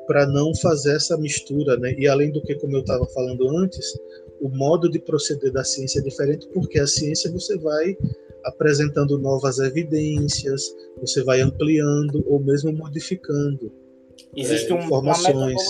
para 0.07 0.25
não 0.25 0.55
fazer 0.55 0.95
essa 0.95 1.15
mistura, 1.17 1.77
né? 1.77 1.93
E 1.95 2.07
além 2.07 2.31
do 2.31 2.41
que, 2.41 2.55
como 2.55 2.75
eu 2.75 2.81
estava 2.81 3.05
falando 3.13 3.47
antes, 3.59 3.85
o 4.41 4.49
modo 4.49 4.89
de 4.89 4.97
proceder 4.97 5.51
da 5.51 5.63
ciência 5.63 5.99
é 5.99 6.01
diferente 6.01 6.47
porque 6.51 6.79
a 6.79 6.87
ciência 6.87 7.31
você 7.31 7.55
vai 7.59 7.95
apresentando 8.43 9.19
novas 9.19 9.59
evidências, 9.59 10.63
você 10.99 11.21
vai 11.23 11.41
ampliando 11.41 12.23
ou 12.25 12.39
mesmo 12.39 12.71
modificando 12.73 13.71
Existe 14.35 14.71
é, 14.71 14.75
um, 14.75 14.79
informações. 14.79 15.61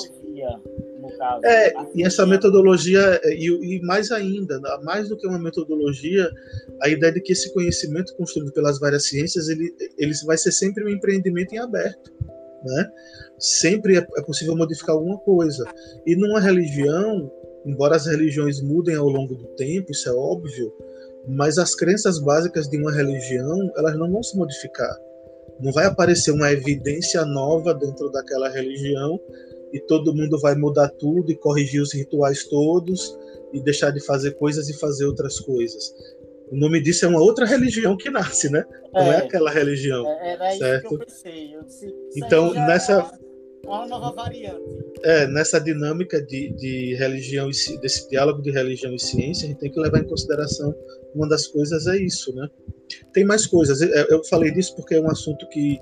no 1.00 1.18
caso. 1.18 1.46
É, 1.46 1.74
e 1.96 2.04
essa 2.04 2.26
metodologia, 2.26 3.20
e, 3.26 3.48
e, 3.48 3.82
mais 3.82 4.12
ainda, 4.12 4.60
mais 4.84 5.10
do 5.10 5.18
que 5.18 5.28
uma 5.28 5.40
metodologia, 5.40 6.30
a 6.82 6.90
ideia 6.90 7.14
de 7.14 7.22
que 7.22 7.34
esse 7.34 7.54
conhecimento 7.54 8.16
construído 8.16 8.52
pelas 8.52 8.80
várias 8.80 9.08
ciências, 9.08 9.48
ele, 9.48 9.74
ele 9.98 10.14
vai 10.26 10.38
ser 10.38 10.52
sempre 10.52 10.84
um 10.84 10.90
empreendimento 10.90 11.54
em 11.54 11.60
aberto. 11.60 12.12
Né? 12.64 12.90
Sempre 13.38 13.98
é, 13.98 14.08
é 14.18 14.22
possível 14.22 14.56
modificar 14.56 14.96
alguma 14.96 15.18
coisa. 15.20 15.66
E 16.06 16.16
numa 16.16 16.42
religião, 16.42 17.32
embora 17.66 17.96
as 17.96 18.06
religiões 18.06 18.62
mudem 18.62 18.96
ao 18.96 19.08
longo 19.08 19.36
do 19.36 19.48
tempo, 19.56 19.92
isso 19.92 20.10
é 20.10 20.14
óbvio, 20.14 20.74
mas 21.28 21.58
as 21.58 21.76
crenças 21.76 22.20
básicas 22.20 22.68
de 22.68 22.78
uma 22.78 22.92
religião, 22.92 23.72
elas 23.78 23.98
não 23.98 24.12
vão 24.12 24.24
se 24.24 24.38
modificar. 24.38 24.96
Não 25.60 25.72
vai 25.72 25.86
aparecer 25.86 26.32
uma 26.32 26.52
evidência 26.52 27.26
nova 27.26 27.74
dentro 27.74 28.10
daquela 28.10 28.50
religião 28.50 29.20
e 29.72 29.80
todo 29.80 30.16
mundo 30.16 30.40
vai 30.40 30.56
mudar 30.56 30.90
tudo 30.90 31.32
e 31.32 31.36
corrigir 31.36 31.82
os 31.82 31.94
rituais 31.94 32.44
todos 32.46 33.18
e 33.54 33.60
deixar 33.60 33.92
de 33.92 34.00
fazer 34.00 34.32
coisas 34.32 34.70
e 34.70 34.78
fazer 34.78 35.06
outras 35.06 35.40
coisas. 35.40 35.94
O 36.52 36.56
nome 36.56 36.82
disso 36.82 37.06
é 37.06 37.08
uma 37.08 37.22
outra 37.22 37.46
religião 37.46 37.96
que 37.96 38.10
nasce, 38.10 38.50
né? 38.50 38.66
Não 38.92 39.02
é, 39.02 39.16
é 39.16 39.18
aquela 39.18 39.52
religião. 39.52 40.08
É, 40.08 40.34
era 40.34 40.52
certo? 40.52 40.86
isso 40.86 40.88
que 40.88 40.94
eu 40.96 41.00
pensei. 41.00 41.56
Eu 41.56 41.64
disse, 41.64 41.96
então, 42.16 42.54
nessa. 42.54 43.12
Uma 43.64 43.86
nova 43.86 44.12
variante. 44.12 44.64
É, 45.04 45.28
nessa 45.28 45.60
dinâmica 45.60 46.20
de, 46.20 46.52
de 46.54 46.96
religião 46.96 47.50
e 47.50 47.78
desse 47.78 48.10
diálogo 48.10 48.42
de 48.42 48.50
religião 48.50 48.94
e 48.96 49.00
ciência, 49.00 49.46
a 49.46 49.50
gente 49.50 49.60
tem 49.60 49.72
que 49.72 49.80
levar 49.80 50.00
em 50.00 50.08
consideração 50.08 50.74
uma 51.14 51.28
das 51.28 51.48
coisas 51.48 51.88
é 51.88 51.98
isso, 51.98 52.34
né? 52.36 52.50
Tem 53.14 53.26
mais 53.26 53.46
coisas. 53.46 53.82
Eu 53.82 54.24
falei 54.26 54.52
disso 54.52 54.76
porque 54.76 54.96
é 54.96 55.02
um 55.02 55.10
assunto 55.10 55.48
que 55.50 55.80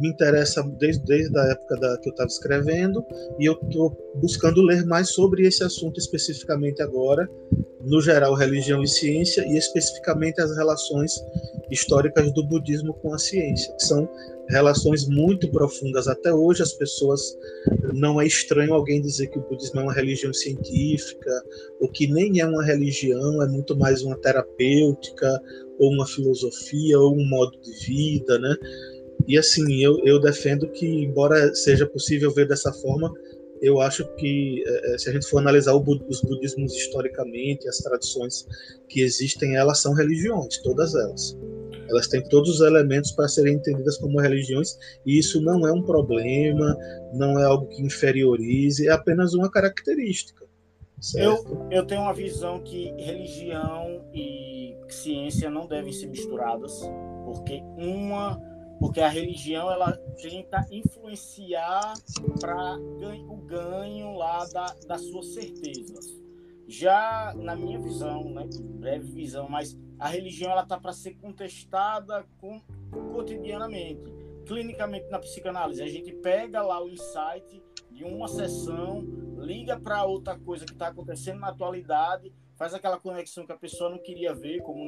me 0.00 0.08
interessa 0.08 0.62
desde, 0.78 1.04
desde 1.04 1.38
a 1.38 1.44
época 1.44 1.76
da, 1.76 1.98
que 1.98 2.08
eu 2.08 2.12
estava 2.12 2.28
escrevendo 2.28 3.04
e 3.38 3.46
eu 3.46 3.54
estou 3.54 3.96
buscando 4.16 4.62
ler 4.62 4.84
mais 4.86 5.10
sobre 5.10 5.46
esse 5.46 5.64
assunto 5.64 5.98
especificamente 5.98 6.82
agora, 6.82 7.28
no 7.80 8.00
geral 8.00 8.34
religião 8.34 8.82
e 8.82 8.88
ciência 8.88 9.44
e 9.46 9.56
especificamente 9.56 10.40
as 10.40 10.56
relações 10.56 11.12
históricas 11.70 12.32
do 12.32 12.46
budismo 12.46 12.94
com 12.94 13.12
a 13.12 13.18
ciência, 13.18 13.74
que 13.74 13.84
são 13.84 14.08
relações 14.48 15.08
muito 15.08 15.50
profundas. 15.50 16.06
Até 16.06 16.32
hoje 16.32 16.62
as 16.62 16.72
pessoas 16.72 17.20
não 17.94 18.20
é 18.20 18.26
estranho 18.26 18.74
alguém 18.74 19.00
dizer 19.00 19.28
que 19.28 19.38
o 19.38 19.42
budismo 19.42 19.80
é 19.80 19.82
uma 19.84 19.92
religião 19.92 20.32
científica 20.32 21.30
ou 21.80 21.88
que 21.88 22.06
nem 22.06 22.40
é 22.40 22.46
uma 22.46 22.64
religião 22.64 23.42
é 23.42 23.48
muito 23.48 23.76
mais 23.76 24.02
uma 24.02 24.16
terapêutica 24.16 25.40
ou 25.78 25.92
uma 25.92 26.06
filosofia 26.06 26.98
ou 26.98 27.14
um 27.14 27.28
modo 27.28 27.58
de 27.60 27.72
vida 27.86 28.38
né 28.38 28.56
e 29.26 29.38
assim 29.38 29.82
eu, 29.82 29.98
eu 30.04 30.20
defendo 30.20 30.68
que 30.68 30.86
embora 30.86 31.54
seja 31.54 31.86
possível 31.86 32.30
ver 32.32 32.46
dessa 32.46 32.72
forma 32.72 33.12
eu 33.64 33.80
acho 33.80 34.06
que 34.16 34.62
é, 34.66 34.98
se 34.98 35.08
a 35.08 35.12
gente 35.12 35.26
for 35.26 35.38
analisar 35.38 35.74
os 35.74 36.20
budismos 36.20 36.74
historicamente, 36.74 37.66
as 37.66 37.78
tradições 37.78 38.46
que 38.90 39.00
existem, 39.00 39.56
elas 39.56 39.80
são 39.80 39.94
religiões, 39.94 40.58
todas 40.58 40.94
elas. 40.94 41.34
Elas 41.88 42.06
têm 42.06 42.22
todos 42.28 42.50
os 42.50 42.60
elementos 42.60 43.12
para 43.12 43.26
serem 43.26 43.54
entendidas 43.54 43.96
como 43.96 44.20
religiões, 44.20 44.76
e 45.06 45.18
isso 45.18 45.40
não 45.40 45.66
é 45.66 45.72
um 45.72 45.82
problema, 45.82 46.76
não 47.14 47.38
é 47.38 47.44
algo 47.44 47.66
que 47.68 47.82
inferiorize, 47.82 48.86
é 48.86 48.90
apenas 48.90 49.32
uma 49.32 49.50
característica. 49.50 50.44
Eu, 51.16 51.68
eu 51.70 51.84
tenho 51.84 52.02
uma 52.02 52.14
visão 52.14 52.60
que 52.60 52.92
religião 52.96 54.04
e 54.14 54.74
ciência 54.88 55.50
não 55.50 55.66
devem 55.66 55.92
ser 55.92 56.06
misturadas, 56.06 56.80
porque 57.24 57.62
uma 57.76 58.40
porque 58.78 59.00
a 59.00 59.08
religião 59.08 59.70
ela 59.70 59.92
tenta 60.20 60.66
influenciar 60.70 61.94
para 62.40 62.76
o 63.28 63.36
ganho 63.36 64.12
lá 64.16 64.44
da, 64.46 64.66
das 64.86 65.02
suas 65.02 65.34
certezas. 65.34 66.22
Já 66.66 67.34
na 67.36 67.54
minha 67.54 67.78
visão, 67.78 68.24
né, 68.30 68.48
breve 68.80 69.10
visão, 69.10 69.48
mas 69.48 69.76
a 69.98 70.08
religião 70.08 70.50
ela 70.50 70.64
tá 70.64 70.78
para 70.78 70.92
ser 70.92 71.14
contestada 71.14 72.26
com, 72.38 72.60
cotidianamente, 73.12 74.12
clinicamente 74.46 75.08
na 75.08 75.18
psicanálise. 75.18 75.82
A 75.82 75.88
gente 75.88 76.12
pega 76.12 76.62
lá 76.62 76.82
o 76.82 76.88
insight 76.88 77.62
de 77.90 78.04
uma 78.04 78.28
sessão, 78.28 79.02
liga 79.38 79.78
para 79.78 80.04
outra 80.04 80.38
coisa 80.38 80.64
que 80.64 80.72
está 80.72 80.88
acontecendo 80.88 81.40
na 81.40 81.48
atualidade, 81.48 82.32
faz 82.56 82.74
aquela 82.74 82.98
conexão 82.98 83.46
que 83.46 83.52
a 83.52 83.58
pessoa 83.58 83.90
não 83.90 83.98
queria 83.98 84.34
ver, 84.34 84.62
como 84.62 84.82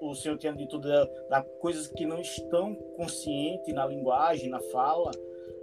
o 0.00 0.14
senhor 0.14 0.36
tinha 0.38 0.52
dito, 0.52 0.78
da, 0.78 1.04
da 1.28 1.42
coisas 1.42 1.88
que 1.88 2.06
não 2.06 2.20
estão 2.20 2.74
conscientes 2.96 3.74
na 3.74 3.86
linguagem, 3.86 4.48
na 4.48 4.60
fala, 4.60 5.10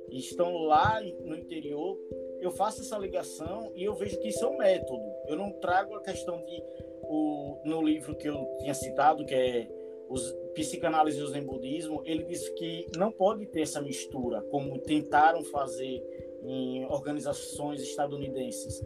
estão 0.09 0.57
lá 0.57 1.01
no 1.23 1.35
interior. 1.35 1.97
Eu 2.39 2.51
faço 2.51 2.81
essa 2.81 2.97
ligação 2.97 3.71
e 3.75 3.83
eu 3.83 3.95
vejo 3.95 4.19
que 4.19 4.27
isso 4.29 4.43
é 4.43 4.47
um 4.47 4.57
método. 4.57 5.03
Eu 5.27 5.35
não 5.35 5.51
trago 5.51 5.95
a 5.95 6.01
questão 6.01 6.43
de 6.43 6.63
o, 7.03 7.57
no 7.63 7.81
livro 7.81 8.15
que 8.15 8.27
eu 8.27 8.45
tinha 8.59 8.73
citado, 8.73 9.25
que 9.25 9.33
é 9.33 9.67
os 10.09 10.31
psicanálise 10.53 11.21
o 11.21 11.27
zen 11.27 11.43
budismo, 11.43 12.01
ele 12.05 12.23
diz 12.23 12.47
que 12.49 12.87
não 12.95 13.11
pode 13.11 13.45
ter 13.47 13.61
essa 13.61 13.81
mistura, 13.81 14.41
como 14.43 14.79
tentaram 14.79 15.43
fazer 15.43 16.01
em 16.43 16.85
organizações 16.85 17.81
estadunidenses. 17.81 18.81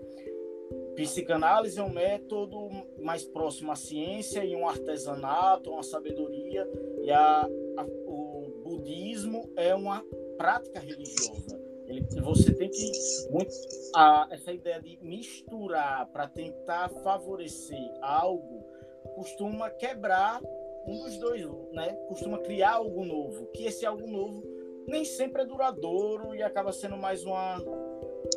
Psicanálise 1.04 1.80
é 1.80 1.84
um 1.84 1.90
método 1.90 2.70
mais 3.02 3.24
próximo 3.24 3.72
à 3.72 3.76
ciência 3.76 4.44
e 4.44 4.56
um 4.56 4.68
artesanato, 4.68 5.72
uma 5.72 5.84
sabedoria, 5.84 6.68
e 7.02 7.10
a, 7.10 7.42
a, 7.78 7.86
o 8.06 8.62
budismo 8.64 9.50
é 9.56 9.74
uma 9.74 10.04
prática 10.38 10.80
religiosa. 10.80 11.60
Ele, 11.88 12.06
você 12.22 12.54
tem 12.54 12.70
que 12.70 12.92
muito, 13.32 13.52
a, 13.96 14.28
essa 14.30 14.52
ideia 14.52 14.82
de 14.82 15.00
misturar 15.02 16.06
para 16.08 16.28
tentar 16.28 16.90
favorecer 17.04 17.92
algo 18.02 18.68
costuma 19.16 19.70
quebrar 19.70 20.42
um 20.86 21.04
dos 21.04 21.18
dois, 21.18 21.46
né? 21.72 21.94
Costuma 22.08 22.40
criar 22.40 22.74
algo 22.74 23.06
novo, 23.06 23.48
que 23.48 23.64
esse 23.64 23.86
algo 23.86 24.06
novo 24.06 24.44
nem 24.88 25.06
sempre 25.06 25.44
é 25.44 25.46
duradouro 25.46 26.36
e 26.36 26.42
acaba 26.42 26.74
sendo 26.74 26.98
mais 26.98 27.24
uma 27.24 27.58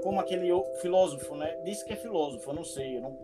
como 0.03 0.21
aquele 0.21 0.49
filósofo, 0.81 1.37
né? 1.37 1.55
Diz 1.65 1.83
que 1.83 1.93
é 1.93 1.97
filósofo, 1.97 2.51
eu 2.51 2.55
não 2.55 2.65
sei, 2.65 2.97
eu 2.97 3.01
não, 3.01 3.19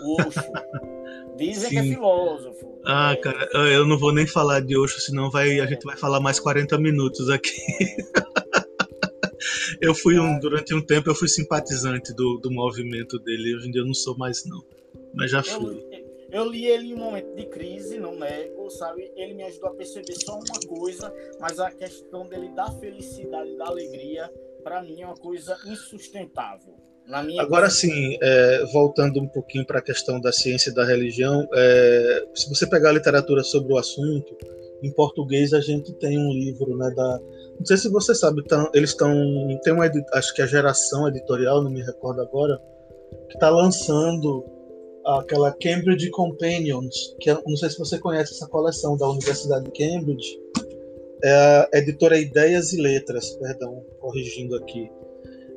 o 0.00 0.16
Osho. 0.20 0.40
Dizem 1.36 1.68
Sim. 1.68 1.70
que 1.70 1.78
é 1.78 1.82
filósofo. 1.82 2.78
Ah, 2.84 3.12
é... 3.12 3.16
cara, 3.16 3.48
eu 3.70 3.86
não 3.86 3.98
vou 3.98 4.12
nem 4.12 4.26
falar 4.26 4.60
de 4.60 4.76
Osho, 4.76 5.00
senão 5.00 5.30
vai, 5.30 5.60
a 5.60 5.66
gente 5.66 5.84
vai 5.84 5.96
falar 5.96 6.20
mais 6.20 6.40
40 6.40 6.78
minutos 6.78 7.30
aqui. 7.30 7.50
eu 9.80 9.94
fui 9.94 10.18
um, 10.18 10.38
durante 10.38 10.74
um 10.74 10.84
tempo 10.84 11.08
eu 11.08 11.14
fui 11.14 11.28
simpatizante 11.28 12.12
do, 12.14 12.38
do 12.38 12.50
movimento 12.50 13.18
dele. 13.18 13.56
Hoje 13.56 13.68
em 13.68 13.70
dia 13.70 13.82
eu 13.82 13.86
não 13.86 13.94
sou 13.94 14.16
mais 14.16 14.44
não, 14.44 14.62
mas 15.14 15.30
já 15.30 15.42
fui. 15.42 15.86
Eu, 15.92 16.08
eu 16.30 16.44
li 16.44 16.66
ele 16.66 16.88
em 16.88 16.94
um 16.94 16.98
momento 16.98 17.34
de 17.34 17.46
crise, 17.46 17.98
não 17.98 18.18
nego, 18.18 18.68
sabe? 18.70 19.10
Ele 19.16 19.34
me 19.34 19.44
ajudou 19.44 19.70
a 19.70 19.74
perceber 19.74 20.14
só 20.14 20.34
uma 20.34 20.60
coisa, 20.66 21.12
mas 21.40 21.58
a 21.58 21.70
questão 21.70 22.26
dele 22.26 22.48
da 22.50 22.70
felicidade, 22.72 23.56
da 23.56 23.66
alegria, 23.66 24.30
para 24.68 24.82
mim 24.82 25.00
é 25.00 25.06
uma 25.06 25.16
coisa 25.16 25.56
insustentável. 25.66 26.74
Agora 27.38 27.70
sim, 27.70 28.18
é, 28.20 28.66
voltando 28.70 29.18
um 29.18 29.26
pouquinho 29.26 29.64
para 29.64 29.78
a 29.78 29.82
questão 29.82 30.20
da 30.20 30.30
ciência 30.30 30.68
e 30.68 30.74
da 30.74 30.84
religião, 30.84 31.48
é, 31.54 32.26
se 32.34 32.50
você 32.50 32.66
pegar 32.66 32.90
a 32.90 32.92
literatura 32.92 33.42
sobre 33.42 33.72
o 33.72 33.78
assunto, 33.78 34.36
em 34.82 34.92
português 34.92 35.54
a 35.54 35.60
gente 35.62 35.90
tem 35.94 36.18
um 36.18 36.30
livro, 36.30 36.76
né, 36.76 36.90
da, 36.94 37.18
não 37.58 37.64
sei 37.64 37.78
se 37.78 37.88
você 37.88 38.14
sabe, 38.14 38.44
tão, 38.44 38.70
eles 38.74 38.90
estão, 38.90 39.10
tem 39.64 39.72
uma, 39.72 39.90
acho 40.12 40.34
que 40.34 40.42
a 40.42 40.46
geração 40.46 41.08
editorial, 41.08 41.62
não 41.62 41.70
me 41.70 41.82
recordo 41.82 42.20
agora, 42.20 42.60
que 43.30 43.36
está 43.36 43.48
lançando 43.48 44.44
aquela 45.06 45.50
Cambridge 45.52 46.10
Companions, 46.10 47.16
que 47.20 47.30
é, 47.30 47.42
não 47.46 47.56
sei 47.56 47.70
se 47.70 47.78
você 47.78 47.98
conhece 47.98 48.34
essa 48.34 48.46
coleção 48.46 48.98
da 48.98 49.08
Universidade 49.08 49.64
de 49.64 49.70
Cambridge, 49.70 50.38
é 51.22 51.68
a 51.74 51.78
editora 51.78 52.18
Ideias 52.18 52.72
e 52.72 52.80
Letras, 52.80 53.30
perdão, 53.36 53.84
corrigindo 54.00 54.56
aqui. 54.56 54.90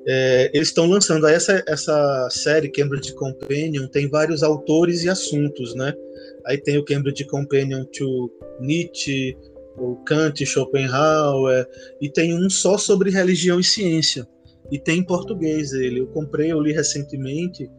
É, 0.07 0.49
eles 0.53 0.69
estão 0.69 0.87
lançando 0.87 1.27
essa, 1.27 1.63
essa 1.67 2.27
série 2.31 2.71
Cambridge 2.71 3.13
Companion, 3.13 3.87
tem 3.87 4.09
vários 4.09 4.41
autores 4.41 5.03
e 5.03 5.09
assuntos, 5.09 5.75
né? 5.75 5.93
Aí 6.45 6.57
tem 6.57 6.77
o 6.77 6.85
Cambridge 6.85 7.25
Companion 7.25 7.85
to 7.85 8.31
Nietzsche, 8.59 9.37
o 9.77 9.95
Kant, 10.03 10.43
Schopenhauer, 10.43 11.67
e 12.01 12.09
tem 12.09 12.33
um 12.35 12.49
só 12.49 12.77
sobre 12.77 13.11
religião 13.11 13.59
e 13.59 13.63
ciência. 13.63 14.27
E 14.71 14.79
tem 14.79 14.99
em 14.99 15.05
português 15.05 15.73
ele. 15.73 15.99
Eu 15.99 16.07
comprei, 16.07 16.51
eu 16.51 16.59
li 16.59 16.71
recentemente, 16.71 17.69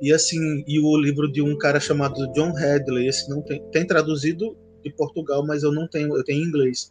e 0.00 0.12
assim, 0.12 0.64
e 0.66 0.80
o 0.80 0.96
livro 0.96 1.30
de 1.30 1.40
um 1.40 1.56
cara 1.56 1.78
chamado 1.78 2.26
John 2.32 2.56
Hadley, 2.56 3.06
esse 3.06 3.30
não 3.30 3.40
tem, 3.40 3.62
tem 3.70 3.86
traduzido 3.86 4.56
de 4.82 4.90
Portugal, 4.90 5.44
mas 5.46 5.62
eu 5.62 5.72
não 5.72 5.88
tenho, 5.88 6.16
eu 6.16 6.24
tenho 6.24 6.44
inglês. 6.44 6.90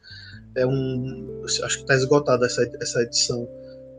É 0.55 0.65
um, 0.65 1.41
acho 1.45 1.77
que 1.77 1.83
está 1.83 1.95
esgotada 1.95 2.45
essa, 2.45 2.69
essa 2.81 3.01
edição, 3.01 3.47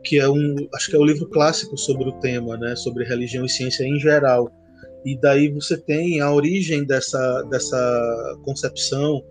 que 0.03 0.19
é 0.19 0.29
um, 0.29 0.55
acho 0.73 0.89
que 0.89 0.95
é 0.95 0.99
o 0.99 1.03
um 1.03 1.05
livro 1.05 1.27
clássico 1.29 1.77
sobre 1.77 2.07
o 2.07 2.19
tema, 2.19 2.57
né, 2.57 2.75
sobre 2.75 3.03
religião 3.03 3.45
e 3.45 3.49
ciência 3.49 3.83
em 3.83 3.99
geral. 3.99 4.51
E 5.05 5.19
daí 5.19 5.49
você 5.49 5.77
tem 5.77 6.21
a 6.21 6.31
origem 6.31 6.85
dessa 6.85 7.43
dessa 7.49 8.37
concepção 8.43 9.23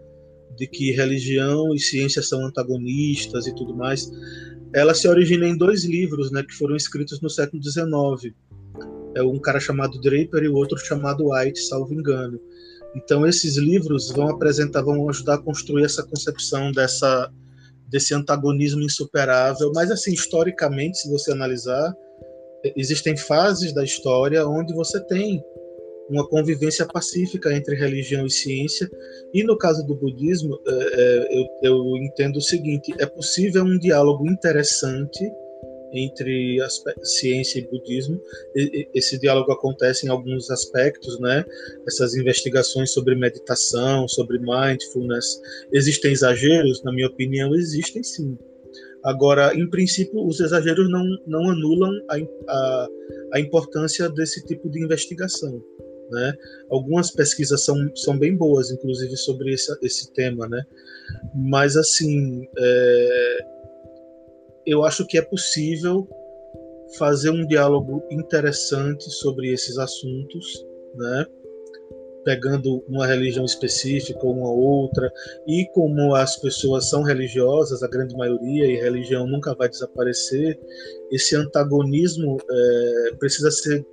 de 0.57 0.67
que 0.67 0.93
religião 0.93 1.75
e 1.75 1.79
ciência 1.79 2.23
são 2.23 2.45
antagonistas 2.45 3.47
e 3.47 3.55
tudo 3.55 3.75
mais. 3.75 4.11
Ela 4.75 4.95
se 4.95 5.09
origina 5.09 5.47
em 5.47 5.57
dois 5.57 5.85
livros, 5.85 6.31
né, 6.31 6.43
que 6.43 6.55
foram 6.55 6.77
escritos 6.77 7.21
no 7.21 7.31
século 7.31 7.63
XIX 7.63 8.35
é 9.15 9.23
um 9.23 9.39
cara 9.39 9.61
chamado 9.61 10.01
Draper 10.01 10.43
e 10.43 10.49
o 10.49 10.55
outro 10.55 10.79
chamado 10.79 11.31
White, 11.31 11.61
salvo 11.61 11.93
engano. 11.93 12.41
Então 12.95 13.27
esses 13.27 13.57
livros 13.57 14.11
vão 14.11 14.29
apresentar, 14.29 14.83
vão 14.83 15.09
ajudar 15.09 15.35
a 15.35 15.43
construir 15.43 15.85
essa 15.85 16.03
concepção 16.03 16.73
dessa 16.73 17.31
desse 17.89 18.15
antagonismo 18.15 18.81
insuperável, 18.83 19.71
mas 19.75 19.91
assim, 19.91 20.15
historicamente, 20.15 20.97
se 20.97 21.11
você 21.11 21.31
analisar, 21.31 21.95
existem 22.75 23.15
fases 23.15 23.75
da 23.75 23.85
história 23.85 24.49
onde 24.49 24.73
você 24.75 24.99
tem 24.99 25.45
uma 26.09 26.27
convivência 26.27 26.87
pacífica 26.87 27.55
entre 27.55 27.77
religião 27.77 28.27
e 28.27 28.31
ciência. 28.31 28.89
E 29.33 29.43
no 29.45 29.57
caso 29.59 29.85
do 29.87 29.95
budismo, 29.95 30.59
é, 30.67 30.73
é, 30.73 31.49
eu, 31.63 31.77
eu 31.77 31.97
entendo 31.99 32.37
o 32.37 32.43
seguinte: 32.43 32.95
é 32.99 33.07
possível 33.07 33.65
um 33.65 33.79
diálogo 33.79 34.27
interessante 34.27 35.31
entre 35.93 36.59
ciência 37.03 37.59
e 37.59 37.67
budismo. 37.69 38.21
Esse 38.95 39.19
diálogo 39.19 39.53
acontece 39.53 40.07
em 40.07 40.09
alguns 40.09 40.51
aspectos, 40.51 41.21
né? 41.21 41.45
Essas 41.87 42.15
investigações 42.15 42.93
sobre 42.93 43.15
meditação, 43.15 44.09
sobre 44.09 44.39
mindfulness. 44.39 45.41
Existem 45.73 46.13
exageros? 46.13 46.83
Na 46.83 46.93
minha 46.93 47.09
opinião, 47.09 47.55
existem 47.55 48.03
sim. 48.03 48.37
Agora, 49.05 49.53
em 49.55 49.69
princípio, 49.69 50.25
os 50.25 50.39
exageros 50.41 50.89
não, 50.89 51.05
não 51.27 51.51
anulam 51.51 51.91
a, 52.09 52.17
a, 52.49 52.89
a 53.35 53.41
importância 53.41 54.09
desse 54.09 54.45
tipo 54.47 54.71
de 54.71 54.83
investigação. 54.83 55.63
Né? 56.11 56.35
Algumas 56.71 57.11
pesquisas 57.11 57.65
são, 57.65 57.91
são 57.97 58.17
bem 58.17 58.37
boas, 58.37 58.71
inclusive, 58.71 59.17
sobre 59.17 59.55
esse, 59.55 59.77
esse 59.83 60.13
tema, 60.13 60.49
né? 60.49 60.63
Mas, 61.35 61.77
assim, 61.77 62.47
é, 62.57 63.39
eu 64.67 64.85
acho 64.85 65.07
que 65.07 65.19
é 65.19 65.23
possível 65.23 66.09
fazer 66.97 67.31
um 67.31 67.47
diálogo 67.47 68.03
interessante 68.11 69.11
sobre 69.11 69.53
esses 69.53 69.79
assuntos, 69.79 70.67
né? 70.95 71.27
pegando 72.25 72.85
uma 72.89 73.05
religião 73.07 73.45
específica 73.45 74.21
ou 74.25 74.37
uma 74.37 74.51
outra, 74.51 75.13
e 75.47 75.67
como 75.73 76.15
as 76.15 76.37
pessoas 76.37 76.89
são 76.89 77.03
religiosas, 77.03 77.83
a 77.83 77.89
grande 77.89 78.15
maioria, 78.17 78.67
e 78.67 78.77
religião 78.77 79.27
nunca 79.27 79.55
vai 79.55 79.69
desaparecer, 79.69 80.57
esse 81.11 81.35
antagonismo 81.35 82.39
é, 82.49 83.15
precisa 83.19 83.51
ser 83.51 83.85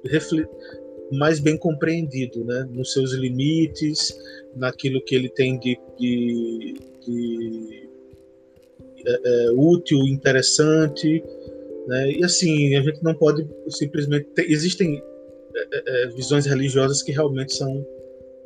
mais 1.12 1.40
bem 1.40 1.58
compreendido, 1.58 2.46
né? 2.46 2.68
nos 2.70 2.94
seus 2.94 3.14
limites, 3.14 4.16
naquilo 4.56 5.04
que 5.04 5.16
ele 5.16 5.30
tem 5.30 5.58
de, 5.58 5.80
de, 5.98 6.76
de 7.02 7.89
é, 9.06 9.20
é, 9.26 9.52
útil, 9.52 10.00
interessante, 10.08 11.24
Né? 11.88 12.12
E 12.12 12.24
assim, 12.24 12.76
a 12.76 12.82
gente 12.82 13.04
não 13.04 13.16
pode 13.16 13.48
simplesmente. 13.70 14.28
Ter, 14.36 14.50
existem 14.52 15.02
é, 15.56 16.04
é, 16.04 16.08
visões 16.08 16.46
religiosas 16.46 17.02
que 17.02 17.12
realmente 17.12 17.54
são 17.56 17.86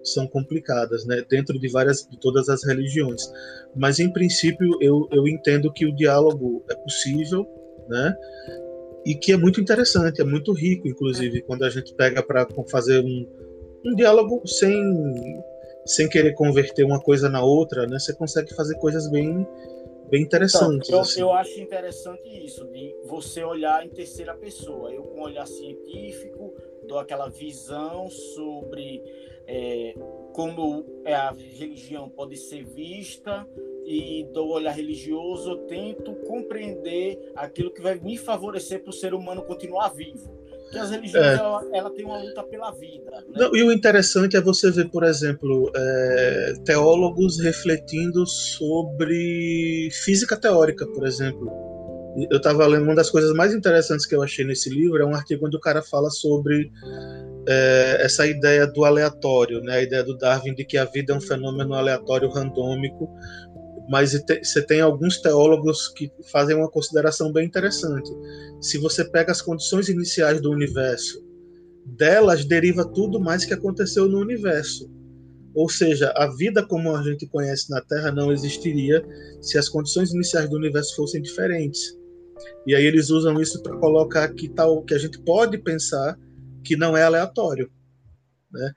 são 0.04 0.28
complicadas, 0.28 1.06
né? 1.06 1.24
Dentro 1.30 1.58
de 1.58 1.68
várias, 1.70 2.08
de 2.08 2.20
todas 2.20 2.50
as 2.50 2.64
religiões. 2.64 3.32
Mas 3.76 4.00
em 4.00 4.12
princípio 4.12 4.78
eu, 4.82 5.08
eu 5.12 5.28
entendo 5.28 5.72
que 5.72 5.86
o 5.86 5.96
diálogo 5.96 6.64
é 6.70 6.76
possível, 6.76 7.48
né? 7.88 8.16
E 9.06 9.16
que 9.16 9.32
é 9.32 9.38
muito 9.38 9.60
interessante, 9.60 10.22
é 10.22 10.24
muito 10.24 10.54
rico, 10.54 10.88
inclusive, 10.88 11.42
quando 11.42 11.64
a 11.64 11.70
gente 11.70 11.94
pega 11.96 12.24
para 12.24 12.48
fazer 12.70 13.04
um, 13.04 13.28
um 13.86 13.96
diálogo 13.96 14.42
sem 14.48 14.74
sem 15.86 16.08
querer 16.08 16.34
converter 16.34 16.86
uma 16.86 17.00
coisa 17.00 17.30
na 17.30 17.44
outra, 17.44 17.86
né? 17.86 18.00
Você 18.00 18.14
consegue 18.14 18.54
fazer 18.56 18.76
coisas 18.76 19.10
bem 19.10 19.46
bem 20.14 20.22
interessantes. 20.22 20.90
Então, 20.90 21.00
eu, 21.00 21.02
assim. 21.02 21.22
eu 21.22 21.32
acho 21.34 21.60
interessante 21.60 22.46
isso, 22.46 22.68
de 22.68 22.96
você 23.06 23.44
olhar 23.44 23.84
em 23.84 23.90
terceira 23.90 24.36
pessoa. 24.36 24.94
Eu, 24.94 25.02
com 25.06 25.22
um 25.22 25.24
olhar 25.24 25.48
científico, 25.48 26.54
dou 26.88 27.00
aquela 27.00 27.30
visão 27.30 28.08
sobre 28.12 29.02
é, 29.48 29.96
como 30.32 30.86
a 31.04 31.32
religião 31.32 32.08
pode 32.08 32.38
ser 32.38 32.64
vista 32.64 33.48
e 33.86 34.24
do 34.32 34.48
olhar 34.48 34.72
religioso 34.72 35.50
eu 35.50 35.58
tento 35.66 36.16
compreender 36.28 37.34
aquilo 37.36 37.72
que 37.72 37.82
vai 37.82 37.96
me 37.96 38.16
favorecer 38.16 38.82
para 38.82 38.92
o 38.92 38.94
ser 38.94 39.16
humano 39.16 39.42
continuar 39.42 39.90
vivo. 39.90 40.43
Porque 40.74 40.80
as 40.80 40.90
religiões 40.90 41.26
é. 41.26 41.36
ela, 41.36 41.64
ela 41.72 41.90
tem 41.92 42.04
uma 42.04 42.18
luta 42.18 42.44
pela 42.44 42.72
vida. 42.72 43.12
Né? 43.12 43.22
Não, 43.36 43.56
e 43.56 43.64
o 43.64 43.72
interessante 43.72 44.36
é 44.36 44.42
você 44.42 44.72
ver, 44.72 44.90
por 44.90 45.04
exemplo, 45.04 45.72
é, 45.76 46.54
teólogos 46.66 47.40
refletindo 47.40 48.26
sobre 48.26 49.90
física 50.04 50.36
teórica, 50.36 50.88
por 50.88 51.06
exemplo. 51.06 51.52
Eu 52.32 52.38
estava 52.38 52.66
lendo 52.66 52.84
uma 52.86 52.96
das 52.96 53.10
coisas 53.10 53.34
mais 53.34 53.54
interessantes 53.54 54.06
que 54.06 54.16
eu 54.16 54.24
achei 54.24 54.46
nesse 54.46 54.70
livro 54.70 55.02
é 55.02 55.06
um 55.06 55.16
artigo 55.16 55.46
onde 55.46 55.58
o 55.58 55.60
cara 55.60 55.82
fala 55.82 56.10
sobre 56.10 56.72
é, 57.48 57.98
essa 58.02 58.26
ideia 58.26 58.66
do 58.66 58.84
aleatório, 58.84 59.62
né? 59.62 59.76
a 59.76 59.82
ideia 59.82 60.04
do 60.04 60.18
Darwin 60.18 60.56
de 60.56 60.66
que 60.66 60.78
a 60.78 60.86
vida 60.86 61.14
é 61.14 61.16
um 61.16 61.22
fenômeno 61.22 61.74
aleatório, 61.74 62.30
randômico, 62.30 63.10
mas 63.90 64.14
você 64.14 64.66
tem 64.66 64.82
alguns 64.82 65.22
teólogos 65.22 65.90
que 65.90 66.12
fazem 66.32 66.56
uma 66.56 66.70
consideração 66.70 67.32
bem 67.32 67.46
interessante. 67.46 68.10
Se 68.62 68.78
você 68.78 69.04
pega 69.04 69.32
as 69.32 69.42
condições 69.42 69.90
iniciais 69.90 70.42
do 70.42 70.52
universo, 70.52 71.24
delas 71.86 72.46
deriva 72.46 72.86
tudo 72.86 73.20
mais 73.20 73.46
que 73.46 73.54
aconteceu 73.54 74.08
no 74.08 74.20
universo. 74.20 74.90
Ou 75.54 75.70
seja, 75.70 76.12
a 76.16 76.28
vida 76.36 76.66
como 76.66 76.96
a 76.96 77.04
gente 77.04 77.28
conhece 77.28 77.70
na 77.70 77.82
Terra 77.82 78.12
não 78.12 78.32
existiria 78.32 79.04
se 79.42 79.58
as 79.58 79.70
condições 79.70 80.12
iniciais 80.12 80.50
do 80.50 80.56
universo 80.56 80.96
fossem 80.96 81.22
diferentes. 81.22 81.96
E 82.66 82.74
aí 82.74 82.86
eles 82.86 83.10
usam 83.10 83.40
isso 83.40 83.62
para 83.62 83.78
colocar 83.78 84.28
que 84.34 84.50
tal 84.50 84.82
que 84.84 84.94
a 84.94 84.98
gente 84.98 85.20
pode 85.22 85.58
pensar 85.58 86.18
que 86.64 86.76
não 86.76 86.98
é 86.98 87.04
aleatório, 87.04 87.70
né? 88.52 88.72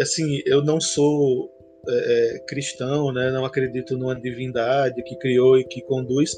Assim, 0.00 0.40
eu 0.46 0.64
não 0.64 0.80
sou 0.80 1.50
é, 1.86 2.36
é, 2.36 2.38
cristão, 2.40 3.12
né? 3.12 3.30
Não 3.30 3.44
acredito 3.44 3.96
numa 3.96 4.14
divindade 4.14 5.02
que 5.02 5.16
criou 5.16 5.58
e 5.58 5.64
que 5.64 5.82
conduz, 5.82 6.36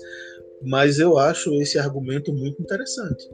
mas 0.63 0.99
eu 0.99 1.19
acho 1.19 1.55
esse 1.55 1.79
argumento 1.79 2.33
muito 2.33 2.61
interessante. 2.61 3.29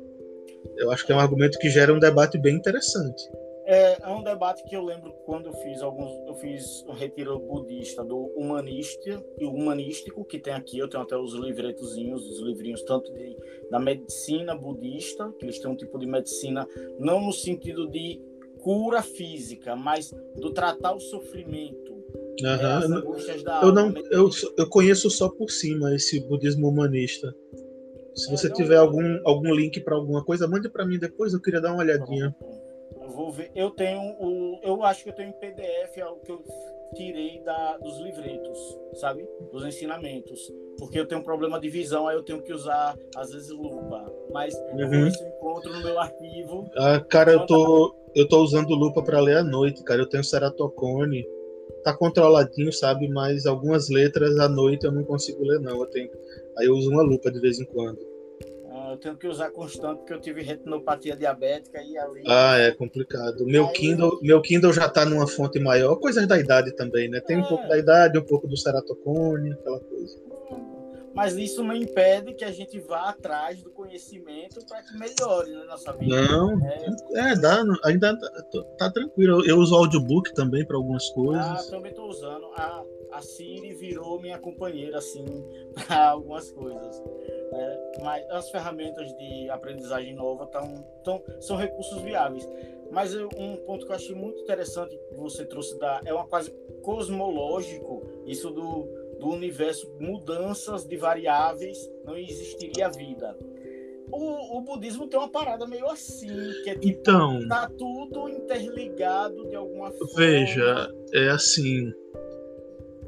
Eu 0.76 0.90
acho 0.90 1.06
que 1.06 1.12
é 1.12 1.14
um 1.14 1.20
argumento 1.20 1.58
que 1.58 1.70
gera 1.70 1.92
um 1.92 1.98
debate 1.98 2.38
bem 2.38 2.56
interessante. 2.56 3.22
É, 3.68 4.00
é 4.00 4.08
um 4.08 4.22
debate 4.22 4.62
que 4.62 4.76
eu 4.76 4.84
lembro 4.84 5.12
quando 5.24 5.46
eu 5.46 5.52
fiz 5.54 5.82
alguns, 5.82 6.12
eu 6.28 6.34
fiz 6.36 6.84
um 6.86 6.92
retiro 6.92 7.36
budista 7.36 8.04
do 8.04 8.16
humanista 8.36 9.20
e 9.40 9.44
humanístico 9.44 10.24
que 10.24 10.38
tem 10.38 10.54
aqui. 10.54 10.78
Eu 10.78 10.88
tenho 10.88 11.02
até 11.02 11.16
os 11.16 11.34
livretozinhos, 11.34 12.24
os 12.30 12.40
livrinhos 12.40 12.82
tanto 12.82 13.12
de, 13.12 13.36
da 13.68 13.80
medicina 13.80 14.54
budista, 14.54 15.32
que 15.32 15.44
eles 15.44 15.58
têm 15.58 15.68
um 15.68 15.76
tipo 15.76 15.98
de 15.98 16.06
medicina 16.06 16.64
não 16.96 17.20
no 17.20 17.32
sentido 17.32 17.88
de 17.88 18.20
cura 18.60 19.02
física, 19.02 19.74
mas 19.74 20.12
do 20.36 20.52
tratar 20.52 20.92
o 20.92 21.00
sofrimento, 21.00 21.85
Uhum. 22.42 23.06
Eu 23.62 23.72
não, 23.72 23.94
eu, 24.10 24.30
eu 24.58 24.68
conheço 24.68 25.08
só 25.10 25.28
por 25.28 25.50
cima 25.50 25.94
esse 25.94 26.20
budismo 26.20 26.68
humanista. 26.68 27.34
Se 28.14 28.30
você 28.30 28.48
é, 28.48 28.50
tiver 28.50 28.76
algum, 28.76 29.20
algum 29.24 29.54
link 29.54 29.80
para 29.80 29.94
alguma 29.94 30.24
coisa, 30.24 30.48
mande 30.48 30.68
para 30.68 30.86
mim 30.86 30.98
depois. 30.98 31.32
Eu 31.32 31.40
queria 31.40 31.60
dar 31.60 31.72
uma 31.72 31.82
olhadinha. 31.82 32.34
Eu 33.00 33.10
vou 33.10 33.30
ver. 33.30 33.50
Eu 33.54 33.70
tenho 33.70 34.00
o, 34.18 34.58
eu 34.62 34.82
acho 34.82 35.04
que 35.04 35.10
eu 35.10 35.14
tenho 35.14 35.30
em 35.30 35.32
PDF 35.32 35.98
algo 36.02 36.20
que 36.22 36.32
eu 36.32 36.42
tirei 36.94 37.42
da, 37.42 37.76
dos 37.76 37.98
livretos, 37.98 38.58
sabe? 38.94 39.28
Dos 39.52 39.64
ensinamentos. 39.66 40.40
Porque 40.78 40.98
eu 40.98 41.06
tenho 41.06 41.20
um 41.20 41.24
problema 41.24 41.60
de 41.60 41.68
visão, 41.68 42.08
aí 42.08 42.16
eu 42.16 42.22
tenho 42.22 42.42
que 42.42 42.52
usar, 42.52 42.96
às 43.16 43.32
vezes, 43.32 43.50
lupa. 43.50 44.10
Mas 44.32 44.54
uhum. 44.54 45.08
eu 45.08 45.08
encontro 45.08 45.72
no 45.72 45.82
meu 45.82 45.98
arquivo. 46.00 46.70
Ah, 46.76 47.00
cara, 47.00 47.32
eu 47.32 47.46
tô, 47.46 47.94
eu 48.14 48.26
tô 48.26 48.42
usando 48.42 48.74
lupa 48.74 49.02
para 49.02 49.20
ler 49.20 49.38
à 49.38 49.44
noite, 49.44 49.84
cara. 49.84 50.00
Eu 50.00 50.08
tenho 50.08 50.24
ceratocone 50.24 51.22
tá 51.82 51.94
controladinho, 51.94 52.72
sabe? 52.72 53.08
Mas 53.08 53.46
algumas 53.46 53.88
letras 53.88 54.38
à 54.38 54.48
noite 54.48 54.84
eu 54.84 54.92
não 54.92 55.04
consigo 55.04 55.44
ler, 55.44 55.60
não. 55.60 55.80
Eu 55.80 55.86
tenho... 55.86 56.10
Aí 56.58 56.66
eu 56.66 56.74
uso 56.74 56.90
uma 56.90 57.02
lupa 57.02 57.30
de 57.30 57.40
vez 57.40 57.58
em 57.60 57.64
quando. 57.64 57.98
Ah, 58.70 58.90
eu 58.92 58.96
tenho 58.98 59.16
que 59.16 59.26
usar 59.26 59.50
constante 59.50 59.98
porque 59.98 60.12
eu 60.12 60.20
tive 60.20 60.42
retinopatia 60.42 61.16
diabética 61.16 61.82
e 61.82 61.96
ali. 61.96 62.22
Ah, 62.26 62.58
é 62.58 62.72
complicado. 62.72 63.44
Meu, 63.46 63.66
aí... 63.66 63.72
Kindle, 63.72 64.18
meu 64.22 64.40
Kindle 64.42 64.72
já 64.72 64.88
tá 64.88 65.04
numa 65.04 65.26
fonte 65.26 65.58
maior, 65.58 65.96
coisas 65.96 66.26
da 66.26 66.38
idade 66.38 66.72
também, 66.72 67.08
né? 67.08 67.20
Tem 67.20 67.36
é. 67.36 67.40
um 67.40 67.44
pouco 67.44 67.66
da 67.68 67.78
idade, 67.78 68.18
um 68.18 68.24
pouco 68.24 68.46
do 68.46 68.56
ceratocone, 68.56 69.52
aquela 69.52 69.80
coisa 69.80 70.26
mas 71.16 71.34
isso 71.34 71.64
não 71.64 71.74
impede 71.74 72.34
que 72.34 72.44
a 72.44 72.52
gente 72.52 72.78
vá 72.78 73.08
atrás 73.08 73.62
do 73.62 73.70
conhecimento 73.70 74.62
para 74.66 74.82
que 74.82 74.98
melhore 74.98 75.50
na 75.50 75.64
nossa 75.64 75.90
vida. 75.94 76.20
Não, 76.28 76.62
é, 76.62 77.30
é 77.30 77.34
dá, 77.34 77.64
ainda 77.84 78.20
tá, 78.20 78.62
tá, 78.76 78.90
tranquilo. 78.90 79.42
Eu 79.48 79.56
uso 79.56 79.74
audiobook 79.74 80.34
também 80.34 80.62
para 80.66 80.76
algumas 80.76 81.08
coisas. 81.08 81.42
Ah, 81.42 81.70
também 81.70 81.90
estou 81.90 82.10
usando. 82.10 82.44
A, 82.54 82.84
a 83.12 83.22
Siri 83.22 83.72
virou 83.72 84.20
minha 84.20 84.38
companheira, 84.38 84.98
assim, 84.98 85.24
para 85.72 86.10
algumas 86.10 86.50
coisas. 86.50 87.02
É, 87.50 87.92
mas 88.02 88.30
as 88.30 88.50
ferramentas 88.50 89.10
de 89.16 89.48
aprendizagem 89.48 90.14
nova 90.14 90.46
tão, 90.48 90.84
tão, 91.02 91.22
são 91.40 91.56
recursos 91.56 92.02
viáveis. 92.02 92.46
Mas 92.90 93.14
um 93.14 93.56
ponto 93.64 93.86
que 93.86 93.90
eu 93.90 93.96
achei 93.96 94.14
muito 94.14 94.38
interessante 94.42 94.94
que 95.08 95.14
você 95.14 95.46
trouxe 95.46 95.78
da, 95.78 96.02
é 96.04 96.12
uma 96.12 96.26
quase 96.26 96.50
cosmológico, 96.82 98.06
isso 98.26 98.50
do 98.50 99.05
do 99.18 99.28
universo, 99.28 99.90
mudanças 100.00 100.84
de 100.84 100.96
variáveis, 100.96 101.78
não 102.04 102.16
existiria 102.16 102.88
vida. 102.90 103.36
O, 104.10 104.58
o, 104.58 104.60
budismo 104.60 105.08
tem 105.08 105.18
uma 105.18 105.28
parada 105.28 105.66
meio 105.66 105.88
assim, 105.90 106.28
que 106.62 106.70
é 106.70 106.74
tipo, 106.74 106.86
então, 106.86 107.46
tá 107.48 107.68
tudo 107.76 108.28
interligado 108.28 109.48
de 109.48 109.56
alguma 109.56 109.90
forma. 109.90 110.14
Veja, 110.14 110.94
é 111.12 111.28
assim, 111.28 111.92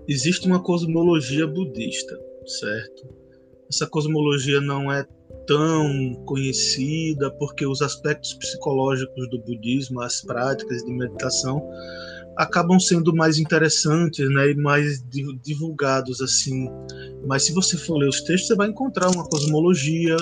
existe 0.09 0.47
uma 0.49 0.61
cosmologia 0.61 1.47
budista, 1.47 2.19
certo? 2.47 3.09
Essa 3.71 3.87
cosmologia 3.87 4.61
não 4.61 4.91
é 4.91 5.07
tão 5.47 6.15
conhecida 6.27 7.31
porque 7.39 7.67
os 7.67 7.81
aspectos 7.81 8.35
psicológicos 8.35 9.31
do 9.31 9.39
budismo, 9.39 10.01
as 10.01 10.21
práticas 10.21 10.83
de 10.83 10.93
meditação, 10.93 11.63
acabam 12.39 12.79
sendo 12.79 13.13
mais 13.13 13.37
interessantes 13.37 14.31
né, 14.31 14.53
e 14.53 14.55
mais 14.55 15.03
divulgados 15.43 16.21
assim. 16.23 16.69
Mas 17.27 17.43
se 17.43 17.53
você 17.53 17.77
for 17.77 17.99
ler 17.99 18.09
os 18.09 18.21
textos, 18.21 18.47
você 18.47 18.55
vai 18.55 18.69
encontrar 18.69 19.11
uma 19.11 19.29
cosmologia 19.29 20.17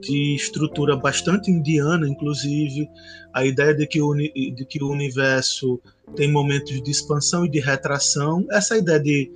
de 0.00 0.34
estrutura 0.34 0.96
bastante 0.96 1.48
indiana, 1.48 2.08
inclusive 2.08 2.88
a 3.32 3.46
ideia 3.46 3.72
de 3.72 3.86
que 3.86 4.02
o, 4.02 4.12
de 4.12 4.66
que 4.68 4.82
o 4.82 4.90
universo 4.90 5.80
tem 6.16 6.30
momentos 6.30 6.82
de 6.82 6.90
expansão 6.90 7.46
e 7.46 7.48
de 7.48 7.60
retração, 7.60 8.44
essa 8.50 8.76
ideia 8.76 8.98
de, 8.98 9.30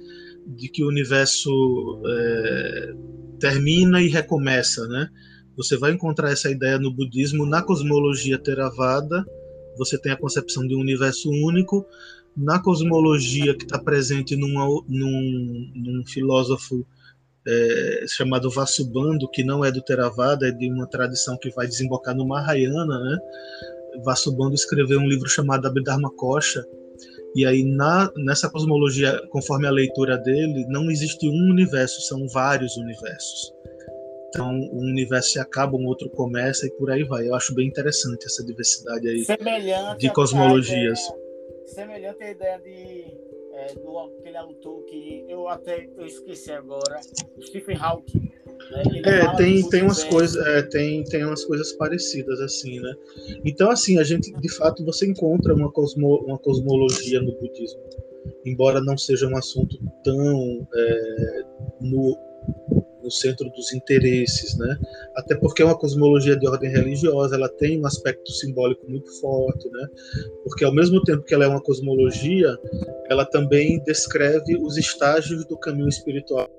de 0.45 0.69
que 0.69 0.83
o 0.83 0.89
universo 0.89 2.03
é, 2.05 2.95
termina 3.39 4.03
e 4.03 4.09
recomeça, 4.09 4.89
né? 4.89 5.09
Você 5.57 5.77
vai 5.77 5.93
encontrar 5.93 6.33
essa 6.33 6.51
ideia 6.51 6.79
no 6.79 6.93
budismo, 6.93 7.47
na 7.47 7.63
cosmologia 7.63 8.39
Theravada, 8.39 9.25
você 9.77 9.99
tem 9.99 10.13
a 10.13 10.17
concepção 10.17 10.67
de 10.67 10.75
um 10.75 10.81
universo 10.81 11.31
único. 11.31 11.87
Na 12.37 12.59
cosmologia 12.61 13.57
que 13.57 13.65
está 13.65 13.79
presente 13.79 14.37
numa, 14.37 14.67
num, 14.89 15.71
num 15.75 16.07
filósofo 16.07 16.87
é, 17.47 18.05
chamado 18.09 18.51
Vasubandhu, 18.51 19.31
que 19.31 19.45
não 19.45 19.65
é 19.65 19.71
do 19.71 19.81
Theravada, 19.81 20.49
é 20.49 20.51
de 20.51 20.71
uma 20.71 20.87
tradição 20.87 21.39
que 21.39 21.51
vai 21.51 21.67
desembocar 21.67 22.15
no 22.15 22.27
Mahayana, 22.27 22.99
né? 22.99 23.19
Vasubandhu 24.05 24.55
escreveu 24.55 24.99
um 24.99 25.09
livro 25.09 25.29
chamado 25.29 25.67
Abhidharma 25.67 26.11
Kosha, 26.11 26.65
e 27.35 27.47
aí 27.47 27.65
na, 27.65 28.11
nessa 28.17 28.51
cosmologia, 28.51 29.21
conforme 29.31 29.67
a 29.67 29.71
leitura 29.71 30.19
dele, 30.19 30.67
não 30.69 30.91
existe 30.91 31.29
um 31.29 31.51
universo, 31.51 32.01
são 32.03 32.27
vários 32.29 32.77
universos. 32.77 33.53
Então, 34.29 34.51
um 34.51 34.79
universo 34.79 35.33
se 35.33 35.39
acaba, 35.39 35.77
um 35.77 35.87
outro 35.87 36.11
começa 36.11 36.67
e 36.67 36.71
por 36.71 36.91
aí 36.91 37.05
vai. 37.05 37.29
Eu 37.29 37.35
acho 37.35 37.55
bem 37.55 37.69
interessante 37.69 38.27
essa 38.27 38.45
diversidade 38.45 39.09
aí 39.09 39.25
semelhante 39.25 40.01
de 40.01 40.13
cosmologias. 40.13 40.99
Ideia, 41.01 41.65
semelhante 41.67 42.23
à 42.23 42.31
ideia 42.31 42.59
de, 42.59 43.05
é, 43.55 43.75
do 43.75 43.99
aquele 43.99 44.37
autor 44.37 44.85
que 44.85 45.25
eu 45.29 45.49
até 45.49 45.89
eu 45.97 46.07
esqueci 46.07 46.53
agora, 46.53 47.01
Stephen 47.41 47.77
Hawking. 47.81 48.31
Né? 48.71 48.83
É, 49.05 49.37
tem, 49.37 49.69
tem 49.69 49.83
umas 49.83 50.03
coisas, 50.05 50.45
é, 50.47 50.63
tem, 50.63 51.05
tem 51.05 51.25
umas 51.25 51.45
coisas 51.45 51.73
parecidas 51.73 52.41
assim, 52.41 52.81
né? 52.81 52.95
Então 53.45 53.71
assim, 53.71 53.99
a 53.99 54.05
gente 54.05 54.33
de 54.33 54.49
fato 54.57 54.85
você 54.85 55.07
encontra 55.07 55.55
uma, 55.55 55.71
cosmo, 55.71 56.25
uma 56.27 56.39
cosmologia 56.39 57.21
no 57.21 57.33
budismo, 57.39 57.81
embora 58.45 58.81
não 58.81 58.97
seja 58.97 59.27
um 59.27 59.37
assunto 59.37 59.79
tão 60.03 60.67
é, 60.75 61.43
no, 61.81 62.19
no 63.07 63.11
centro 63.11 63.49
dos 63.51 63.73
interesses, 63.73 64.59
né? 64.59 64.79
Até 65.15 65.37
porque 65.37 65.63
é 65.63 65.65
uma 65.65 65.79
cosmologia 65.79 66.37
de 66.37 66.47
ordem 66.47 66.71
religiosa, 66.71 67.37
ela 67.37 67.49
tem 67.49 67.81
um 67.81 67.87
aspecto 67.87 68.31
simbólico 68.33 68.85
muito 68.91 69.11
forte, 69.21 69.71
né? 69.71 69.87
Porque 70.43 70.65
ao 70.65 70.75
mesmo 70.75 71.03
tempo 71.05 71.23
que 71.23 71.33
ela 71.33 71.45
é 71.45 71.49
uma 71.49 71.63
cosmologia, 71.63 72.59
ela 73.09 73.25
também 73.25 73.83
descreve 73.85 74.57
os 74.57 74.77
estágios 74.77 75.47
do 75.47 75.57
caminho 75.57 75.89
espiritual 75.89 76.51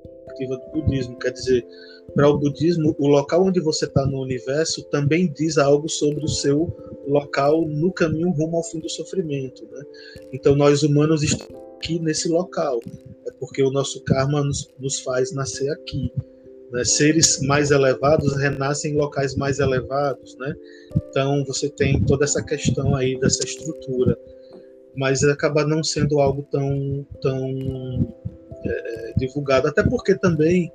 do 0.45 0.81
budismo, 0.81 1.17
quer 1.17 1.31
dizer, 1.31 1.65
para 2.13 2.29
o 2.29 2.37
budismo, 2.37 2.95
o 2.99 3.07
local 3.07 3.45
onde 3.45 3.59
você 3.59 3.85
está 3.85 4.05
no 4.05 4.21
universo 4.21 4.83
também 4.89 5.31
diz 5.31 5.57
algo 5.57 5.89
sobre 5.89 6.23
o 6.23 6.27
seu 6.27 6.75
local 7.07 7.65
no 7.67 7.91
caminho 7.91 8.29
rumo 8.31 8.57
ao 8.57 8.63
fim 8.63 8.79
do 8.79 8.89
sofrimento. 8.89 9.67
Né? 9.71 9.83
Então, 10.31 10.55
nós 10.55 10.83
humanos 10.83 11.23
estamos 11.23 11.55
aqui 11.75 11.99
nesse 11.99 12.27
local, 12.29 12.79
é 13.27 13.31
porque 13.39 13.63
o 13.63 13.71
nosso 13.71 14.03
karma 14.03 14.43
nos, 14.43 14.67
nos 14.79 14.99
faz 14.99 15.31
nascer 15.31 15.69
aqui. 15.71 16.11
Né? 16.71 16.83
Seres 16.83 17.41
mais 17.41 17.71
elevados 17.71 18.35
renascem 18.37 18.93
em 18.93 18.97
locais 18.97 19.35
mais 19.35 19.59
elevados. 19.59 20.37
Né? 20.37 20.53
Então, 21.09 21.43
você 21.45 21.69
tem 21.69 22.03
toda 22.03 22.25
essa 22.25 22.43
questão 22.43 22.95
aí 22.95 23.19
dessa 23.19 23.43
estrutura, 23.43 24.17
mas 24.95 25.23
acaba 25.23 25.65
não 25.65 25.83
sendo 25.83 26.19
algo 26.19 26.43
tão, 26.51 27.05
tão 27.21 28.15
é, 28.65 29.13
divulgado, 29.17 29.67
até 29.67 29.83
porque 29.83 30.15
também 30.15 30.71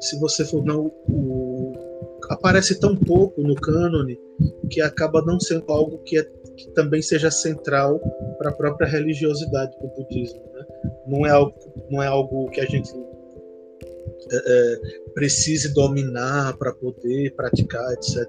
se 0.00 0.18
você 0.18 0.44
for 0.44 0.64
não 0.64 0.86
o, 1.08 1.72
aparece 2.28 2.78
tão 2.78 2.96
pouco 2.96 3.42
no 3.42 3.54
cânone 3.54 4.18
que 4.70 4.80
acaba 4.80 5.22
não 5.22 5.38
sendo 5.38 5.70
algo 5.72 5.98
que, 5.98 6.18
é, 6.18 6.24
que 6.56 6.70
também 6.72 7.00
seja 7.00 7.30
central 7.30 8.00
para 8.38 8.50
a 8.50 8.54
própria 8.54 8.88
religiosidade 8.88 9.72
do 9.80 9.88
budismo. 9.88 10.42
Né? 10.54 10.64
Não 11.06 11.26
é 11.26 11.30
algo 11.30 11.54
não 11.90 12.02
é 12.02 12.06
algo 12.06 12.50
que 12.50 12.60
a 12.60 12.66
gente 12.66 12.90
é, 14.30 14.36
é, 14.36 15.00
precise 15.14 15.72
dominar 15.72 16.56
para 16.56 16.72
poder 16.72 17.34
praticar, 17.34 17.92
etc. 17.92 18.26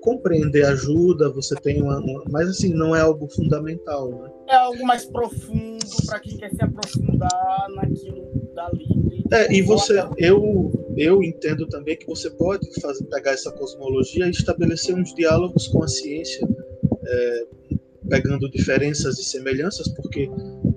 Compreender 0.00 0.64
ajuda, 0.66 1.30
você 1.30 1.54
tem 1.56 1.82
uma, 1.82 1.98
uma, 1.98 2.24
mas 2.30 2.48
assim 2.48 2.72
não 2.72 2.94
é 2.94 3.00
algo 3.00 3.28
fundamental, 3.28 4.10
né? 4.10 4.30
É 4.48 4.56
algo 4.56 4.84
mais 4.86 5.04
profundo 5.04 5.84
para 6.06 6.20
quem 6.20 6.36
quer 6.36 6.50
se 6.50 6.62
aprofundar 6.62 7.66
naquilo 7.74 8.30
dali 8.54 9.06
é, 9.32 9.52
e 9.52 9.62
você, 9.62 9.94
eu, 10.18 10.72
eu 10.96 11.22
entendo 11.22 11.66
também 11.66 11.96
que 11.96 12.06
você 12.06 12.30
pode 12.30 12.68
fazer, 12.80 13.04
pegar 13.06 13.32
essa 13.32 13.50
cosmologia 13.50 14.26
e 14.26 14.30
estabelecer 14.30 14.94
uns 14.94 15.12
diálogos 15.14 15.66
com 15.68 15.82
a 15.82 15.88
ciência, 15.88 16.46
é, 17.04 17.46
pegando 18.08 18.48
diferenças 18.48 19.18
e 19.18 19.24
semelhanças, 19.24 19.88
porque 19.88 20.30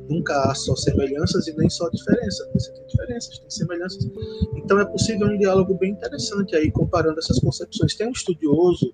nunca 0.10 0.34
há 0.44 0.56
só 0.56 0.76
semelhanças 0.76 1.48
e 1.48 1.56
nem 1.56 1.70
só 1.70 1.90
diferenças. 1.90 2.48
Você 2.54 2.72
tem 2.74 2.86
diferenças, 2.88 3.40
tem 3.40 3.50
semelhanças. 3.50 4.10
Então 4.56 4.80
é 4.80 4.86
possível 4.86 5.28
um 5.28 5.38
diálogo 5.38 5.76
bem 5.76 5.92
interessante 5.92 6.56
aí, 6.56 6.72
comparando 6.72 7.20
essas 7.20 7.40
concepções. 7.40 7.96
Tem 7.96 8.08
um 8.08 8.12
estudioso, 8.12 8.94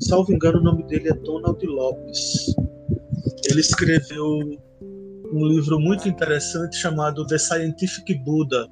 salvo 0.00 0.32
engano, 0.32 0.58
o 0.58 0.62
nome 0.62 0.84
dele 0.86 1.08
é 1.08 1.14
Donald 1.14 1.64
Lopes. 1.66 2.54
Ele 3.50 3.60
escreveu 3.60 4.24
um 5.32 5.46
livro 5.46 5.80
muito 5.80 6.08
interessante 6.08 6.76
chamado 6.76 7.26
The 7.26 7.38
Scientific 7.38 8.14
Buddha, 8.24 8.68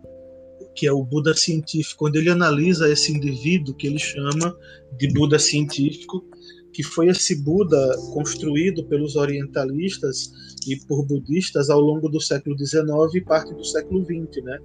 que 0.74 0.86
é 0.86 0.92
o 0.92 1.04
Buda 1.04 1.34
científico, 1.34 2.06
onde 2.06 2.18
ele 2.18 2.30
analisa 2.30 2.88
esse 2.88 3.12
indivíduo 3.12 3.74
que 3.74 3.86
ele 3.86 3.98
chama 3.98 4.56
de 4.96 5.12
Buda 5.12 5.38
científico, 5.38 6.24
que 6.72 6.82
foi 6.82 7.08
esse 7.08 7.42
Buda 7.42 7.96
construído 8.12 8.84
pelos 8.84 9.14
orientalistas 9.16 10.32
e 10.66 10.76
por 10.86 11.04
budistas 11.04 11.68
ao 11.68 11.80
longo 11.80 12.08
do 12.08 12.20
século 12.20 12.56
XIX 12.56 12.82
e 13.14 13.20
parte 13.20 13.54
do 13.54 13.64
século 13.64 14.04
XX, 14.04 14.42
né? 14.44 14.58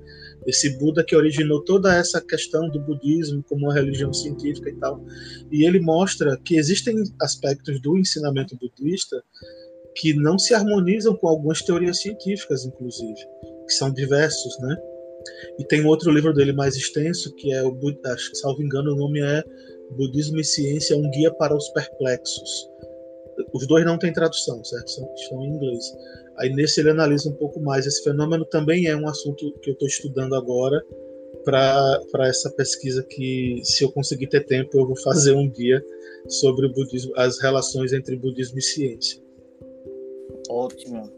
Esse 0.45 0.77
Buda 0.77 1.03
que 1.03 1.15
originou 1.15 1.61
toda 1.63 1.93
essa 1.93 2.21
questão 2.21 2.69
do 2.69 2.79
budismo 2.79 3.43
como 3.43 3.65
uma 3.65 3.73
religião 3.73 4.13
científica 4.13 4.69
e 4.69 4.75
tal. 4.75 5.03
E 5.51 5.65
ele 5.65 5.79
mostra 5.79 6.37
que 6.37 6.55
existem 6.55 6.95
aspectos 7.21 7.81
do 7.81 7.97
ensinamento 7.97 8.55
budista 8.55 9.21
que 9.95 10.13
não 10.13 10.37
se 10.37 10.53
harmonizam 10.53 11.15
com 11.15 11.27
algumas 11.27 11.61
teorias 11.61 11.99
científicas, 11.99 12.65
inclusive, 12.65 13.19
que 13.67 13.73
são 13.73 13.91
diversos, 13.91 14.57
né? 14.59 14.77
E 15.59 15.65
tem 15.65 15.83
outro 15.85 16.11
livro 16.11 16.33
dele 16.33 16.53
mais 16.53 16.75
extenso, 16.75 17.33
que 17.35 17.51
é 17.51 17.63
o, 17.63 17.77
acho 18.05 18.31
que 18.31 18.37
salvo 18.37 18.61
engano, 18.61 18.93
o 18.93 18.95
nome 18.95 19.19
é 19.19 19.43
Budismo 19.91 20.39
e 20.39 20.43
Ciência, 20.43 20.97
um 20.97 21.09
guia 21.11 21.31
para 21.33 21.55
os 21.55 21.69
perplexos. 21.69 22.69
Os 23.53 23.67
dois 23.67 23.85
não 23.85 23.97
têm 23.97 24.11
tradução, 24.11 24.63
certo? 24.63 24.89
São, 24.89 25.13
estão 25.15 25.43
em 25.43 25.49
inglês. 25.49 25.95
Aí 26.37 26.53
nesse 26.53 26.79
ele 26.79 26.89
analisa 26.89 27.29
um 27.29 27.33
pouco 27.33 27.59
mais. 27.59 27.85
Esse 27.85 28.03
fenômeno 28.03 28.45
também 28.45 28.87
é 28.87 28.95
um 28.95 29.07
assunto 29.07 29.51
que 29.61 29.69
eu 29.69 29.73
estou 29.73 29.87
estudando 29.87 30.35
agora 30.35 30.83
para 31.43 32.27
essa 32.27 32.49
pesquisa 32.51 33.03
que, 33.03 33.61
se 33.63 33.83
eu 33.83 33.91
conseguir 33.91 34.27
ter 34.27 34.45
tempo, 34.45 34.77
eu 34.77 34.87
vou 34.87 34.97
fazer 34.97 35.33
um 35.33 35.49
dia 35.49 35.83
sobre 36.27 36.65
o 36.65 36.73
budismo, 36.73 37.13
as 37.15 37.39
relações 37.39 37.93
entre 37.93 38.15
budismo 38.17 38.57
e 38.57 38.61
ciência. 38.61 39.21
Ótimo. 40.49 41.09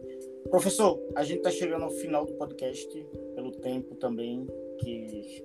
Professor, 0.50 1.00
a 1.16 1.24
gente 1.24 1.38
está 1.40 1.52
chegando 1.52 1.84
ao 1.84 1.92
final 1.92 2.26
do 2.26 2.34
podcast, 2.34 3.06
pelo 3.36 3.52
tempo 3.52 3.96
também, 3.96 4.48
que 4.80 5.44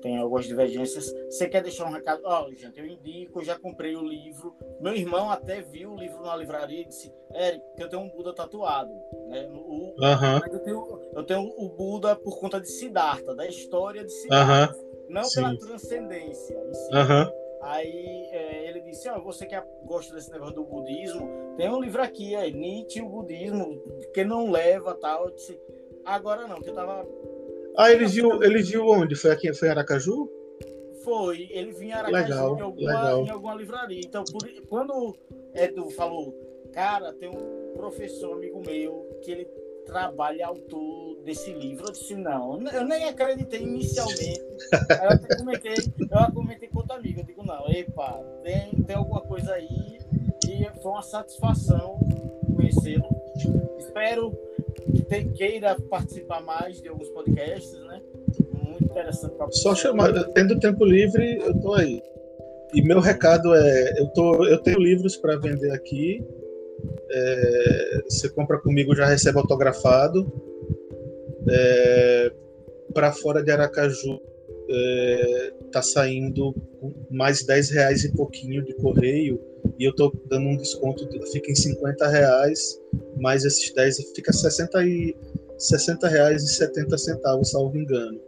tem 0.00 0.18
algumas 0.18 0.46
divergências. 0.46 1.12
Você 1.30 1.48
quer 1.48 1.62
deixar 1.62 1.86
um 1.86 1.92
recado? 1.92 2.22
Ó, 2.24 2.46
oh, 2.46 2.54
gente, 2.54 2.78
eu 2.78 2.86
indico, 2.86 3.40
eu 3.40 3.44
já 3.44 3.58
comprei 3.58 3.96
o 3.96 4.02
livro. 4.02 4.54
Meu 4.80 4.94
irmão 4.94 5.30
até 5.30 5.60
viu 5.60 5.92
o 5.92 5.96
livro 5.96 6.22
na 6.22 6.36
livraria 6.36 6.82
e 6.82 6.86
disse, 6.86 7.12
Eric, 7.34 7.62
eu 7.78 7.88
tenho 7.88 8.02
um 8.02 8.08
Buda 8.08 8.34
tatuado. 8.34 8.92
Né? 9.28 9.48
O, 9.52 9.94
uhum. 9.98 10.40
eu, 10.52 10.58
tenho, 10.60 11.00
eu 11.14 11.24
tenho 11.24 11.54
o 11.56 11.68
Buda 11.68 12.16
por 12.16 12.38
conta 12.38 12.60
de 12.60 12.68
Siddhartha, 12.68 13.34
da 13.34 13.46
história 13.46 14.04
de 14.04 14.12
Siddhartha. 14.12 14.76
Uhum. 14.76 14.88
Não 15.10 15.24
Sim. 15.24 15.42
pela 15.42 15.58
transcendência. 15.58 16.58
Uhum. 16.58 17.48
Aí 17.62 18.28
é, 18.30 18.68
ele 18.68 18.80
disse: 18.80 19.10
oh, 19.10 19.20
você 19.22 19.46
que 19.46 19.60
gosta 19.84 20.14
desse 20.14 20.30
negócio 20.30 20.54
do 20.54 20.64
budismo, 20.64 21.54
tem 21.56 21.68
um 21.68 21.80
livro 21.80 22.02
aqui, 22.02 22.34
é 22.34 22.50
Nietzsche 22.50 23.00
o 23.00 23.08
budismo, 23.08 23.82
que 24.14 24.24
não 24.24 24.50
leva 24.50 24.94
tal. 24.94 25.26
Eu 25.26 25.34
disse: 25.34 25.60
agora 26.04 26.46
não, 26.46 26.60
que 26.60 26.70
eu 26.70 26.74
tava. 26.74 27.06
Ah, 27.78 27.92
ele 27.92 28.06
viu, 28.06 28.42
ele 28.42 28.60
viu 28.60 28.88
onde? 28.88 29.14
Foi 29.14 29.30
aqui, 29.30 29.54
foi 29.54 29.68
em 29.68 29.70
Aracaju? 29.70 30.28
Foi, 31.04 31.48
ele 31.52 31.70
vinha 31.70 31.94
em 31.94 31.98
Aracaju 31.98 32.22
legal, 32.22 32.58
em, 32.58 32.60
alguma, 32.60 32.90
legal. 32.90 33.24
em 33.24 33.30
alguma 33.30 33.54
livraria. 33.54 34.00
Então, 34.04 34.24
por, 34.24 34.42
quando 34.68 35.16
Edu 35.54 35.88
falou, 35.90 36.34
cara, 36.72 37.12
tem 37.12 37.28
um 37.28 37.72
professor 37.74 38.34
amigo 38.34 38.60
meu 38.66 39.18
que 39.22 39.30
ele 39.30 39.48
trabalho 39.86 40.44
autor 40.44 41.22
desse 41.24 41.52
livro. 41.52 41.86
Eu 41.86 41.92
disse, 41.92 42.14
não, 42.14 42.60
eu 42.68 42.84
nem 42.84 43.08
acreditei 43.08 43.62
inicialmente. 43.62 44.42
Aí 44.90 45.06
eu 45.06 45.10
até 45.10 45.36
comentei, 45.36 45.74
eu 45.74 46.34
comentei 46.34 46.68
com 46.68 46.78
outro 46.78 46.94
amigo, 46.96 47.20
eu 47.20 47.24
digo, 47.24 47.44
não, 47.44 47.66
epa, 47.70 48.22
tem, 48.42 48.70
tem 48.82 48.96
alguma 48.96 49.22
coisa 49.22 49.52
aí. 49.54 49.98
E 50.46 50.68
foi 50.82 50.92
uma 50.92 51.02
satisfação 51.02 51.98
conhecê-lo. 52.54 53.08
Espero 53.78 54.36
que 54.92 55.02
te, 55.02 55.24
queira 55.30 55.76
participar 55.88 56.42
mais 56.42 56.80
de 56.80 56.88
alguns 56.88 57.08
podcasts, 57.10 57.78
né? 57.84 58.00
Muito 58.66 58.84
interessante. 58.84 59.34
Só 59.52 59.74
chamar, 59.74 60.12
tendo 60.32 60.58
tempo 60.58 60.84
livre, 60.84 61.38
eu 61.38 61.58
tô 61.60 61.74
aí. 61.74 62.02
E 62.74 62.82
meu 62.82 63.00
recado 63.00 63.54
é, 63.54 64.00
eu, 64.00 64.08
tô, 64.08 64.44
eu 64.46 64.58
tenho 64.58 64.78
livros 64.78 65.16
para 65.16 65.36
vender 65.36 65.70
aqui, 65.72 66.22
é, 67.10 68.02
você 68.08 68.28
compra 68.28 68.58
comigo, 68.58 68.94
já 68.94 69.06
recebe 69.06 69.38
autografado. 69.38 70.30
É, 71.50 72.32
para 72.92 73.12
fora 73.12 73.42
de 73.42 73.50
Aracaju 73.50 74.20
é, 74.70 75.52
tá 75.72 75.80
saindo 75.80 76.54
mais 77.10 77.44
10 77.44 77.70
reais 77.70 78.04
e 78.04 78.12
pouquinho 78.12 78.62
de 78.62 78.74
correio 78.74 79.40
e 79.78 79.84
eu 79.84 79.94
tô 79.94 80.12
dando 80.28 80.46
um 80.46 80.56
desconto, 80.56 81.08
fica 81.32 81.50
em 81.50 81.54
50 81.54 82.08
reais, 82.08 82.80
mais 83.16 83.44
esses 83.44 83.72
10 83.72 84.12
fica 84.14 84.32
60 84.32 84.84
e 84.84 85.16
60 85.58 86.08
reais 86.08 86.42
e 86.44 86.54
70 86.54 86.98
centavos, 86.98 87.50
salvo 87.50 87.76
engano. 87.76 88.20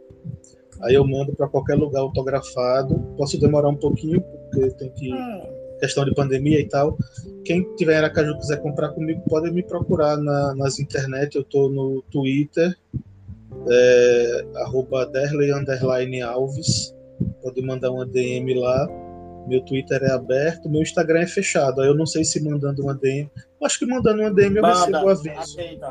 Aí 0.83 0.95
eu 0.95 1.07
mando 1.07 1.35
para 1.35 1.47
qualquer 1.47 1.75
lugar 1.75 2.01
autografado. 2.01 2.99
Posso 3.17 3.39
demorar 3.39 3.69
um 3.69 3.77
pouquinho 3.77 4.23
porque 4.23 4.71
tem 4.71 4.91
que 4.93 5.13
hum 5.13 5.61
questão 5.81 6.05
de 6.05 6.15
pandemia 6.15 6.61
e 6.61 6.69
tal. 6.69 6.97
Quem 7.45 7.65
tiver 7.75 7.95
em 7.95 7.97
Aracaju 7.97 8.39
quiser 8.39 8.61
comprar 8.61 8.91
comigo, 8.91 9.23
pode 9.29 9.51
me 9.51 9.63
procurar 9.63 10.17
na, 10.19 10.55
nas 10.55 10.79
internet. 10.79 11.35
Eu 11.35 11.43
estou 11.43 11.71
no 11.71 12.03
Twitter, 12.11 12.77
é, 13.69 14.45
arroba 14.57 15.07
Derley 15.07 15.51
Alves. 16.23 16.95
Pode 17.43 17.63
mandar 17.63 17.91
uma 17.91 18.07
DM 18.07 18.55
lá. 18.55 18.87
Meu 19.47 19.61
Twitter 19.65 20.03
é 20.03 20.13
aberto, 20.13 20.69
meu 20.69 20.83
Instagram 20.83 21.21
é 21.21 21.27
fechado. 21.27 21.81
Aí 21.81 21.89
eu 21.89 21.95
não 21.95 22.07
sei 22.07 22.25
se 22.25 22.43
mandando 22.43 22.83
uma 22.83 22.95
DM. 22.95 23.31
Acho 23.63 23.79
que 23.79 23.87
mandando 23.87 24.23
uma 24.23 24.33
DM 24.33 24.57
eu 24.57 24.63
Manda, 24.63 24.79
recebo 24.79 25.07
o 25.07 25.09
aviso. 25.09 25.39
Aceita. 25.39 25.87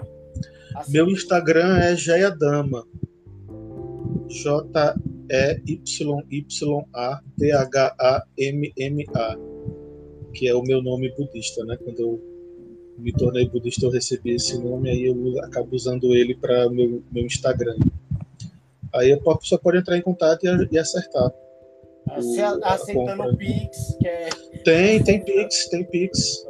Aceita. 0.76 0.91
Meu 0.91 1.10
Instagram 1.10 1.78
é 1.78 1.95
Jayadama. 1.95 2.86
J 4.30 4.95
E-Y-Y-A-T-H-A-M-M-A, 5.30 6.58
que 10.34 10.47
é 10.47 10.56
o 10.56 10.64
meu 10.64 10.82
nome 10.82 11.14
budista, 11.16 11.64
né? 11.66 11.78
Quando 11.78 12.00
eu 12.00 12.20
me 12.97 13.14
tornei 13.14 13.47
budista, 13.47 13.86
eu 13.86 13.91
recebi 13.91 14.32
esse 14.32 14.58
nome, 14.58 14.89
aí 14.89 15.06
eu 15.06 15.39
acabo 15.43 15.76
usando 15.76 16.16
ele 16.16 16.36
para 16.36 16.68
o 16.68 16.72
meu, 16.72 17.04
meu 17.12 17.26
Instagram. 17.26 17.78
Aí 18.93 19.14
a 19.14 19.20
pessoa 19.38 19.62
pode 19.62 19.78
entrar 19.78 19.95
em 19.97 20.02
contato 20.02 20.43
e, 20.45 20.50
e 20.72 20.78
acertar. 20.80 21.32
Aceitando 22.64 23.24
o 23.24 23.38
Pix, 23.38 23.97
que 23.99 24.07
é... 24.07 24.30
Tem, 24.64 25.03
tem 25.03 25.24
Pix, 25.24 25.70
tem 25.70 25.84
Pix. 25.86 26.45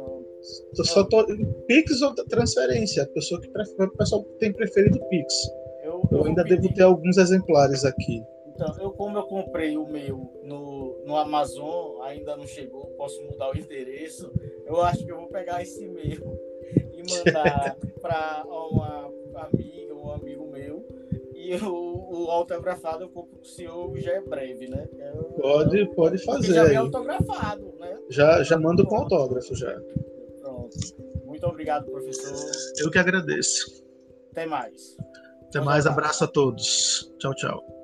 Tô 0.74 0.84
só 0.84 1.04
tô, 1.04 1.24
Pix 1.66 2.02
ou 2.02 2.14
transferência, 2.14 3.02
a 3.02 3.06
pessoa 3.06 3.40
que 3.40 3.48
prefere, 3.50 3.88
o 3.88 3.96
pessoal 3.96 4.24
tem 4.38 4.52
preferido 4.52 5.00
Pix. 5.08 5.34
Eu, 5.82 6.02
eu, 6.10 6.18
eu 6.18 6.24
ainda 6.26 6.42
devo 6.44 6.72
ter 6.72 6.82
alguns 6.82 7.16
exemplares 7.16 7.84
aqui. 7.84 8.22
Então, 8.60 8.76
eu 8.78 8.90
como 8.92 9.16
eu 9.16 9.22
comprei 9.22 9.76
o 9.76 9.86
meu 9.86 10.30
no, 10.42 11.02
no 11.06 11.16
Amazon, 11.16 12.02
ainda 12.02 12.36
não 12.36 12.46
chegou, 12.46 12.86
posso 12.96 13.22
mudar 13.22 13.50
o 13.50 13.56
endereço. 13.56 14.30
Eu 14.66 14.82
acho 14.82 15.04
que 15.04 15.10
eu 15.10 15.16
vou 15.16 15.28
pegar 15.28 15.62
esse 15.62 15.82
e-mail 15.82 16.22
e 16.92 17.02
mandar 17.10 17.76
para 18.02 18.44
uma 18.46 19.10
amiga, 19.34 19.89
meu. 19.89 19.89
O, 21.70 22.26
o 22.26 22.30
autografado 22.30 23.04
eu 23.04 23.08
compro 23.08 23.36
com 23.36 23.42
o 23.42 23.46
senhor 23.46 23.96
já 23.98 24.12
é 24.12 24.20
breve, 24.20 24.68
né? 24.68 24.88
Eu, 24.98 25.24
pode, 25.40 25.78
eu, 25.78 25.94
pode 25.94 26.24
fazer. 26.24 26.54
Já 26.54 26.72
é 26.72 26.76
autografado, 26.76 27.74
né? 27.78 27.98
Já, 28.08 28.42
já 28.42 28.58
mando 28.58 28.86
com 28.86 28.96
autógrafo 28.96 29.54
já. 29.54 29.74
Pronto. 30.40 30.76
Muito 31.26 31.46
obrigado, 31.46 31.90
professor. 31.90 32.34
Eu 32.78 32.90
que 32.90 32.98
agradeço. 32.98 33.84
Até 34.32 34.46
mais. 34.46 34.96
Até 35.48 35.60
mais, 35.60 35.86
abraço 35.86 36.24
a 36.24 36.28
todos. 36.28 37.12
Tchau, 37.18 37.34
tchau. 37.34 37.79